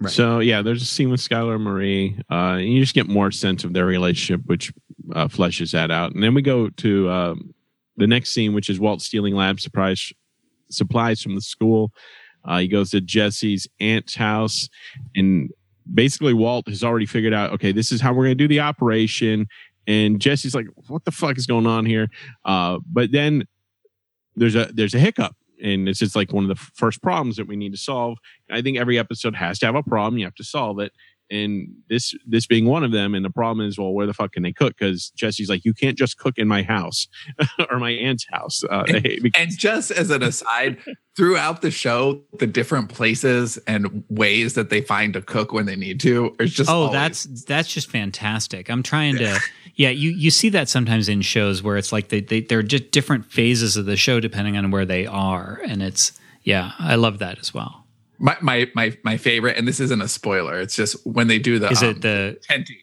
Right. 0.00 0.10
So 0.10 0.38
yeah, 0.38 0.62
there's 0.62 0.80
a 0.80 0.86
scene 0.86 1.10
with 1.10 1.20
Skyler 1.20 1.60
Marie. 1.60 2.18
Uh, 2.30 2.56
and 2.56 2.72
you 2.72 2.80
just 2.80 2.94
get 2.94 3.06
more 3.06 3.30
sense 3.30 3.64
of 3.64 3.74
their 3.74 3.84
relationship, 3.84 4.40
which 4.46 4.72
uh, 5.14 5.28
fleshes 5.28 5.72
that 5.72 5.90
out. 5.90 6.14
And 6.14 6.22
then 6.22 6.32
we 6.32 6.40
go 6.40 6.70
to 6.70 7.10
um, 7.10 7.54
the 7.98 8.06
next 8.06 8.30
scene, 8.30 8.54
which 8.54 8.70
is 8.70 8.80
Walt 8.80 9.02
stealing 9.02 9.34
lab 9.34 9.60
surprise 9.60 10.10
supplies 10.70 11.20
from 11.20 11.34
the 11.34 11.40
school. 11.40 11.92
Uh, 12.44 12.58
he 12.58 12.68
goes 12.68 12.90
to 12.90 13.00
Jesse's 13.00 13.68
aunt's 13.80 14.14
house, 14.14 14.68
and 15.14 15.50
basically 15.92 16.34
Walt 16.34 16.68
has 16.68 16.82
already 16.82 17.06
figured 17.06 17.34
out, 17.34 17.52
okay, 17.52 17.72
this 17.72 17.92
is 17.92 18.00
how 18.00 18.12
we're 18.12 18.24
going 18.24 18.38
to 18.38 18.44
do 18.44 18.48
the 18.48 18.60
operation. 18.60 19.46
And 19.86 20.20
Jesse's 20.20 20.54
like, 20.54 20.66
what 20.88 21.04
the 21.04 21.10
fuck 21.10 21.36
is 21.38 21.46
going 21.46 21.66
on 21.66 21.86
here? 21.86 22.08
Uh, 22.44 22.78
but 22.86 23.12
then 23.12 23.46
there's 24.36 24.54
a 24.54 24.70
there's 24.72 24.94
a 24.94 24.98
hiccup, 24.98 25.34
and 25.62 25.88
it's 25.88 25.98
just 25.98 26.16
like 26.16 26.32
one 26.32 26.44
of 26.44 26.48
the 26.48 26.70
first 26.74 27.02
problems 27.02 27.36
that 27.36 27.48
we 27.48 27.56
need 27.56 27.72
to 27.72 27.78
solve. 27.78 28.18
I 28.50 28.62
think 28.62 28.78
every 28.78 28.98
episode 28.98 29.34
has 29.34 29.58
to 29.60 29.66
have 29.66 29.74
a 29.74 29.82
problem. 29.82 30.18
You 30.18 30.26
have 30.26 30.34
to 30.36 30.44
solve 30.44 30.78
it 30.78 30.92
and 31.30 31.68
this 31.88 32.14
this 32.26 32.46
being 32.46 32.66
one 32.66 32.84
of 32.84 32.92
them 32.92 33.14
and 33.14 33.24
the 33.24 33.30
problem 33.30 33.66
is 33.66 33.78
well 33.78 33.92
where 33.92 34.06
the 34.06 34.14
fuck 34.14 34.32
can 34.32 34.42
they 34.42 34.52
cook? 34.52 34.76
Because 34.78 35.10
jesse's 35.10 35.48
like 35.48 35.64
you 35.64 35.72
can't 35.72 35.96
just 35.96 36.18
cook 36.18 36.38
in 36.38 36.48
my 36.48 36.62
house 36.62 37.08
or 37.70 37.78
my 37.78 37.90
aunt's 37.90 38.26
house. 38.30 38.62
Uh, 38.64 38.84
and, 38.88 39.30
and, 39.36 39.58
just 39.58 39.90
as 39.90 40.10
an 40.10 40.22
aside 40.22 40.78
throughout 41.16 41.62
the 41.62 41.70
show 41.70 42.22
the 42.38 42.46
different 42.46 42.88
places 42.88 43.58
and 43.66 44.04
ways 44.08 44.54
that 44.54 44.70
they 44.70 44.80
find 44.80 45.12
to 45.14 45.22
cook 45.22 45.52
when 45.52 45.66
they 45.66 45.76
need 45.76 46.00
to 46.00 46.34
is 46.38 46.52
just 46.52 46.70
oh 46.70 46.74
always- 46.74 46.92
that's 46.92 47.44
that's 47.44 47.72
just 47.72 47.90
fantastic. 47.90 48.70
I'm 48.70 48.82
trying 48.82 49.16
to 49.18 49.38
yeah 49.74 49.90
you 49.90 50.10
you 50.10 50.30
see 50.30 50.48
that 50.50 50.68
sometimes 50.68 51.08
in 51.08 51.22
shows 51.22 51.62
where 51.62 51.76
it's 51.76 51.92
like 51.92 52.08
they, 52.08 52.20
they 52.20 52.40
they're 52.40 52.62
just 52.62 52.90
different 52.90 53.26
phases 53.26 53.76
of 53.76 53.86
the 53.86 53.96
show 53.96 54.20
depending 54.20 54.56
on 54.56 54.70
where 54.70 54.86
they 54.86 55.06
are. 55.06 55.60
And 55.64 55.82
it's 55.82 56.12
yeah 56.42 56.72
i 56.78 56.94
love 56.94 57.18
that 57.18 57.38
as 57.38 57.52
well 57.52 57.79
my 58.20 58.36
my 58.40 58.70
my 58.74 58.96
my 59.02 59.16
favorite, 59.16 59.56
and 59.56 59.66
this 59.66 59.80
isn't 59.80 60.00
a 60.00 60.08
spoiler. 60.08 60.60
It's 60.60 60.76
just 60.76 61.04
when 61.06 61.26
they 61.26 61.38
do 61.38 61.58
the 61.58 61.70
is 61.70 61.82
um, 61.82 61.88
it 61.90 62.02
the 62.02 62.38
tenting. 62.42 62.76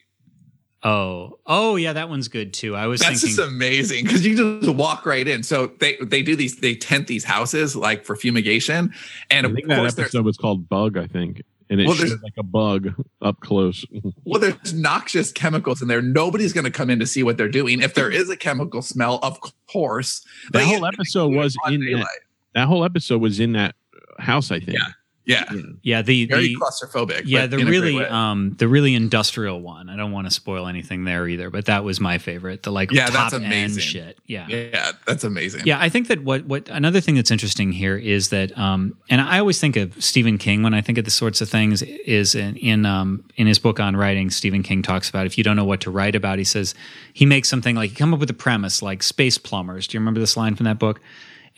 Oh, 0.82 1.38
oh 1.46 1.76
yeah, 1.76 1.92
that 1.94 2.08
one's 2.08 2.28
good 2.28 2.52
too. 2.52 2.76
I 2.76 2.86
was 2.86 3.00
that's 3.00 3.20
thinking 3.20 3.36
just 3.36 3.48
amazing 3.48 4.04
because 4.04 4.24
you 4.24 4.60
just 4.60 4.74
walk 4.74 5.06
right 5.06 5.26
in. 5.26 5.42
So 5.42 5.68
they 5.80 5.96
they 6.00 6.22
do 6.22 6.36
these 6.36 6.56
they 6.56 6.74
tent 6.74 7.06
these 7.06 7.24
houses 7.24 7.74
like 7.74 8.04
for 8.04 8.14
fumigation, 8.14 8.92
and 9.30 9.46
I 9.46 9.52
think 9.52 9.68
that 9.68 9.98
episode 9.98 10.24
was 10.24 10.36
called 10.36 10.68
Bug. 10.68 10.96
I 10.96 11.06
think 11.06 11.42
and 11.70 11.80
it 11.80 11.86
well, 11.86 11.96
showed 11.96 12.22
like 12.22 12.34
a 12.38 12.42
bug 12.42 12.94
up 13.20 13.40
close. 13.40 13.84
well, 14.24 14.40
there's 14.40 14.72
noxious 14.72 15.32
chemicals 15.32 15.82
in 15.82 15.88
there. 15.88 16.02
Nobody's 16.02 16.52
going 16.52 16.64
to 16.64 16.70
come 16.70 16.90
in 16.90 16.98
to 16.98 17.06
see 17.06 17.22
what 17.22 17.36
they're 17.36 17.48
doing. 17.48 17.82
If 17.82 17.94
there 17.94 18.10
is 18.10 18.30
a 18.30 18.36
chemical 18.36 18.82
smell, 18.82 19.18
of 19.22 19.38
course. 19.70 20.24
That 20.52 20.64
whole 20.64 20.86
episode 20.86 21.34
was 21.34 21.56
in 21.68 21.80
that, 21.80 22.08
that, 22.54 22.68
whole 22.68 22.84
episode 22.84 23.20
was 23.20 23.40
in 23.40 23.52
that 23.52 23.74
house. 24.18 24.50
I 24.50 24.60
think. 24.60 24.78
Yeah. 24.78 24.88
Yeah, 25.28 25.44
yeah. 25.82 26.00
The 26.00 26.24
very 26.24 26.48
the, 26.48 26.56
claustrophobic. 26.56 27.24
Yeah, 27.26 27.46
the 27.46 27.58
really 27.58 28.02
um 28.02 28.54
the 28.58 28.66
really 28.66 28.94
industrial 28.94 29.60
one. 29.60 29.90
I 29.90 29.96
don't 29.96 30.10
want 30.10 30.26
to 30.26 30.30
spoil 30.30 30.66
anything 30.66 31.04
there 31.04 31.28
either, 31.28 31.50
but 31.50 31.66
that 31.66 31.84
was 31.84 32.00
my 32.00 32.16
favorite. 32.16 32.62
The 32.62 32.72
like 32.72 32.90
yeah, 32.90 33.08
top 33.08 33.30
that's 33.30 33.34
amazing. 33.34 33.82
shit. 33.82 34.18
Yeah, 34.24 34.46
yeah, 34.48 34.92
that's 35.06 35.24
amazing. 35.24 35.66
Yeah, 35.66 35.78
I 35.78 35.90
think 35.90 36.08
that 36.08 36.24
what 36.24 36.46
what 36.46 36.70
another 36.70 37.02
thing 37.02 37.14
that's 37.14 37.30
interesting 37.30 37.72
here 37.72 37.98
is 37.98 38.30
that 38.30 38.56
um 38.56 38.96
and 39.10 39.20
I 39.20 39.38
always 39.38 39.60
think 39.60 39.76
of 39.76 40.02
Stephen 40.02 40.38
King 40.38 40.62
when 40.62 40.72
I 40.72 40.80
think 40.80 40.96
of 40.96 41.04
the 41.04 41.10
sorts 41.10 41.42
of 41.42 41.50
things 41.50 41.82
is 41.82 42.34
in 42.34 42.56
in 42.56 42.86
um 42.86 43.22
in 43.36 43.46
his 43.46 43.58
book 43.58 43.78
on 43.78 43.96
writing. 43.96 44.30
Stephen 44.30 44.62
King 44.62 44.80
talks 44.80 45.10
about 45.10 45.26
if 45.26 45.36
you 45.36 45.44
don't 45.44 45.56
know 45.56 45.64
what 45.66 45.82
to 45.82 45.90
write 45.90 46.14
about, 46.14 46.38
he 46.38 46.44
says 46.44 46.74
he 47.12 47.26
makes 47.26 47.50
something 47.50 47.76
like 47.76 47.90
he 47.90 47.96
come 47.96 48.14
up 48.14 48.20
with 48.20 48.30
a 48.30 48.34
premise 48.34 48.80
like 48.80 49.02
space 49.02 49.36
plumbers. 49.36 49.86
Do 49.86 49.96
you 49.96 50.00
remember 50.00 50.20
this 50.20 50.38
line 50.38 50.54
from 50.54 50.64
that 50.64 50.78
book? 50.78 51.02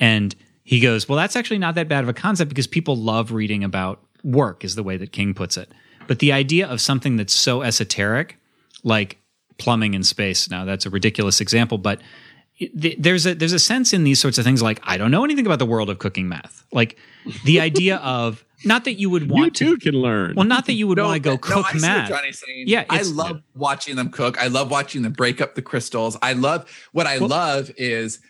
And 0.00 0.34
he 0.70 0.78
goes, 0.78 1.08
Well, 1.08 1.18
that's 1.18 1.34
actually 1.34 1.58
not 1.58 1.74
that 1.74 1.88
bad 1.88 2.04
of 2.04 2.08
a 2.08 2.12
concept 2.12 2.48
because 2.48 2.68
people 2.68 2.94
love 2.94 3.32
reading 3.32 3.64
about 3.64 4.00
work, 4.22 4.64
is 4.64 4.76
the 4.76 4.84
way 4.84 4.96
that 4.98 5.10
King 5.10 5.34
puts 5.34 5.56
it. 5.56 5.72
But 6.06 6.20
the 6.20 6.30
idea 6.30 6.68
of 6.68 6.80
something 6.80 7.16
that's 7.16 7.34
so 7.34 7.62
esoteric, 7.62 8.38
like 8.84 9.18
plumbing 9.58 9.94
in 9.94 10.04
space, 10.04 10.48
now 10.48 10.64
that's 10.64 10.86
a 10.86 10.90
ridiculous 10.90 11.40
example, 11.40 11.76
but 11.76 12.00
there's 12.72 13.26
a 13.26 13.34
there's 13.34 13.52
a 13.52 13.58
sense 13.58 13.92
in 13.92 14.04
these 14.04 14.20
sorts 14.20 14.38
of 14.38 14.44
things 14.44 14.62
like 14.62 14.78
I 14.84 14.96
don't 14.96 15.10
know 15.10 15.24
anything 15.24 15.44
about 15.44 15.58
the 15.58 15.66
world 15.66 15.90
of 15.90 15.98
cooking 15.98 16.28
math. 16.28 16.64
Like 16.70 16.96
the 17.44 17.58
idea 17.58 17.96
of 18.04 18.44
not 18.64 18.84
that 18.84 18.92
you 18.92 19.10
would 19.10 19.28
want 19.28 19.60
you 19.60 19.70
too 19.70 19.76
to, 19.76 19.90
can 19.90 20.00
learn. 20.00 20.34
Well, 20.36 20.46
not 20.46 20.66
that 20.66 20.74
you 20.74 20.86
would 20.86 20.98
no, 20.98 21.06
want 21.06 21.16
to 21.16 21.30
go 21.30 21.36
cook 21.36 21.74
no, 21.74 21.80
meth. 21.80 22.10
Johnny's 22.10 22.38
saying. 22.46 22.68
Yeah, 22.68 22.84
I 22.88 23.02
love 23.02 23.42
watching 23.56 23.96
them 23.96 24.10
cook. 24.10 24.40
I 24.40 24.46
love 24.46 24.70
watching 24.70 25.02
them 25.02 25.14
break 25.14 25.40
up 25.40 25.56
the 25.56 25.62
crystals. 25.62 26.16
I 26.22 26.34
love 26.34 26.70
what 26.92 27.08
I 27.08 27.18
well, 27.18 27.30
love 27.30 27.72
is 27.76 28.20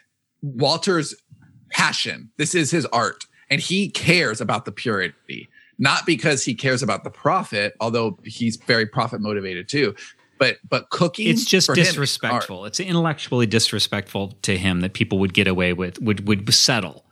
Walter's 0.41 1.15
passion. 1.71 2.31
This 2.37 2.55
is 2.55 2.71
his 2.71 2.87
art. 2.87 3.27
And 3.49 3.61
he 3.61 3.89
cares 3.89 4.41
about 4.41 4.65
the 4.65 4.73
purity, 4.73 5.49
not 5.79 6.07
because 6.07 6.45
he 6.45 6.55
cares 6.55 6.83
about 6.83 7.03
the 7.03 7.11
profit, 7.11 7.75
although 7.81 8.19
he's 8.25 8.57
very 8.57 8.87
profit 8.87 9.21
motivated 9.21 9.69
too. 9.69 9.95
But 10.39 10.59
but 10.69 10.89
cooking 10.91 11.29
It's 11.29 11.45
just 11.45 11.73
disrespectful. 11.75 12.65
It's 12.65 12.81
intellectually 12.81 13.47
disrespectful 13.47 14.39
to 14.43 14.57
him 14.57 14.81
that 14.81 14.95
people 14.95 15.19
would 15.19 15.35
get 15.35 15.49
away 15.49 15.73
with 15.73 16.01
would 16.01 16.27
would 16.29 16.53
settle. 16.55 17.05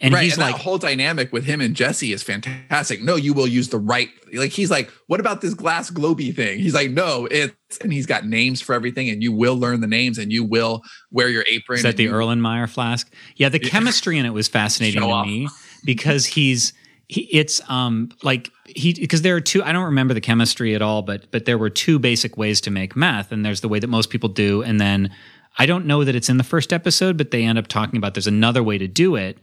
And 0.00 0.12
right, 0.12 0.24
he's 0.24 0.34
and 0.34 0.42
like, 0.42 0.56
that 0.56 0.62
whole 0.62 0.78
dynamic 0.78 1.32
with 1.32 1.44
him 1.44 1.60
and 1.60 1.74
Jesse 1.74 2.12
is 2.12 2.22
fantastic. 2.22 3.02
No, 3.02 3.16
you 3.16 3.32
will 3.32 3.46
use 3.46 3.68
the 3.68 3.78
right. 3.78 4.08
Like 4.32 4.50
he's 4.50 4.70
like, 4.70 4.90
what 5.06 5.20
about 5.20 5.40
this 5.40 5.54
glass 5.54 5.90
globy 5.90 6.34
thing? 6.34 6.58
He's 6.58 6.74
like, 6.74 6.90
no, 6.90 7.26
it's 7.30 7.54
and 7.80 7.92
he's 7.92 8.06
got 8.06 8.26
names 8.26 8.60
for 8.60 8.74
everything, 8.74 9.08
and 9.08 9.22
you 9.22 9.32
will 9.32 9.56
learn 9.56 9.80
the 9.80 9.86
names, 9.86 10.18
and 10.18 10.32
you 10.32 10.44
will 10.44 10.82
wear 11.10 11.28
your 11.28 11.44
apron. 11.48 11.78
is 11.78 11.82
that 11.84 11.96
the 11.96 12.04
you- 12.04 12.10
Erlenmeyer 12.12 12.68
flask? 12.68 13.12
Yeah, 13.36 13.48
the 13.48 13.58
chemistry 13.58 14.18
in 14.18 14.26
it 14.26 14.30
was 14.30 14.48
fascinating 14.48 15.00
to 15.00 15.06
off. 15.08 15.26
me 15.26 15.48
because 15.84 16.26
he's 16.26 16.72
he, 17.08 17.22
it's 17.32 17.60
um 17.68 18.10
like 18.22 18.50
he 18.66 18.94
because 18.94 19.22
there 19.22 19.36
are 19.36 19.40
two 19.40 19.62
I 19.62 19.72
don't 19.72 19.84
remember 19.84 20.14
the 20.14 20.20
chemistry 20.20 20.74
at 20.74 20.82
all, 20.82 21.02
but 21.02 21.30
but 21.30 21.44
there 21.44 21.58
were 21.58 21.70
two 21.70 21.98
basic 21.98 22.36
ways 22.36 22.60
to 22.62 22.70
make 22.70 22.96
meth, 22.96 23.32
and 23.32 23.44
there's 23.44 23.60
the 23.60 23.68
way 23.68 23.78
that 23.78 23.88
most 23.88 24.10
people 24.10 24.28
do, 24.28 24.62
and 24.62 24.80
then 24.80 25.10
I 25.58 25.66
don't 25.66 25.86
know 25.86 26.02
that 26.04 26.14
it's 26.16 26.28
in 26.28 26.36
the 26.36 26.44
first 26.44 26.72
episode, 26.72 27.16
but 27.16 27.30
they 27.30 27.44
end 27.44 27.58
up 27.58 27.68
talking 27.68 27.96
about 27.96 28.14
there's 28.14 28.26
another 28.26 28.62
way 28.62 28.78
to 28.78 28.88
do 28.88 29.14
it, 29.16 29.38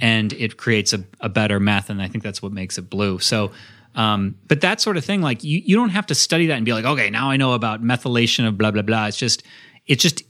and 0.00 0.32
it 0.32 0.56
creates 0.56 0.92
a, 0.92 1.04
a 1.20 1.28
better 1.28 1.60
meth, 1.60 1.90
and 1.90 2.00
I 2.00 2.08
think 2.08 2.24
that's 2.24 2.42
what 2.42 2.52
makes 2.52 2.78
it 2.78 2.90
blue. 2.90 3.18
So. 3.18 3.52
Um, 3.94 4.36
but 4.46 4.60
that 4.60 4.80
sort 4.80 4.96
of 4.96 5.04
thing, 5.04 5.22
like 5.22 5.42
you, 5.42 5.60
you 5.64 5.74
don't 5.74 5.88
have 5.88 6.06
to 6.06 6.14
study 6.14 6.46
that 6.48 6.54
and 6.54 6.64
be 6.64 6.72
like, 6.72 6.84
okay, 6.84 7.10
now 7.10 7.30
I 7.30 7.36
know 7.36 7.54
about 7.54 7.82
methylation 7.82 8.46
of 8.46 8.56
blah 8.56 8.70
blah 8.70 8.82
blah. 8.82 9.06
It's 9.06 9.16
just, 9.16 9.42
it 9.86 9.96
just, 9.96 10.22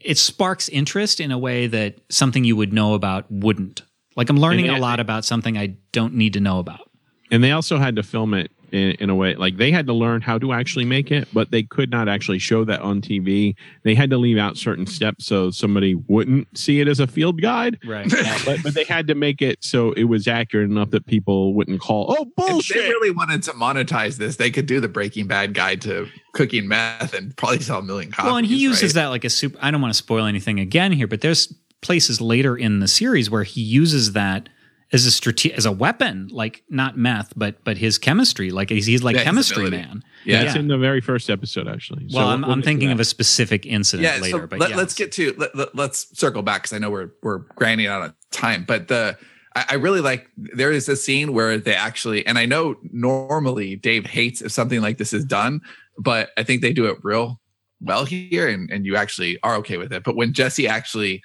it 0.00 0.16
sparks 0.16 0.70
interest 0.70 1.20
in 1.20 1.30
a 1.30 1.36
way 1.36 1.66
that 1.66 1.98
something 2.08 2.42
you 2.42 2.56
would 2.56 2.72
know 2.72 2.94
about 2.94 3.30
wouldn't. 3.30 3.82
Like 4.16 4.30
I'm 4.30 4.38
learning 4.38 4.70
a 4.70 4.78
lot 4.78 4.98
about 4.98 5.26
something 5.26 5.58
I 5.58 5.76
don't 5.90 6.14
need 6.14 6.32
to 6.34 6.40
know 6.40 6.58
about. 6.58 6.88
and 7.32 7.42
they 7.42 7.50
also 7.50 7.78
had 7.78 7.96
to 7.96 8.02
film 8.02 8.34
it 8.34 8.52
in, 8.72 8.92
in 8.92 9.10
a 9.10 9.14
way 9.14 9.34
like 9.34 9.56
they 9.56 9.70
had 9.70 9.86
to 9.86 9.92
learn 9.92 10.20
how 10.20 10.38
to 10.38 10.52
actually 10.52 10.84
make 10.84 11.10
it 11.10 11.28
but 11.32 11.50
they 11.50 11.62
could 11.62 11.90
not 11.90 12.08
actually 12.08 12.38
show 12.38 12.64
that 12.64 12.80
on 12.80 13.00
tv 13.00 13.54
they 13.82 13.94
had 13.94 14.10
to 14.10 14.16
leave 14.18 14.38
out 14.38 14.56
certain 14.56 14.86
steps 14.86 15.26
so 15.26 15.50
somebody 15.50 15.94
wouldn't 15.94 16.46
see 16.56 16.80
it 16.80 16.88
as 16.88 16.98
a 17.00 17.06
field 17.06 17.40
guide 17.40 17.78
Right. 17.86 18.10
but, 18.46 18.62
but 18.62 18.74
they 18.74 18.84
had 18.84 19.06
to 19.08 19.14
make 19.14 19.42
it 19.42 19.62
so 19.62 19.92
it 19.92 20.04
was 20.04 20.26
accurate 20.26 20.70
enough 20.70 20.90
that 20.90 21.06
people 21.06 21.54
wouldn't 21.54 21.80
call 21.80 22.16
oh 22.18 22.26
If 22.38 22.68
they 22.68 22.80
really 22.80 23.10
wanted 23.10 23.42
to 23.44 23.52
monetize 23.52 24.16
this, 24.16 24.36
they 24.36 24.50
could 24.50 24.66
do 24.66 24.80
the 24.80 24.88
Breaking 24.88 25.26
Bad 25.26 25.54
guide 25.54 25.80
to 25.82 26.08
cooking 26.32 26.68
meth 26.68 27.14
and 27.14 27.36
probably 27.36 27.60
sell 27.60 27.78
a 27.78 27.82
million 27.82 28.10
copies. 28.10 28.26
well, 28.26 28.36
and 28.36 28.46
he 28.46 28.56
uses 28.56 28.94
right? 28.94 29.02
that 29.02 29.08
like 29.08 29.24
a 29.24 29.30
super. 29.30 29.58
I 29.60 29.70
don't 29.70 29.80
want 29.80 29.92
to 29.92 29.98
spoil 29.98 30.26
anything 30.26 30.60
again 30.60 30.92
here, 30.92 31.06
but 31.06 31.20
there's 31.20 31.52
places 31.80 32.20
later 32.20 32.56
in 32.56 32.80
the 32.80 32.88
series 32.88 33.30
where 33.30 33.42
he 33.42 33.60
uses 33.60 34.12
that 34.12 34.48
as 34.92 35.06
a 35.06 35.10
strate- 35.10 35.52
as 35.52 35.64
a 35.64 35.72
weapon, 35.72 36.28
like 36.30 36.62
not 36.68 36.96
meth, 36.98 37.32
but 37.36 37.62
but 37.64 37.76
his 37.78 37.98
chemistry. 37.98 38.50
Like 38.50 38.68
he's, 38.70 38.86
he's 38.86 39.02
like 39.02 39.16
Yeah, 39.16 39.24
chemistry 39.24 39.70
man. 39.70 40.02
Yeah. 40.24 40.44
that's 40.44 40.56
in 40.56 40.68
the 40.68 40.78
very 40.78 41.00
first 41.00 41.30
episode 41.30 41.66
actually 41.66 42.08
So 42.08 42.16
Well, 42.18 42.26
we'll- 42.26 42.34
I'm, 42.34 42.42
we'll 42.42 42.50
I'm 42.52 42.62
thinking 42.62 42.92
of 42.92 43.00
a 43.00 43.04
specific 43.04 43.66
incident 43.66 44.04
yeah, 44.04 44.20
later, 44.20 44.42
so 44.42 44.46
but 44.46 44.58
let, 44.60 44.70
yes. 44.70 44.78
let's 44.78 44.94
get 44.94 45.10
to 45.12 45.34
let, 45.38 45.54
let, 45.56 45.74
let's 45.74 46.18
circle 46.18 46.42
back 46.42 46.62
because 46.62 46.74
I 46.74 46.78
know 46.78 46.90
we're 46.90 47.10
we're 47.22 47.38
grinding 47.56 47.86
out 47.86 48.02
of 48.02 48.14
time. 48.30 48.64
But 48.66 48.88
the 48.88 49.16
I, 49.56 49.64
I 49.70 49.74
really 49.74 50.00
like 50.00 50.28
there 50.36 50.70
is 50.72 50.88
a 50.88 50.96
scene 50.96 51.32
where 51.32 51.58
they 51.58 51.74
actually 51.74 52.26
and 52.26 52.38
I 52.38 52.46
know 52.46 52.76
normally 52.90 53.76
Dave 53.76 54.06
hates 54.06 54.42
if 54.42 54.52
something 54.52 54.80
like 54.80 54.98
this 54.98 55.12
is 55.12 55.24
done, 55.24 55.60
but 55.98 56.30
I 56.36 56.42
think 56.42 56.62
they 56.62 56.72
do 56.72 56.86
it 56.86 56.98
real 57.02 57.40
well 57.80 58.04
here, 58.04 58.46
and 58.48 58.70
and 58.70 58.84
you 58.86 58.96
actually 58.96 59.38
are 59.42 59.56
okay 59.56 59.78
with 59.78 59.92
it. 59.92 60.04
But 60.04 60.16
when 60.16 60.32
Jesse 60.34 60.68
actually 60.68 61.22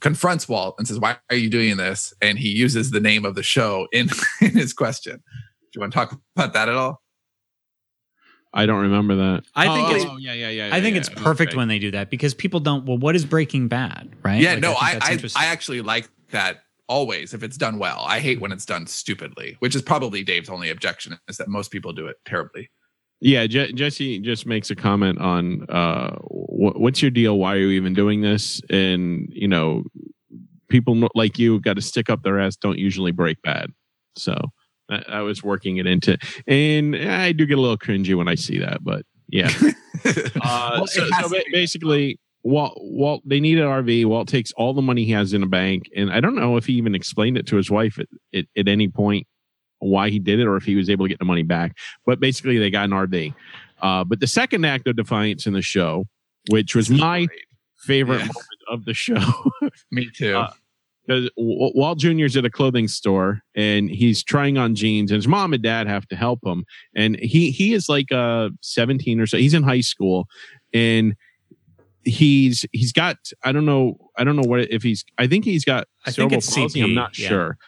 confronts 0.00 0.48
Walt 0.48 0.74
and 0.78 0.86
says, 0.86 0.98
"Why 0.98 1.16
are 1.30 1.36
you 1.36 1.50
doing 1.50 1.76
this?" 1.76 2.12
and 2.22 2.38
he 2.38 2.48
uses 2.48 2.90
the 2.90 3.00
name 3.00 3.24
of 3.24 3.34
the 3.34 3.42
show 3.42 3.88
in 3.92 4.08
in 4.40 4.50
his 4.50 4.72
question. 4.72 5.16
Do 5.16 5.68
you 5.74 5.80
want 5.80 5.92
to 5.92 5.98
talk 5.98 6.20
about 6.36 6.52
that 6.54 6.68
at 6.68 6.74
all? 6.74 7.02
i 8.54 8.64
don't 8.64 8.80
remember 8.80 9.14
that 9.14 9.44
I 9.54 9.66
think 9.74 9.88
oh, 9.88 9.94
it's- 9.94 10.06
oh, 10.10 10.16
yeah 10.16 10.32
yeah 10.32 10.48
yeah 10.48 10.70
I 10.72 10.80
think 10.80 10.94
yeah, 10.94 11.00
it's 11.00 11.10
yeah. 11.10 11.22
perfect 11.22 11.50
Okay. 11.50 11.58
when 11.58 11.68
they 11.68 11.78
do 11.78 11.90
that 11.90 12.08
because 12.10 12.32
people 12.32 12.60
don't. 12.60 12.86
Well, 12.86 12.96
what 12.96 13.14
is 13.14 13.26
Breaking 13.26 13.68
Bad, 13.68 14.08
right? 14.22 14.40
Yeah, 14.40 14.52
Like, 14.52 14.60
no, 14.62 14.68
think 14.70 15.36
I 15.36 15.42
I. 15.42 15.44
I 15.44 15.46
actually 15.46 15.82
like 15.82 16.08
that 16.30 16.62
always 16.88 17.34
if 17.34 17.42
it's 17.42 17.58
done 17.58 17.78
well. 17.78 18.02
I 18.08 18.20
hate 18.20 18.40
when 18.40 18.50
it's 18.50 18.64
done 18.64 18.86
stupidly, 18.86 19.56
which 19.58 19.76
is 19.76 19.82
probably 19.82 20.24
Dave's 20.24 20.48
only 20.48 20.70
objection 20.70 21.18
is 21.28 21.36
that 21.36 21.48
most 21.48 21.70
people 21.70 21.92
do 21.92 22.06
it 22.06 22.16
terribly. 22.24 22.70
Yeah, 23.20 23.46
Je- 23.46 23.72
Jesse 23.72 24.20
just 24.20 24.46
makes 24.46 24.70
a 24.70 24.76
comment 24.76 25.18
on 25.18 25.64
uh, 25.68 26.16
wh- 26.18 26.78
what's 26.78 27.02
your 27.02 27.10
deal? 27.10 27.38
Why 27.38 27.54
are 27.54 27.58
you 27.58 27.70
even 27.70 27.92
doing 27.94 28.20
this? 28.20 28.60
And 28.70 29.28
you 29.32 29.48
know, 29.48 29.84
people 30.68 31.08
like 31.14 31.38
you 31.38 31.60
got 31.60 31.74
to 31.74 31.82
stick 31.82 32.08
up 32.10 32.22
their 32.22 32.38
ass. 32.38 32.56
Don't 32.56 32.78
usually 32.78 33.10
break 33.12 33.42
bad. 33.42 33.70
So 34.16 34.36
I, 34.88 35.02
I 35.08 35.20
was 35.22 35.42
working 35.42 35.78
it 35.78 35.86
into, 35.86 36.16
and 36.46 36.94
I 36.94 37.32
do 37.32 37.44
get 37.44 37.58
a 37.58 37.60
little 37.60 37.78
cringy 37.78 38.16
when 38.16 38.28
I 38.28 38.36
see 38.36 38.58
that. 38.58 38.84
But 38.84 39.04
yeah, 39.28 39.50
uh, 40.40 40.70
Well, 40.76 40.86
so, 40.86 41.08
so 41.20 41.28
ba- 41.28 41.42
basically. 41.52 42.18
Walt, 42.44 42.78
Walt, 42.80 43.22
they 43.26 43.40
need 43.40 43.58
an 43.58 43.66
RV. 43.66 44.06
Walt 44.06 44.28
takes 44.28 44.52
all 44.52 44.72
the 44.72 44.80
money 44.80 45.04
he 45.04 45.10
has 45.10 45.34
in 45.34 45.42
a 45.42 45.46
bank, 45.46 45.90
and 45.94 46.10
I 46.10 46.20
don't 46.20 46.36
know 46.36 46.56
if 46.56 46.66
he 46.66 46.74
even 46.74 46.94
explained 46.94 47.36
it 47.36 47.46
to 47.48 47.56
his 47.56 47.68
wife 47.68 47.98
at, 47.98 48.06
at, 48.32 48.44
at 48.56 48.68
any 48.68 48.88
point 48.88 49.26
why 49.80 50.10
he 50.10 50.18
did 50.18 50.40
it 50.40 50.46
or 50.46 50.56
if 50.56 50.64
he 50.64 50.74
was 50.76 50.88
able 50.90 51.04
to 51.04 51.08
get 51.08 51.18
the 51.18 51.24
money 51.24 51.42
back. 51.42 51.76
But 52.06 52.20
basically, 52.20 52.58
they 52.58 52.70
got 52.70 52.84
an 52.84 52.90
RV. 52.90 53.34
Uh, 53.80 54.04
but 54.04 54.20
the 54.20 54.26
second 54.26 54.64
act 54.64 54.86
of 54.88 54.96
defiance 54.96 55.46
in 55.46 55.52
the 55.52 55.62
show, 55.62 56.06
which 56.50 56.74
was 56.74 56.90
my 56.90 57.28
favorite 57.84 58.18
Yeah. 58.18 58.26
moment 58.26 58.46
of 58.70 58.84
the 58.84 58.94
show, 58.94 59.20
Me 59.90 60.08
too. 60.14 60.36
Uh, 60.36 60.50
because 61.06 61.30
Walt 61.38 61.98
Jr.'s 61.98 62.36
at 62.36 62.44
a 62.44 62.50
clothing 62.50 62.86
store 62.86 63.40
and 63.54 63.88
he's 63.90 64.22
trying 64.22 64.58
on 64.58 64.74
jeans, 64.74 65.10
and 65.10 65.16
his 65.16 65.26
mom 65.26 65.54
and 65.54 65.62
dad 65.62 65.86
have 65.86 66.06
to 66.08 66.16
help 66.16 66.40
him. 66.44 66.66
And 66.94 67.16
he 67.18 67.50
he 67.50 67.72
is 67.72 67.88
like 67.88 68.12
uh 68.12 68.50
17 68.60 69.18
or 69.18 69.26
so. 69.26 69.38
He's 69.38 69.54
in 69.54 69.62
high 69.62 69.80
school, 69.80 70.26
and 70.74 71.14
he's 72.04 72.66
he's 72.72 72.92
got 72.92 73.16
I 73.44 73.52
don't 73.52 73.64
know 73.64 73.96
I 74.16 74.24
don't 74.24 74.36
know 74.36 74.46
what 74.48 74.60
if 74.70 74.82
he's 74.82 75.04
I 75.18 75.26
think 75.26 75.44
he's 75.46 75.64
got 75.64 75.86
I 76.04 76.10
think 76.10 76.14
cerebral 76.32 76.38
it's 76.38 76.54
palsy. 76.54 76.80
CP, 76.80 76.84
I'm 76.84 76.94
not 76.94 77.18
yeah. 77.18 77.28
sure. 77.28 77.58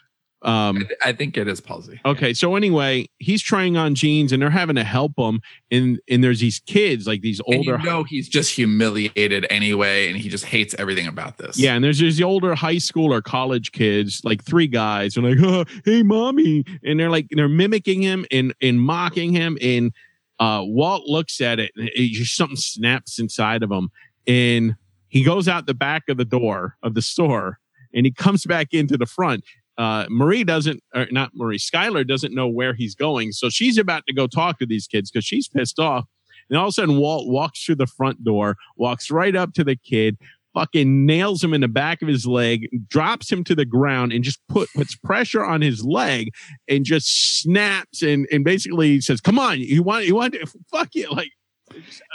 Um, 0.43 0.89
I 1.05 1.13
think 1.13 1.37
it 1.37 1.49
is 1.49 1.61
palsy. 1.61 2.01
Okay, 2.05 2.33
so 2.33 2.57
anyway, 2.57 3.09
he's 3.19 3.43
trying 3.43 3.77
on 3.77 3.95
jeans 3.95 4.33
and 4.33 4.41
they're 4.41 4.49
having 4.49 4.77
to 4.77 4.85
help 4.85 5.13
him, 5.19 5.43
and 5.71 6.01
and 6.09 6.25
there's 6.25 6.41
these 6.41 6.61
kids 6.61 7.07
like 7.07 7.21
these 7.21 7.41
And 7.47 7.57
older, 7.57 7.79
you 7.79 7.85
know 7.85 8.05
he's 8.05 8.29
just 8.29 8.55
humiliated 8.55 9.47
anyway, 9.51 10.09
and 10.09 10.17
he 10.17 10.31
just 10.31 10.47
hates 10.47 10.75
everything 10.79 11.07
about 11.07 11.37
this. 11.37 11.59
yeah, 11.59 11.75
and 11.75 11.85
there's 11.85 11.99
these 11.99 12.23
older 12.23 12.55
high 12.55 12.79
school 12.79 13.13
or 13.13 13.21
college 13.21 13.73
kids, 13.73 14.23
like 14.25 14.43
three 14.43 14.67
guys, 14.67 15.17
and 15.17 15.29
like, 15.29 15.39
oh, 15.43 15.65
hey, 15.85 16.03
mommy, 16.03 16.65
and 16.83 16.99
they're 16.99 17.11
like 17.11 17.27
they're 17.31 17.49
mimicking 17.49 18.01
him 18.01 18.25
and 18.31 18.55
and 18.63 18.81
mocking 18.81 19.33
him, 19.33 19.59
and 19.61 19.93
uh, 20.39 20.63
Walt 20.65 21.05
looks 21.07 21.43
at 21.43 21.61
it, 21.61 21.71
and 21.77 21.91
it 21.95 22.13
just 22.13 22.35
something 22.35 22.57
snaps 22.57 23.19
inside 23.19 23.63
of 23.63 23.71
him, 23.71 23.91
and 24.27 24.75
he 25.09 25.23
goes 25.23 25.49
out 25.49 25.67
the 25.67 25.75
back 25.75 26.05
of 26.09 26.17
the 26.17 26.25
door 26.25 26.77
of 26.83 26.95
the 26.95 27.03
store, 27.03 27.59
and 27.93 28.07
he 28.07 28.13
comes 28.13 28.47
back 28.47 28.69
into 28.73 28.97
the 28.97 29.07
front. 29.07 29.45
Uh, 29.81 30.05
Marie 30.11 30.45
doesn't, 30.45 30.83
or 30.95 31.07
not 31.11 31.31
Marie, 31.35 31.57
Skyler 31.59 32.07
doesn't 32.07 32.35
know 32.35 32.47
where 32.47 32.75
he's 32.75 32.95
going. 32.95 33.33
So 33.33 33.49
she's 33.49 33.79
about 33.79 34.05
to 34.09 34.13
go 34.13 34.27
talk 34.27 34.59
to 34.59 34.67
these 34.67 34.87
kids 34.87 35.11
because 35.11 35.25
she's 35.25 35.49
pissed 35.49 35.79
off. 35.79 36.05
And 36.51 36.59
all 36.59 36.67
of 36.67 36.69
a 36.69 36.73
sudden, 36.73 36.99
Walt 36.99 37.29
walks 37.29 37.65
through 37.65 37.77
the 37.77 37.87
front 37.87 38.23
door, 38.23 38.57
walks 38.77 39.11
right 39.11 39.35
up 39.35 39.55
to 39.55 39.65
the 39.65 39.77
kid, 39.77 40.19
fucking 40.53 41.07
nails 41.07 41.43
him 41.43 41.55
in 41.55 41.63
the 41.63 41.69
back 41.69 42.03
of 42.03 42.09
his 42.09 42.27
leg, 42.27 42.69
drops 42.89 43.33
him 43.33 43.43
to 43.45 43.55
the 43.55 43.65
ground, 43.65 44.13
and 44.13 44.23
just 44.23 44.41
put 44.49 44.69
puts 44.77 44.95
pressure 44.97 45.43
on 45.43 45.63
his 45.63 45.83
leg 45.83 46.29
and 46.69 46.85
just 46.85 47.41
snaps 47.41 48.03
and 48.03 48.27
and 48.31 48.45
basically 48.45 49.01
says, 49.01 49.23
"Come 49.23 49.39
on, 49.39 49.61
you 49.61 49.83
want 49.83 50.05
you 50.05 50.15
want 50.15 50.35
to 50.35 50.47
fuck 50.71 50.95
you 50.95 51.09
like." 51.11 51.31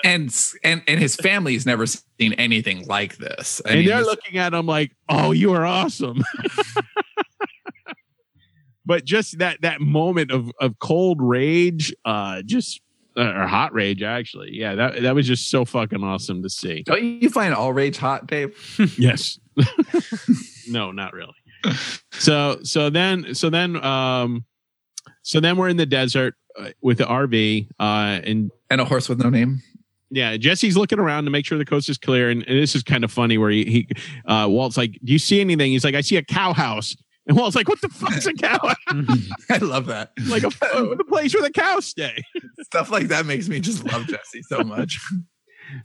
and 0.04 0.36
and 0.64 0.84
and 0.88 1.00
his 1.00 1.16
family's 1.16 1.66
never 1.66 1.86
seen 1.88 2.34
anything 2.34 2.86
like 2.88 3.18
this. 3.18 3.62
I 3.66 3.70
and 3.70 3.80
mean, 3.80 3.88
they're 3.88 4.00
this- 4.00 4.08
looking 4.08 4.38
at 4.38 4.54
him 4.54 4.68
like, 4.68 4.92
"Oh, 5.10 5.32
you 5.32 5.54
are 5.54 5.66
awesome." 5.66 6.22
but 8.86 9.06
just 9.06 9.40
that 9.40 9.62
that 9.62 9.82
moment 9.82 10.32
of 10.32 10.52
of 10.60 10.78
cold 10.80 11.22
rage, 11.22 11.94
uh, 12.06 12.42
just 12.44 12.82
uh, 13.18 13.22
or 13.22 13.48
hot 13.48 13.74
rage, 13.74 14.04
actually, 14.04 14.50
yeah, 14.52 14.76
that 14.76 15.02
that 15.02 15.16
was 15.16 15.28
just 15.28 15.50
so 15.50 15.66
fucking 15.66 16.04
awesome 16.04 16.44
to 16.44 16.50
see. 16.50 16.84
don't 16.84 17.04
you 17.04 17.30
find 17.30 17.54
all 17.54 17.74
rage 17.74 17.98
hot, 17.98 18.28
Dave? 18.28 18.56
yes. 18.98 19.40
no, 20.68 20.92
not 20.92 21.14
really. 21.14 21.34
So 22.12 22.60
so 22.64 22.90
then 22.90 23.34
so 23.34 23.50
then 23.50 23.84
um 23.84 24.46
so 25.24 25.40
then 25.40 25.58
we're 25.58 25.70
in 25.70 25.78
the 25.78 25.86
desert 25.86 26.36
uh, 26.60 26.70
with 26.82 26.98
the 27.00 27.06
RV 27.06 27.68
uh 27.80 28.20
and 28.24 28.52
And 28.70 28.82
a 28.82 28.86
horse 28.86 29.10
with 29.10 29.20
no 29.24 29.30
name. 29.30 29.62
yeah, 30.12 30.38
Jesse's 30.38 30.78
looking 30.78 31.00
around 31.00 31.24
to 31.26 31.32
make 31.32 31.46
sure 31.46 31.58
the 31.58 31.66
coast 31.66 31.90
is 31.90 31.98
clear. 31.98 32.30
And, 32.30 32.44
and 32.48 32.62
this 32.62 32.76
is 32.76 32.84
kind 32.84 33.04
of 33.04 33.12
funny 33.12 33.38
where 33.38 33.50
he, 33.50 33.64
he 33.66 33.88
uh, 34.28 34.48
Walt's 34.50 34.78
like, 34.78 34.92
Do 35.04 35.12
you 35.14 35.20
see 35.20 35.42
anything? 35.42 35.72
He's 35.72 35.84
like, 35.84 35.96
I 35.96 36.02
see 36.02 36.18
a 36.18 36.24
cow 36.24 36.54
house. 36.54 36.96
And 37.28 37.36
Walt's 37.38 37.56
like, 37.56 37.68
What 37.68 37.82
the 37.82 37.90
fuck's 37.90 38.28
a 38.28 38.34
cow? 38.34 38.60
I 39.50 39.58
love 39.58 39.88
that. 39.88 40.12
like 40.28 40.44
a, 40.44 40.50
the 40.50 41.06
place 41.08 41.34
where 41.34 41.42
the 41.42 41.52
cows 41.52 41.86
stay. 41.86 42.24
Stuff 42.62 42.92
like 42.92 43.08
that 43.08 43.26
makes 43.26 43.50
me 43.50 43.60
just 43.60 43.84
love 43.84 44.06
Jesse 44.06 44.44
so 44.44 44.60
much. 44.60 45.00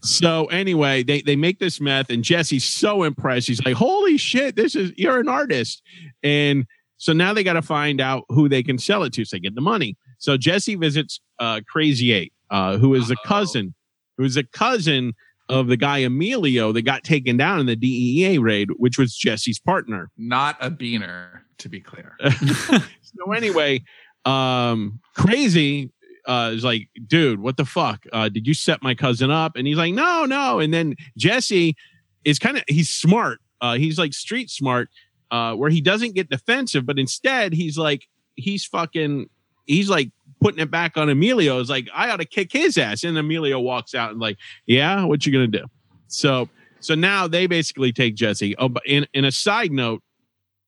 So 0.03 0.45
anyway, 0.45 1.01
they, 1.01 1.23
they 1.23 1.35
make 1.35 1.57
this 1.57 1.81
meth 1.81 2.11
and 2.11 2.23
Jesse's 2.23 2.63
so 2.63 3.01
impressed. 3.01 3.47
He's 3.47 3.63
like, 3.65 3.75
Holy 3.75 4.17
shit, 4.17 4.55
this 4.55 4.75
is 4.75 4.91
you're 4.95 5.19
an 5.19 5.27
artist. 5.27 5.81
And 6.21 6.67
so 6.97 7.13
now 7.13 7.33
they 7.33 7.43
got 7.43 7.53
to 7.53 7.63
find 7.63 7.99
out 7.99 8.25
who 8.29 8.47
they 8.47 8.61
can 8.61 8.77
sell 8.77 9.01
it 9.01 9.13
to 9.13 9.25
so 9.25 9.35
they 9.35 9.39
get 9.39 9.55
the 9.55 9.61
money. 9.61 9.97
So 10.19 10.37
Jesse 10.37 10.75
visits 10.75 11.19
uh, 11.39 11.61
Crazy 11.67 12.11
Eight, 12.11 12.33
uh, 12.51 12.77
who 12.77 12.93
is 12.93 13.09
a 13.09 13.13
Uh-oh. 13.13 13.27
cousin, 13.27 13.73
who 14.19 14.23
is 14.25 14.37
a 14.37 14.43
cousin 14.43 15.13
of 15.51 15.67
the 15.67 15.75
guy 15.75 15.97
Emilio 15.99 16.71
that 16.71 16.83
got 16.83 17.03
taken 17.03 17.35
down 17.35 17.59
in 17.59 17.65
the 17.65 17.75
DEA 17.75 18.37
raid, 18.37 18.69
which 18.77 18.97
was 18.97 19.13
Jesse's 19.13 19.59
partner. 19.59 20.09
Not 20.17 20.55
a 20.61 20.71
beaner, 20.71 21.41
to 21.57 21.69
be 21.69 21.81
clear. 21.81 22.15
so 22.39 23.33
anyway, 23.35 23.83
um, 24.23 25.01
crazy 25.13 25.91
uh, 26.25 26.51
is 26.53 26.63
like, 26.63 26.87
dude, 27.05 27.41
what 27.41 27.57
the 27.57 27.65
fuck? 27.65 28.05
Uh, 28.13 28.29
did 28.29 28.47
you 28.47 28.53
set 28.53 28.81
my 28.81 28.95
cousin 28.95 29.29
up? 29.29 29.57
And 29.57 29.67
he's 29.67 29.77
like, 29.77 29.93
no, 29.93 30.23
no. 30.25 30.59
And 30.59 30.73
then 30.73 30.95
Jesse 31.17 31.75
is 32.23 32.39
kind 32.39 32.55
of 32.55 32.63
he's 32.69 32.89
smart. 32.89 33.39
Uh, 33.59 33.75
he's 33.75 33.99
like 33.99 34.13
street 34.13 34.49
smart, 34.49 34.89
uh, 35.31 35.53
where 35.53 35.69
he 35.69 35.81
doesn't 35.81 36.15
get 36.15 36.29
defensive, 36.29 36.85
but 36.85 36.97
instead 36.97 37.53
he's 37.53 37.77
like 37.77 38.07
he's 38.35 38.65
fucking 38.65 39.29
he's 39.65 39.89
like 39.89 40.11
putting 40.41 40.59
it 40.59 40.71
back 40.71 40.97
on 40.97 41.09
Emilio. 41.09 41.59
Is 41.59 41.69
like 41.69 41.87
I 41.93 42.09
ought 42.09 42.17
to 42.17 42.25
kick 42.25 42.51
his 42.51 42.77
ass. 42.77 43.03
And 43.03 43.17
Emilio 43.17 43.59
walks 43.59 43.95
out 43.95 44.11
and 44.11 44.19
like, 44.19 44.37
yeah, 44.65 45.05
what 45.05 45.25
you 45.25 45.31
gonna 45.31 45.47
do? 45.47 45.65
So 46.07 46.49
so 46.79 46.95
now 46.95 47.27
they 47.27 47.47
basically 47.47 47.93
take 47.93 48.15
Jesse. 48.15 48.55
Oh, 48.57 48.67
but 48.67 48.83
in 48.85 49.07
in 49.13 49.23
a 49.23 49.31
side 49.31 49.71
note 49.71 50.01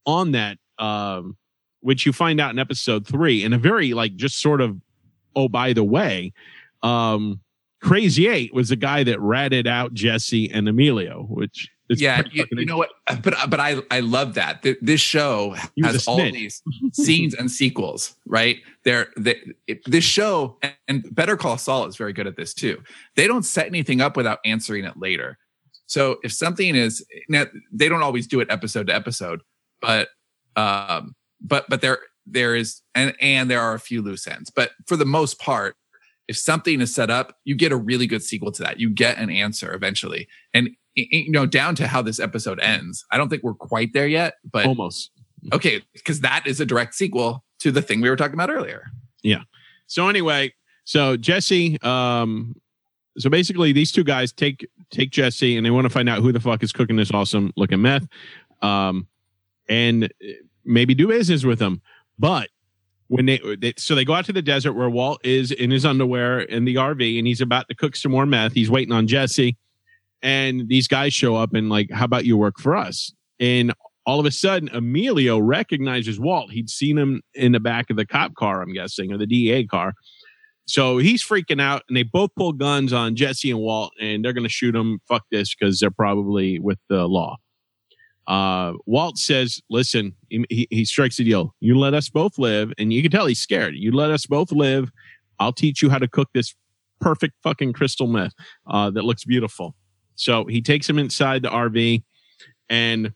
on 0.05 0.31
that, 0.31 0.57
um, 0.79 1.37
which 1.81 2.05
you 2.05 2.13
find 2.13 2.39
out 2.39 2.51
in 2.51 2.59
episode 2.59 3.05
three, 3.05 3.43
in 3.43 3.51
a 3.51 3.57
very 3.57 3.93
like 3.93 4.15
just 4.15 4.39
sort 4.39 4.61
of 4.61 4.79
oh 5.35 5.49
by 5.49 5.73
the 5.73 5.83
way, 5.83 6.31
um, 6.83 7.41
Crazy 7.81 8.27
Eight 8.27 8.53
was 8.53 8.69
the 8.69 8.75
guy 8.75 9.03
that 9.03 9.19
ratted 9.19 9.67
out 9.67 9.93
Jesse 9.93 10.49
and 10.49 10.69
Emilio, 10.69 11.25
which 11.29 11.69
yeah, 11.89 12.23
you, 12.31 12.45
you, 12.51 12.65
know 12.65 12.77
what? 12.77 12.89
But 13.21 13.35
but 13.49 13.59
I 13.59 13.81
I 13.91 13.99
love 13.99 14.35
that 14.35 14.65
this 14.81 15.01
show 15.01 15.55
has 15.83 16.07
all 16.07 16.17
these 16.17 16.61
scenes 16.93 17.33
and 17.33 17.51
sequels, 17.51 18.15
right? 18.25 18.57
There, 18.83 19.07
this 19.85 20.03
show 20.03 20.57
and 20.87 21.03
Better 21.13 21.35
Call 21.35 21.57
Saul 21.57 21.85
is 21.85 21.95
very 21.95 22.13
good 22.13 22.27
at 22.27 22.35
this 22.35 22.53
too. 22.53 22.81
They 23.15 23.27
don't 23.27 23.43
set 23.43 23.67
anything 23.67 24.01
up 24.01 24.15
without 24.15 24.39
answering 24.45 24.85
it 24.85 24.97
later. 24.97 25.37
So 25.85 26.17
if 26.23 26.31
something 26.31 26.75
is 26.75 27.05
now, 27.27 27.45
they 27.71 27.89
don't 27.89 28.03
always 28.03 28.27
do 28.27 28.39
it 28.39 28.47
episode 28.49 28.87
to 28.87 28.95
episode, 28.95 29.41
but 29.81 30.09
um, 30.55 31.15
but 31.41 31.65
but 31.69 31.81
there 31.81 31.99
there 32.25 32.55
is 32.55 32.81
and 32.95 33.13
and 33.19 33.49
there 33.51 33.61
are 33.61 33.73
a 33.73 33.79
few 33.79 34.01
loose 34.01 34.25
ends, 34.25 34.49
but 34.49 34.71
for 34.87 34.95
the 34.95 35.05
most 35.05 35.39
part, 35.39 35.75
if 36.27 36.37
something 36.37 36.79
is 36.79 36.93
set 36.93 37.09
up, 37.09 37.37
you 37.43 37.55
get 37.55 37.71
a 37.71 37.77
really 37.77 38.07
good 38.07 38.23
sequel 38.23 38.51
to 38.53 38.63
that. 38.63 38.79
You 38.79 38.89
get 38.89 39.17
an 39.17 39.29
answer 39.29 39.73
eventually. 39.73 40.27
And 40.53 40.69
you 40.95 41.31
know, 41.31 41.45
down 41.45 41.75
to 41.75 41.87
how 41.87 42.01
this 42.01 42.19
episode 42.19 42.59
ends. 42.59 43.05
I 43.11 43.17
don't 43.17 43.29
think 43.29 43.43
we're 43.43 43.53
quite 43.53 43.93
there 43.93 44.07
yet, 44.07 44.35
but 44.49 44.65
almost. 44.65 45.11
Okay, 45.51 45.81
because 45.93 46.21
that 46.21 46.45
is 46.45 46.59
a 46.59 46.65
direct 46.65 46.93
sequel 46.93 47.43
to 47.59 47.71
the 47.71 47.81
thing 47.81 48.01
we 48.01 48.09
were 48.09 48.15
talking 48.15 48.35
about 48.35 48.49
earlier. 48.49 48.87
Yeah. 49.23 49.41
So 49.87 50.07
anyway, 50.07 50.53
so 50.85 51.17
Jesse, 51.17 51.81
um, 51.81 52.55
so 53.17 53.29
basically 53.29 53.73
these 53.73 53.91
two 53.91 54.03
guys 54.03 54.31
take 54.31 54.67
take 54.89 55.11
Jesse 55.11 55.57
and 55.57 55.65
they 55.65 55.71
want 55.71 55.85
to 55.85 55.89
find 55.89 56.07
out 56.07 56.21
who 56.21 56.31
the 56.31 56.39
fuck 56.39 56.63
is 56.63 56.71
cooking 56.71 56.95
this 56.95 57.11
awesome 57.11 57.51
looking 57.57 57.81
meth, 57.81 58.07
um, 58.61 59.07
and 59.67 60.11
maybe 60.63 60.93
do 60.93 61.07
business 61.07 61.43
with 61.43 61.59
them. 61.59 61.81
But 62.17 62.49
when 63.07 63.25
they, 63.25 63.39
they, 63.59 63.73
so 63.77 63.95
they 63.95 64.05
go 64.05 64.13
out 64.13 64.25
to 64.25 64.33
the 64.33 64.41
desert 64.41 64.73
where 64.73 64.89
Walt 64.89 65.23
is 65.25 65.51
in 65.51 65.71
his 65.71 65.85
underwear 65.85 66.39
in 66.39 66.65
the 66.65 66.75
RV 66.75 67.17
and 67.17 67.27
he's 67.27 67.41
about 67.41 67.67
to 67.69 67.75
cook 67.75 67.95
some 67.95 68.11
more 68.11 68.25
meth. 68.25 68.53
He's 68.53 68.71
waiting 68.71 68.93
on 68.93 69.07
Jesse 69.07 69.57
and 70.23 70.69
these 70.69 70.87
guys 70.87 71.13
show 71.13 71.35
up 71.35 71.53
and 71.53 71.69
like, 71.69 71.91
how 71.91 72.05
about 72.05 72.25
you 72.25 72.37
work 72.37 72.57
for 72.57 72.75
us? 72.75 73.13
And 73.39 73.73
all 74.05 74.19
of 74.19 74.25
a 74.25 74.31
sudden, 74.31 74.69
Emilio 74.73 75.37
recognizes 75.37 76.19
Walt. 76.19 76.51
He'd 76.51 76.69
seen 76.69 76.97
him 76.97 77.21
in 77.33 77.51
the 77.51 77.59
back 77.59 77.89
of 77.89 77.97
the 77.97 78.05
cop 78.05 78.33
car, 78.35 78.61
I'm 78.61 78.73
guessing, 78.73 79.11
or 79.11 79.17
the 79.17 79.27
DEA 79.27 79.67
car. 79.67 79.93
So 80.65 80.97
he's 80.97 81.23
freaking 81.23 81.61
out, 81.61 81.83
and 81.87 81.97
they 81.97 82.03
both 82.03 82.31
pull 82.37 82.53
guns 82.53 82.93
on 82.93 83.15
Jesse 83.15 83.51
and 83.51 83.59
Walt, 83.59 83.91
and 83.99 84.23
they're 84.23 84.33
going 84.33 84.45
to 84.45 84.49
shoot 84.49 84.75
him. 84.75 84.99
Fuck 85.07 85.23
this, 85.29 85.53
because 85.53 85.79
they're 85.79 85.91
probably 85.91 86.57
with 86.57 86.79
the 86.87 87.05
law. 87.05 87.37
Uh, 88.27 88.73
Walt 88.85 89.17
says, 89.17 89.61
"Listen," 89.69 90.15
he, 90.29 90.67
he 90.69 90.85
strikes 90.85 91.19
a 91.19 91.25
deal. 91.25 91.53
You 91.59 91.77
let 91.77 91.93
us 91.93 92.09
both 92.09 92.37
live, 92.37 92.71
and 92.77 92.93
you 92.93 93.01
can 93.01 93.11
tell 93.11 93.25
he's 93.25 93.39
scared. 93.39 93.75
You 93.75 93.91
let 93.91 94.09
us 94.09 94.25
both 94.25 94.53
live. 94.53 94.89
I'll 95.39 95.51
teach 95.51 95.81
you 95.81 95.89
how 95.89 95.99
to 95.99 96.07
cook 96.07 96.29
this 96.33 96.55
perfect 97.01 97.33
fucking 97.43 97.73
crystal 97.73 98.07
meth 98.07 98.31
uh, 98.67 98.89
that 98.91 99.03
looks 99.03 99.25
beautiful. 99.25 99.75
So 100.15 100.45
he 100.45 100.61
takes 100.61 100.89
him 100.89 100.99
inside 100.99 101.41
the 101.41 101.49
RV 101.49 102.03
and 102.69 103.13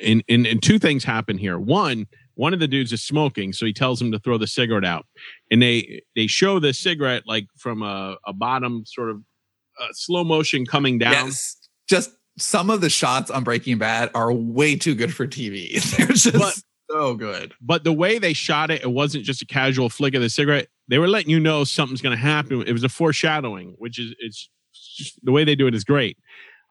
and, 0.00 0.24
and, 0.28 0.46
and 0.46 0.62
two 0.62 0.78
things 0.80 1.04
happen 1.04 1.38
here. 1.38 1.58
One, 1.58 2.06
one 2.34 2.52
of 2.52 2.60
the 2.60 2.66
dudes 2.66 2.92
is 2.92 3.02
smoking, 3.02 3.52
so 3.52 3.64
he 3.66 3.72
tells 3.72 4.00
him 4.00 4.10
to 4.12 4.18
throw 4.18 4.36
the 4.36 4.46
cigarette 4.46 4.84
out. 4.84 5.06
And 5.50 5.62
they 5.62 6.02
they 6.16 6.26
show 6.26 6.58
the 6.58 6.72
cigarette 6.72 7.24
like 7.26 7.46
from 7.56 7.82
a, 7.82 8.16
a 8.26 8.32
bottom 8.32 8.84
sort 8.86 9.10
of 9.10 9.22
uh, 9.80 9.88
slow 9.92 10.24
motion 10.24 10.66
coming 10.66 10.98
down. 10.98 11.12
Yes. 11.12 11.56
Just 11.88 12.10
some 12.38 12.70
of 12.70 12.80
the 12.80 12.90
shots 12.90 13.30
on 13.30 13.44
Breaking 13.44 13.78
Bad 13.78 14.10
are 14.14 14.32
way 14.32 14.76
too 14.76 14.94
good 14.94 15.14
for 15.14 15.26
TV. 15.26 15.80
They're 15.96 16.06
just 16.08 16.32
but, 16.32 16.58
so 16.90 17.14
good. 17.14 17.52
But 17.60 17.84
the 17.84 17.92
way 17.92 18.18
they 18.18 18.32
shot 18.32 18.70
it, 18.70 18.82
it 18.82 18.90
wasn't 18.90 19.24
just 19.24 19.42
a 19.42 19.46
casual 19.46 19.88
flick 19.88 20.14
of 20.14 20.22
the 20.22 20.30
cigarette. 20.30 20.68
They 20.88 20.98
were 20.98 21.08
letting 21.08 21.30
you 21.30 21.40
know 21.40 21.64
something's 21.64 22.00
going 22.00 22.16
to 22.16 22.22
happen. 22.22 22.62
It 22.62 22.72
was 22.72 22.84
a 22.84 22.88
foreshadowing, 22.88 23.74
which 23.78 23.98
is 23.98 24.14
it's 24.18 24.48
the 25.22 25.32
way 25.32 25.44
they 25.44 25.54
do 25.54 25.66
it 25.66 25.74
is 25.74 25.84
great. 25.84 26.18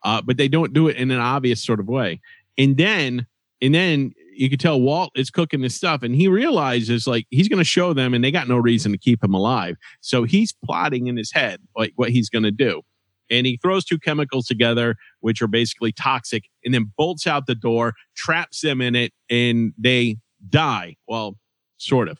Uh, 0.03 0.21
but 0.21 0.37
they 0.37 0.47
don't 0.47 0.73
do 0.73 0.87
it 0.87 0.95
in 0.95 1.11
an 1.11 1.19
obvious 1.19 1.63
sort 1.63 1.79
of 1.79 1.87
way. 1.87 2.19
And 2.57 2.77
then, 2.77 3.27
and 3.61 3.73
then 3.73 4.13
you 4.33 4.49
could 4.49 4.59
tell 4.59 4.81
Walt 4.81 5.11
is 5.15 5.29
cooking 5.29 5.61
this 5.61 5.75
stuff 5.75 6.03
and 6.03 6.15
he 6.15 6.27
realizes 6.27 7.05
like 7.05 7.27
he's 7.29 7.47
going 7.47 7.59
to 7.59 7.63
show 7.65 7.93
them 7.93 8.13
and 8.13 8.23
they 8.23 8.31
got 8.31 8.47
no 8.47 8.57
reason 8.57 8.91
to 8.91 8.97
keep 8.97 9.23
him 9.23 9.33
alive. 9.33 9.75
So 9.99 10.23
he's 10.23 10.53
plotting 10.65 11.07
in 11.07 11.17
his 11.17 11.31
head 11.31 11.59
like 11.75 11.93
what 11.95 12.09
he's 12.09 12.29
going 12.29 12.43
to 12.43 12.51
do. 12.51 12.81
And 13.29 13.45
he 13.45 13.57
throws 13.61 13.85
two 13.85 13.97
chemicals 13.97 14.45
together, 14.45 14.95
which 15.21 15.41
are 15.41 15.47
basically 15.47 15.93
toxic, 15.93 16.45
and 16.65 16.73
then 16.73 16.91
bolts 16.97 17.25
out 17.25 17.45
the 17.45 17.55
door, 17.55 17.93
traps 18.13 18.59
them 18.59 18.81
in 18.81 18.93
it, 18.93 19.13
and 19.29 19.73
they 19.77 20.17
die. 20.49 20.97
Well, 21.07 21.37
sort 21.77 22.09
of. 22.09 22.17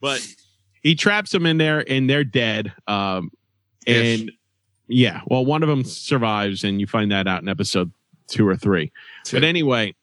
but 0.00 0.24
he 0.82 0.94
traps 0.94 1.32
them 1.32 1.46
in 1.46 1.58
there 1.58 1.84
and 1.90 2.08
they're 2.08 2.24
dead. 2.24 2.72
Um, 2.86 3.30
and 3.86 4.30
yeah, 4.90 5.20
well, 5.26 5.44
one 5.44 5.62
of 5.62 5.68
them 5.68 5.84
survives, 5.84 6.64
and 6.64 6.80
you 6.80 6.86
find 6.86 7.12
that 7.12 7.28
out 7.28 7.42
in 7.42 7.48
episode 7.48 7.92
two 8.28 8.46
or 8.46 8.56
three. 8.56 8.92
Two. 9.24 9.36
But 9.36 9.44
anyway, 9.44 9.94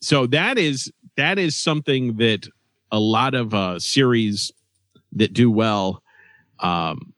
so 0.00 0.26
that 0.28 0.58
is 0.58 0.90
that 1.16 1.38
is 1.38 1.54
something 1.54 2.16
that 2.16 2.48
a 2.90 2.98
lot 2.98 3.34
of 3.34 3.52
uh, 3.54 3.78
series 3.78 4.50
that 5.12 5.34
do 5.34 5.50
well 5.50 6.02
um, 6.60 7.12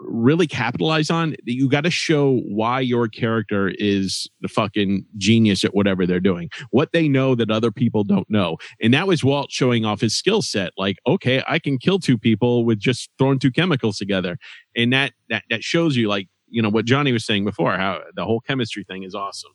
really 0.00 0.48
capitalize 0.48 1.08
on. 1.08 1.36
You 1.44 1.68
got 1.68 1.84
to 1.84 1.90
show 1.90 2.38
why 2.48 2.80
your 2.80 3.06
character 3.08 3.72
is 3.78 4.28
the 4.40 4.48
fucking 4.48 5.06
genius 5.16 5.64
at 5.64 5.74
whatever 5.74 6.04
they're 6.04 6.20
doing, 6.20 6.50
what 6.70 6.92
they 6.92 7.08
know 7.08 7.36
that 7.36 7.50
other 7.50 7.70
people 7.70 8.02
don't 8.02 8.28
know. 8.28 8.56
And 8.80 8.92
that 8.92 9.06
was 9.06 9.22
Walt 9.22 9.52
showing 9.52 9.84
off 9.84 10.00
his 10.00 10.16
skill 10.16 10.42
set. 10.42 10.72
Like, 10.76 10.96
okay, 11.06 11.44
I 11.46 11.60
can 11.60 11.78
kill 11.78 12.00
two 12.00 12.18
people 12.18 12.64
with 12.64 12.80
just 12.80 13.08
throwing 13.18 13.38
two 13.38 13.52
chemicals 13.52 13.98
together, 13.98 14.36
and 14.76 14.92
that 14.92 15.12
that 15.28 15.44
that 15.50 15.62
shows 15.62 15.96
you 15.96 16.08
like 16.08 16.28
you 16.56 16.62
know 16.62 16.70
what 16.70 16.86
Johnny 16.86 17.12
was 17.12 17.26
saying 17.26 17.44
before, 17.44 17.76
how 17.76 18.00
the 18.14 18.24
whole 18.24 18.40
chemistry 18.40 18.82
thing 18.82 19.02
is 19.02 19.14
awesome. 19.14 19.52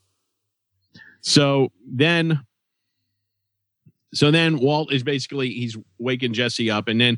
So 1.21 1.71
then, 1.83 2.41
so 4.13 4.29
then 4.29 4.59
Walt 4.59 4.93
is 4.93 5.01
basically 5.01 5.49
he's 5.49 5.75
waking 5.97 6.33
Jesse 6.33 6.69
up, 6.69 6.87
and 6.87 7.01
then 7.01 7.17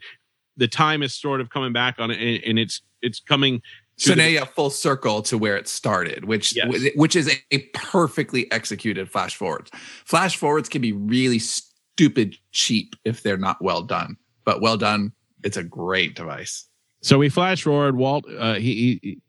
the 0.56 0.70
time 0.70 1.04
is 1.04 1.14
sort 1.14 1.42
of 1.42 1.50
coming 1.50 1.74
back 1.74 1.96
on 2.00 2.12
it, 2.12 2.22
and, 2.22 2.44
and 2.46 2.60
it's 2.60 2.82
it's 3.02 3.20
coming. 3.20 3.62
So 3.98 4.14
now 4.14 4.26
you 4.26 4.46
full 4.46 4.70
circle 4.70 5.22
to 5.24 5.38
where 5.38 5.58
it 5.58 5.68
started, 5.68 6.24
which 6.24 6.56
yes. 6.56 6.94
which 6.96 7.18
is 7.18 7.30
a, 7.30 7.36
a 7.52 7.60
perfectly 7.74 8.50
executed 8.54 9.12
flash 9.12 9.36
forwards. 9.36 9.70
Flash 10.06 10.38
forwards 10.38 10.70
can 10.70 10.82
be 10.82 10.94
really 10.94 11.40
stupid 11.40 12.38
cheap 12.54 12.96
if 13.04 13.22
they're 13.22 13.36
not 13.36 13.62
well 13.62 13.82
done, 13.82 14.16
but 14.46 14.62
well 14.62 14.78
done, 14.78 15.12
it's 15.44 15.58
a 15.58 15.64
great 15.64 16.16
device. 16.16 16.70
So 17.04 17.18
we 17.18 17.28
flash 17.28 17.64
forward. 17.64 17.98
Walt, 17.98 18.24
uh, 18.40 18.54
he, 18.54 19.20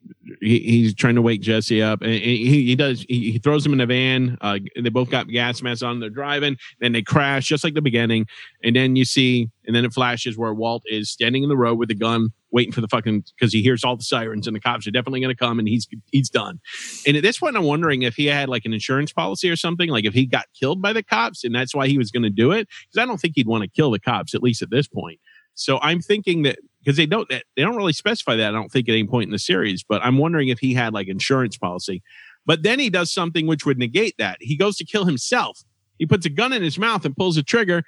he, 0.41 0.59
he's 0.61 0.95
trying 0.95 1.17
to 1.17 1.23
wake 1.23 1.41
Jesse 1.41 1.83
up, 1.83 2.03
and 2.03 2.13
he, 2.13 2.65
he 2.65 2.77
does. 2.77 3.05
He, 3.09 3.33
he 3.33 3.39
throws 3.39 3.67
him 3.67 3.73
in 3.73 3.81
a 3.81 3.87
van. 3.87 4.39
Uh, 4.41 4.61
they 4.81 4.91
both 4.91 5.11
got 5.11 5.27
gas 5.27 5.61
masks 5.61 5.83
on. 5.83 5.99
They're 5.99 6.09
driving. 6.09 6.57
Then 6.79 6.93
they 6.93 7.03
crash, 7.03 7.49
just 7.49 7.65
like 7.65 7.75
the 7.75 7.83
beginning. 7.83 8.27
And 8.63 8.77
then 8.77 8.95
you 8.95 9.05
see, 9.05 9.49
and 9.67 9.75
then 9.75 9.85
it 9.85 9.93
flashes 9.93 10.39
where 10.39 10.55
Walt 10.55 10.85
is 10.87 11.11
standing 11.11 11.43
in 11.43 11.49
the 11.49 11.57
road 11.57 11.77
with 11.77 11.91
a 11.91 11.97
gun, 11.97 12.29
waiting 12.53 12.73
for 12.73 12.81
the 12.81 12.87
fucking 12.87 13.25
because 13.37 13.53
he 13.53 13.61
hears 13.61 13.83
all 13.83 13.97
the 13.97 14.05
sirens 14.05 14.47
and 14.47 14.55
the 14.55 14.61
cops 14.61 14.87
are 14.87 14.93
definitely 14.93 15.21
going 15.21 15.35
to 15.35 15.39
come, 15.39 15.59
and 15.59 15.67
he's 15.67 15.89
he's 16.13 16.31
done. 16.31 16.61
And 17.09 17.17
at 17.17 17.25
this 17.25 17.41
point, 17.41 17.57
I'm 17.57 17.65
wondering 17.65 18.03
if 18.03 18.15
he 18.15 18.27
had 18.27 18.49
like 18.49 18.65
an 18.67 18.73
insurance 18.73 19.13
policy 19.13 19.51
or 19.51 19.57
something, 19.57 19.91
like 19.91 20.05
if 20.05 20.15
he 20.15 20.27
got 20.27 20.47
killed 20.59 20.81
by 20.81 20.93
the 20.93 21.03
cops, 21.03 21.43
and 21.43 21.53
that's 21.53 21.75
why 21.75 21.89
he 21.89 21.99
was 21.99 22.13
going 22.13 22.23
to 22.23 22.31
do 22.31 22.53
it. 22.53 22.69
Because 22.87 23.03
I 23.03 23.07
don't 23.07 23.21
think 23.21 23.35
he'd 23.35 23.49
want 23.49 23.65
to 23.65 23.69
kill 23.69 23.91
the 23.91 23.99
cops, 23.99 24.33
at 24.33 24.45
least 24.45 24.63
at 24.63 24.71
this 24.71 24.87
point. 24.87 25.19
So 25.55 25.79
I'm 25.81 26.01
thinking 26.01 26.43
that 26.43 26.59
because 26.81 26.97
they 26.97 27.07
don't 27.07 27.29
they 27.29 27.63
don't 27.63 27.77
really 27.77 27.93
specify 27.93 28.37
that. 28.37 28.49
I 28.49 28.53
don't 28.53 28.71
think 28.71 28.89
at 28.89 28.93
any 28.93 29.07
point 29.07 29.29
in 29.29 29.33
the 29.33 29.39
series, 29.39 29.83
but 29.83 30.03
I'm 30.05 30.19
wondering 30.19 30.49
if 30.49 30.59
he 30.59 30.75
had 30.75 30.93
like 30.93 31.09
insurance 31.09 31.57
policy. 31.57 32.03
But 32.47 32.63
then 32.63 32.79
he 32.79 32.91
does 32.91 33.13
something 33.13 33.47
which 33.47 33.65
would 33.65 33.79
negate 33.79 34.17
that. 34.19 34.37
He 34.41 34.57
goes 34.57 34.77
to 34.77 34.85
kill 34.85 35.07
himself. 35.07 35.63
He 35.99 36.07
puts 36.07 36.27
a 36.27 36.31
gun 36.31 36.53
in 36.53 36.63
his 36.63 36.79
mouth 36.79 37.05
and 37.05 37.17
pulls 37.17 37.37
the 37.37 37.43
trigger, 37.43 37.85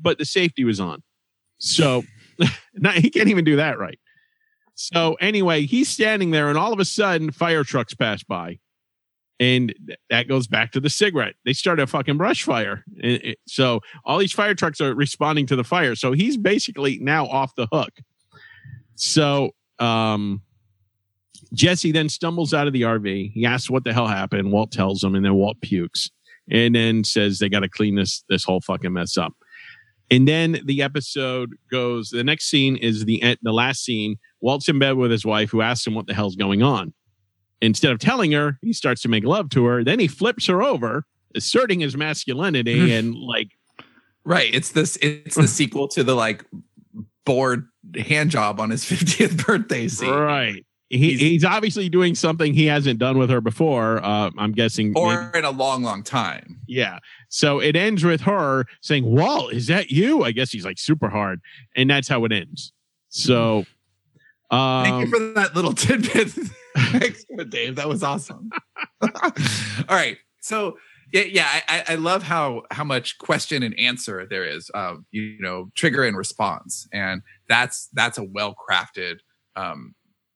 but 0.00 0.18
the 0.18 0.24
safety 0.24 0.64
was 0.64 0.80
on. 0.80 1.02
So 1.58 2.04
he 2.94 3.10
can't 3.10 3.28
even 3.28 3.44
do 3.44 3.56
that 3.56 3.78
right. 3.78 3.98
So 4.74 5.14
anyway, 5.14 5.66
he's 5.66 5.88
standing 5.88 6.30
there, 6.30 6.48
and 6.48 6.56
all 6.56 6.72
of 6.72 6.78
a 6.78 6.84
sudden, 6.84 7.32
fire 7.32 7.64
trucks 7.64 7.94
pass 7.94 8.22
by, 8.22 8.60
and 9.40 9.74
that 10.10 10.28
goes 10.28 10.46
back 10.46 10.72
to 10.72 10.80
the 10.80 10.90
cigarette. 10.90 11.34
They 11.44 11.52
start 11.52 11.80
a 11.80 11.86
fucking 11.86 12.16
brush 12.16 12.42
fire, 12.42 12.84
so 13.46 13.80
all 14.04 14.18
these 14.18 14.32
fire 14.32 14.54
trucks 14.54 14.80
are 14.80 14.94
responding 14.94 15.46
to 15.46 15.56
the 15.56 15.64
fire. 15.64 15.94
So 15.94 16.12
he's 16.12 16.36
basically 16.36 16.98
now 17.00 17.26
off 17.26 17.54
the 17.54 17.68
hook. 17.70 17.92
So 18.96 19.50
um, 19.78 20.42
Jesse 21.52 21.92
then 21.92 22.08
stumbles 22.08 22.52
out 22.52 22.66
of 22.66 22.72
the 22.72 22.82
RV. 22.82 23.32
He 23.32 23.46
asks 23.46 23.70
what 23.70 23.84
the 23.84 23.92
hell 23.92 24.06
happened. 24.06 24.52
Walt 24.52 24.72
tells 24.72 25.02
him, 25.02 25.14
and 25.14 25.24
then 25.24 25.34
Walt 25.34 25.60
pukes, 25.60 26.10
and 26.50 26.74
then 26.74 27.04
says 27.04 27.38
they 27.38 27.48
got 27.48 27.60
to 27.60 27.68
clean 27.68 27.94
this 27.94 28.24
this 28.28 28.44
whole 28.44 28.60
fucking 28.60 28.92
mess 28.92 29.16
up. 29.16 29.34
And 30.10 30.26
then 30.26 30.60
the 30.64 30.82
episode 30.82 31.54
goes. 31.70 32.10
The 32.10 32.24
next 32.24 32.46
scene 32.46 32.76
is 32.76 33.04
the 33.04 33.36
the 33.42 33.52
last 33.52 33.84
scene. 33.84 34.16
Walt's 34.40 34.68
in 34.68 34.78
bed 34.78 34.92
with 34.92 35.10
his 35.10 35.24
wife, 35.24 35.50
who 35.50 35.62
asks 35.62 35.86
him 35.86 35.94
what 35.94 36.06
the 36.06 36.14
hell's 36.14 36.36
going 36.36 36.62
on. 36.62 36.92
Instead 37.60 37.92
of 37.92 37.98
telling 37.98 38.32
her, 38.32 38.58
he 38.62 38.72
starts 38.72 39.02
to 39.02 39.08
make 39.08 39.24
love 39.24 39.50
to 39.50 39.64
her. 39.66 39.82
Then 39.82 39.98
he 39.98 40.06
flips 40.06 40.46
her 40.46 40.62
over, 40.62 41.04
asserting 41.34 41.80
his 41.80 41.96
masculinity 41.96 42.94
and 42.94 43.14
like. 43.14 43.48
Right. 44.24 44.54
It's 44.54 44.70
this. 44.70 44.96
It's 44.96 45.36
the 45.36 45.48
sequel 45.48 45.88
to 45.88 46.04
the 46.04 46.14
like 46.14 46.44
bored 47.24 47.68
hand 47.96 48.30
job 48.30 48.60
on 48.60 48.70
his 48.70 48.84
50th 48.90 49.46
birthday 49.46 49.88
scene. 49.88 50.10
Right. 50.10 50.64
He, 50.90 50.98
he's, 50.98 51.20
he's, 51.20 51.44
obviously 51.44 51.90
doing 51.90 52.14
something 52.14 52.54
he 52.54 52.64
hasn't 52.64 52.98
done 52.98 53.18
with 53.18 53.28
her 53.28 53.42
before. 53.42 54.02
Uh, 54.02 54.30
I'm 54.38 54.52
guessing, 54.52 54.94
or 54.96 55.24
maybe. 55.24 55.40
in 55.40 55.44
a 55.44 55.50
long, 55.50 55.82
long 55.82 56.02
time. 56.02 56.60
Yeah. 56.66 56.98
So 57.28 57.60
it 57.60 57.76
ends 57.76 58.04
with 58.04 58.22
her 58.22 58.64
saying, 58.80 59.04
"Walt, 59.04 59.52
is 59.52 59.66
that 59.66 59.90
you?" 59.90 60.24
I 60.24 60.32
guess 60.32 60.50
he's 60.50 60.64
like 60.64 60.78
super 60.78 61.10
hard, 61.10 61.42
and 61.76 61.90
that's 61.90 62.08
how 62.08 62.24
it 62.24 62.32
ends. 62.32 62.72
So, 63.10 63.66
um, 64.50 64.84
thank 64.84 64.94
you 64.94 65.04
um, 65.04 65.10
for 65.10 65.18
that 65.34 65.54
little 65.54 65.72
tidbit, 65.74 66.34
Dave. 67.48 67.76
That 67.76 67.88
was 67.88 68.02
awesome. 68.02 68.50
All 69.02 69.10
right. 69.88 70.18
So 70.40 70.76
yeah, 71.12 71.22
yeah, 71.22 71.60
I, 71.68 71.84
I 71.88 71.94
love 71.94 72.22
how 72.22 72.62
how 72.70 72.84
much 72.84 73.18
question 73.18 73.62
and 73.62 73.78
answer 73.78 74.26
there 74.28 74.44
is. 74.44 74.70
Um, 74.74 75.06
you, 75.10 75.22
you 75.22 75.40
know, 75.40 75.70
trigger 75.74 76.04
and 76.04 76.16
response, 76.16 76.86
and 76.92 77.22
that's 77.48 77.88
that's 77.94 78.18
a 78.18 78.24
well 78.24 78.54
crafted 78.54 79.16
um, 79.56 79.94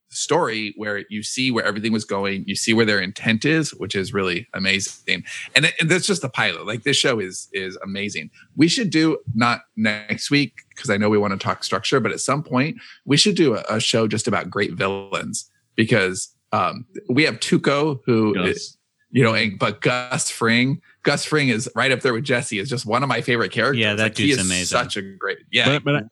story 0.09 0.73
where 0.77 1.05
you 1.11 1.23
see 1.23 1.51
where 1.51 1.65
everything 1.65 1.93
was 1.93 2.05
going, 2.05 2.45
you 2.47 2.55
see 2.55 2.73
where 2.73 2.87
their 2.87 3.01
intent 3.01 3.45
is, 3.45 3.71
which 3.75 3.95
is 3.95 4.13
really 4.13 4.47
amazing. 4.55 5.25
And, 5.55 5.73
and 5.81 5.91
that's 5.91 6.07
just 6.07 6.23
the 6.23 6.29
pilot. 6.29 6.67
Like 6.67 6.85
this 6.85 6.97
show 6.97 7.19
is 7.19 7.49
is 7.53 7.77
amazing. 7.83 8.31
We 8.57 8.69
should 8.69 8.91
do 8.91 9.19
not 9.35 9.61
next 9.77 10.31
week 10.31 10.55
because 10.71 10.91
I 10.91 10.97
know 10.97 11.11
we 11.11 11.19
want 11.19 11.33
to 11.33 11.39
talk 11.39 11.65
structure, 11.65 12.01
but 12.01 12.13
at 12.13 12.21
some 12.21 12.43
point 12.43 12.77
we 13.05 13.17
should 13.17 13.37
do 13.37 13.57
a, 13.57 13.65
a 13.69 13.81
show 13.81 14.07
just 14.07 14.27
about 14.27 14.51
great 14.51 14.73
villains 14.73 15.51
because 15.77 16.35
um, 16.53 16.87
we 17.09 17.25
have 17.25 17.41
Tuco 17.41 18.01
who. 18.05 18.35
Is, 18.43 18.77
you 19.11 19.23
know, 19.23 19.35
and, 19.35 19.59
but 19.59 19.83
Gus 19.83 20.31
Fring, 20.31 20.81
Gus 21.03 21.25
Fring 21.25 21.49
is 21.49 21.71
right 21.77 21.93
up 21.93 22.01
there 22.01 22.15
with 22.15 22.25
Jesse. 22.25 22.59
Is 22.59 22.71
just 22.71 22.87
one 22.87 23.03
of 23.03 23.09
my 23.09 23.21
favorite 23.21 23.53
characters. 23.53 23.79
Yeah, 23.79 23.95
that 23.95 24.03
like, 24.03 24.15
dude's 24.15 24.41
amazing. 24.41 24.65
Such 24.65 24.97
a 24.97 25.03
great. 25.03 25.39
Yeah, 25.51 25.79
but, 25.79 25.85
but 25.85 25.95
I, 25.97 26.03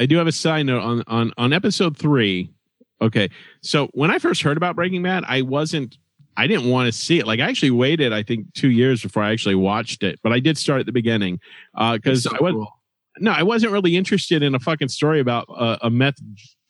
I, 0.00 0.06
do 0.06 0.16
have 0.16 0.26
a 0.26 0.32
side 0.32 0.66
note 0.66 0.82
on 0.82 1.04
on 1.06 1.32
on 1.38 1.52
episode 1.52 1.96
three. 1.96 2.50
Okay. 3.00 3.28
So 3.62 3.88
when 3.92 4.10
I 4.10 4.18
first 4.18 4.42
heard 4.42 4.56
about 4.56 4.76
Breaking 4.76 5.02
Bad, 5.02 5.24
I 5.26 5.42
wasn't 5.42 5.96
I 6.36 6.46
didn't 6.46 6.70
want 6.70 6.86
to 6.86 6.92
see 6.92 7.18
it. 7.18 7.26
Like 7.26 7.40
I 7.40 7.48
actually 7.48 7.72
waited, 7.72 8.12
I 8.12 8.22
think, 8.22 8.52
two 8.54 8.70
years 8.70 9.02
before 9.02 9.22
I 9.22 9.32
actually 9.32 9.54
watched 9.54 10.02
it. 10.02 10.18
But 10.22 10.32
I 10.32 10.40
did 10.40 10.56
start 10.56 10.80
at 10.80 10.86
the 10.86 10.92
beginning 10.92 11.40
because 11.74 12.26
uh, 12.26 12.30
so 12.30 12.36
I 12.36 12.42
was 12.42 12.52
cool. 12.52 12.80
no, 13.18 13.32
I 13.32 13.42
wasn't 13.42 13.72
really 13.72 13.96
interested 13.96 14.42
in 14.42 14.54
a 14.54 14.58
fucking 14.58 14.88
story 14.88 15.20
about 15.20 15.46
uh, 15.54 15.78
a 15.82 15.90
meth 15.90 16.16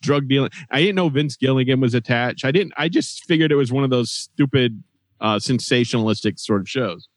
drug 0.02 0.28
dealing. 0.28 0.50
I 0.70 0.80
didn't 0.80 0.96
know 0.96 1.08
Vince 1.08 1.36
Gilligan 1.36 1.80
was 1.80 1.94
attached. 1.94 2.44
I 2.44 2.50
didn't. 2.50 2.74
I 2.76 2.88
just 2.88 3.24
figured 3.24 3.50
it 3.50 3.56
was 3.56 3.72
one 3.72 3.84
of 3.84 3.90
those 3.90 4.10
stupid, 4.10 4.82
uh, 5.20 5.36
sensationalistic 5.36 6.38
sort 6.38 6.60
of 6.60 6.68
shows. 6.68 7.08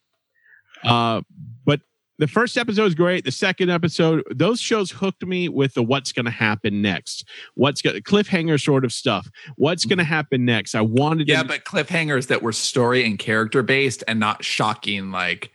Uh, 0.83 1.21
but 1.65 1.81
the 2.17 2.27
first 2.27 2.57
episode 2.57 2.85
is 2.85 2.95
great. 2.95 3.25
The 3.25 3.31
second 3.31 3.69
episode, 3.69 4.23
those 4.33 4.61
shows 4.61 4.91
hooked 4.91 5.25
me 5.25 5.49
with 5.49 5.73
the 5.73 5.83
what's 5.83 6.11
going 6.11 6.25
to 6.25 6.31
happen 6.31 6.81
next. 6.81 7.27
What's 7.55 7.81
going 7.81 8.01
cliffhanger 8.01 8.63
sort 8.63 8.85
of 8.85 8.93
stuff. 8.93 9.29
What's 9.57 9.85
going 9.85 9.97
to 9.97 10.05
happen 10.05 10.45
next? 10.45 10.75
I 10.75 10.81
wanted 10.81 11.27
yeah, 11.27 11.41
to, 11.41 11.47
but 11.47 11.65
cliffhangers 11.65 12.27
that 12.27 12.41
were 12.41 12.53
story 12.53 13.05
and 13.05 13.19
character 13.19 13.63
based 13.63 14.03
and 14.07 14.19
not 14.19 14.45
shocking. 14.45 15.11
Like, 15.11 15.51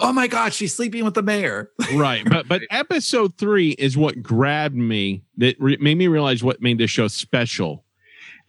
oh 0.00 0.12
my 0.12 0.26
god, 0.26 0.52
she's 0.52 0.74
sleeping 0.74 1.04
with 1.04 1.14
the 1.14 1.22
mayor. 1.22 1.70
right, 1.94 2.24
but 2.28 2.48
but 2.48 2.62
episode 2.70 3.36
three 3.38 3.70
is 3.72 3.96
what 3.96 4.22
grabbed 4.22 4.76
me. 4.76 5.22
That 5.36 5.56
re- 5.58 5.78
made 5.80 5.96
me 5.96 6.08
realize 6.08 6.42
what 6.42 6.60
made 6.60 6.78
this 6.78 6.90
show 6.90 7.08
special, 7.08 7.84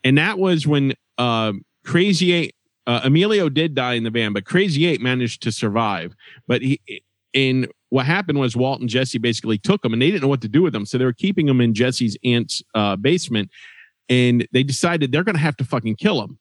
and 0.04 0.18
that 0.18 0.40
was 0.40 0.66
when 0.66 0.94
uh, 1.18 1.54
Crazy 1.86 2.32
Eight. 2.32 2.56
Uh, 2.88 3.02
Emilio 3.04 3.48
did 3.48 3.76
die 3.76 3.94
in 3.94 4.04
the 4.04 4.10
van, 4.10 4.34
but 4.34 4.46
Crazy 4.46 4.88
Eight 4.88 5.02
managed 5.02 5.44
to 5.44 5.52
survive. 5.52 6.16
But 6.48 6.64
he 6.64 6.82
in 7.34 7.68
what 7.90 8.06
happened 8.06 8.40
was 8.40 8.56
Walt 8.56 8.80
and 8.82 8.90
Jesse 8.90 9.18
basically 9.18 9.58
took 9.58 9.82
them 9.82 9.94
and 9.94 10.02
they 10.02 10.10
didn't 10.10 10.24
know 10.24 10.28
what 10.28 10.42
to 10.42 10.48
do 10.48 10.62
with 10.62 10.74
them. 10.74 10.86
So 10.86 10.98
they 10.98 11.06
were 11.06 11.14
keeping 11.14 11.46
them 11.46 11.62
in 11.62 11.74
Jesse's 11.74 12.18
aunt's 12.24 12.64
uh, 12.74 12.96
basement 12.96 13.52
and 14.10 14.48
they 14.52 14.64
decided 14.64 15.12
they're 15.12 15.24
going 15.24 15.36
to 15.36 15.42
have 15.42 15.58
to 15.58 15.66
fucking 15.66 15.96
kill 15.96 16.22
him. 16.22 16.40